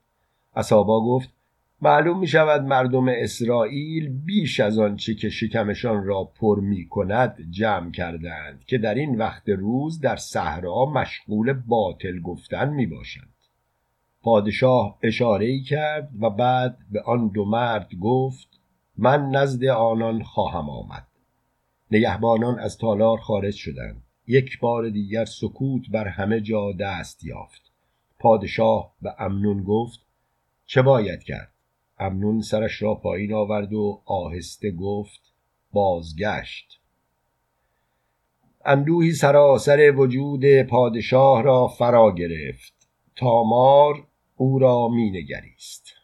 اسابا 0.57 1.01
گفت 1.01 1.38
معلوم 1.83 2.19
می 2.19 2.27
شود 2.27 2.63
مردم 2.63 3.09
اسرائیل 3.09 4.09
بیش 4.09 4.61
از 4.61 4.79
آنچه 4.79 5.15
که 5.15 5.29
شکمشان 5.29 6.05
را 6.05 6.25
پر 6.25 6.61
می 6.61 6.89
کند 6.89 7.37
جمع 7.51 7.91
کردند 7.91 8.65
که 8.65 8.79
در 8.79 8.95
این 8.95 9.19
وقت 9.19 9.49
روز 9.49 10.01
در 10.01 10.17
صحرا 10.17 10.85
مشغول 10.85 11.53
باطل 11.53 12.21
گفتن 12.21 12.69
می 12.69 12.87
باشند 12.87 13.35
پادشاه 14.23 14.99
اشاره 15.03 15.61
کرد 15.61 16.11
و 16.21 16.31
بعد 16.31 16.79
به 16.91 17.03
آن 17.03 17.29
دو 17.29 17.45
مرد 17.45 17.95
گفت 18.01 18.49
من 18.97 19.31
نزد 19.31 19.65
آنان 19.65 20.23
خواهم 20.23 20.71
آمد. 20.71 21.07
نگهبانان 21.91 22.59
از 22.59 22.79
تالار 22.79 23.19
خارج 23.19 23.55
شدند. 23.55 24.03
یک 24.27 24.61
بار 24.61 24.89
دیگر 24.89 25.25
سکوت 25.25 25.83
بر 25.91 26.09
همه 26.09 26.41
جا 26.41 26.73
دست 26.81 27.25
یافت. 27.25 27.73
پادشاه 28.19 28.95
به 29.03 29.15
امنون 29.19 29.63
گفت 29.63 30.01
چه 30.67 30.83
باید 30.83 31.23
کرد؟ 31.23 31.53
امنون 32.01 32.41
سرش 32.41 32.83
را 32.83 32.95
پایین 32.95 33.35
آورد 33.35 33.73
و 33.73 34.03
آهسته 34.05 34.71
گفت 34.71 35.21
بازگشت. 35.73 36.81
اندوهی 38.65 39.13
سراسر 39.13 39.93
وجود 39.97 40.63
پادشاه 40.63 41.43
را 41.43 41.69
فرا 41.69 42.15
گرفت. 42.15 42.89
تامار 43.17 44.07
او 44.37 44.59
را 44.59 44.89
مینگریست. 44.89 45.98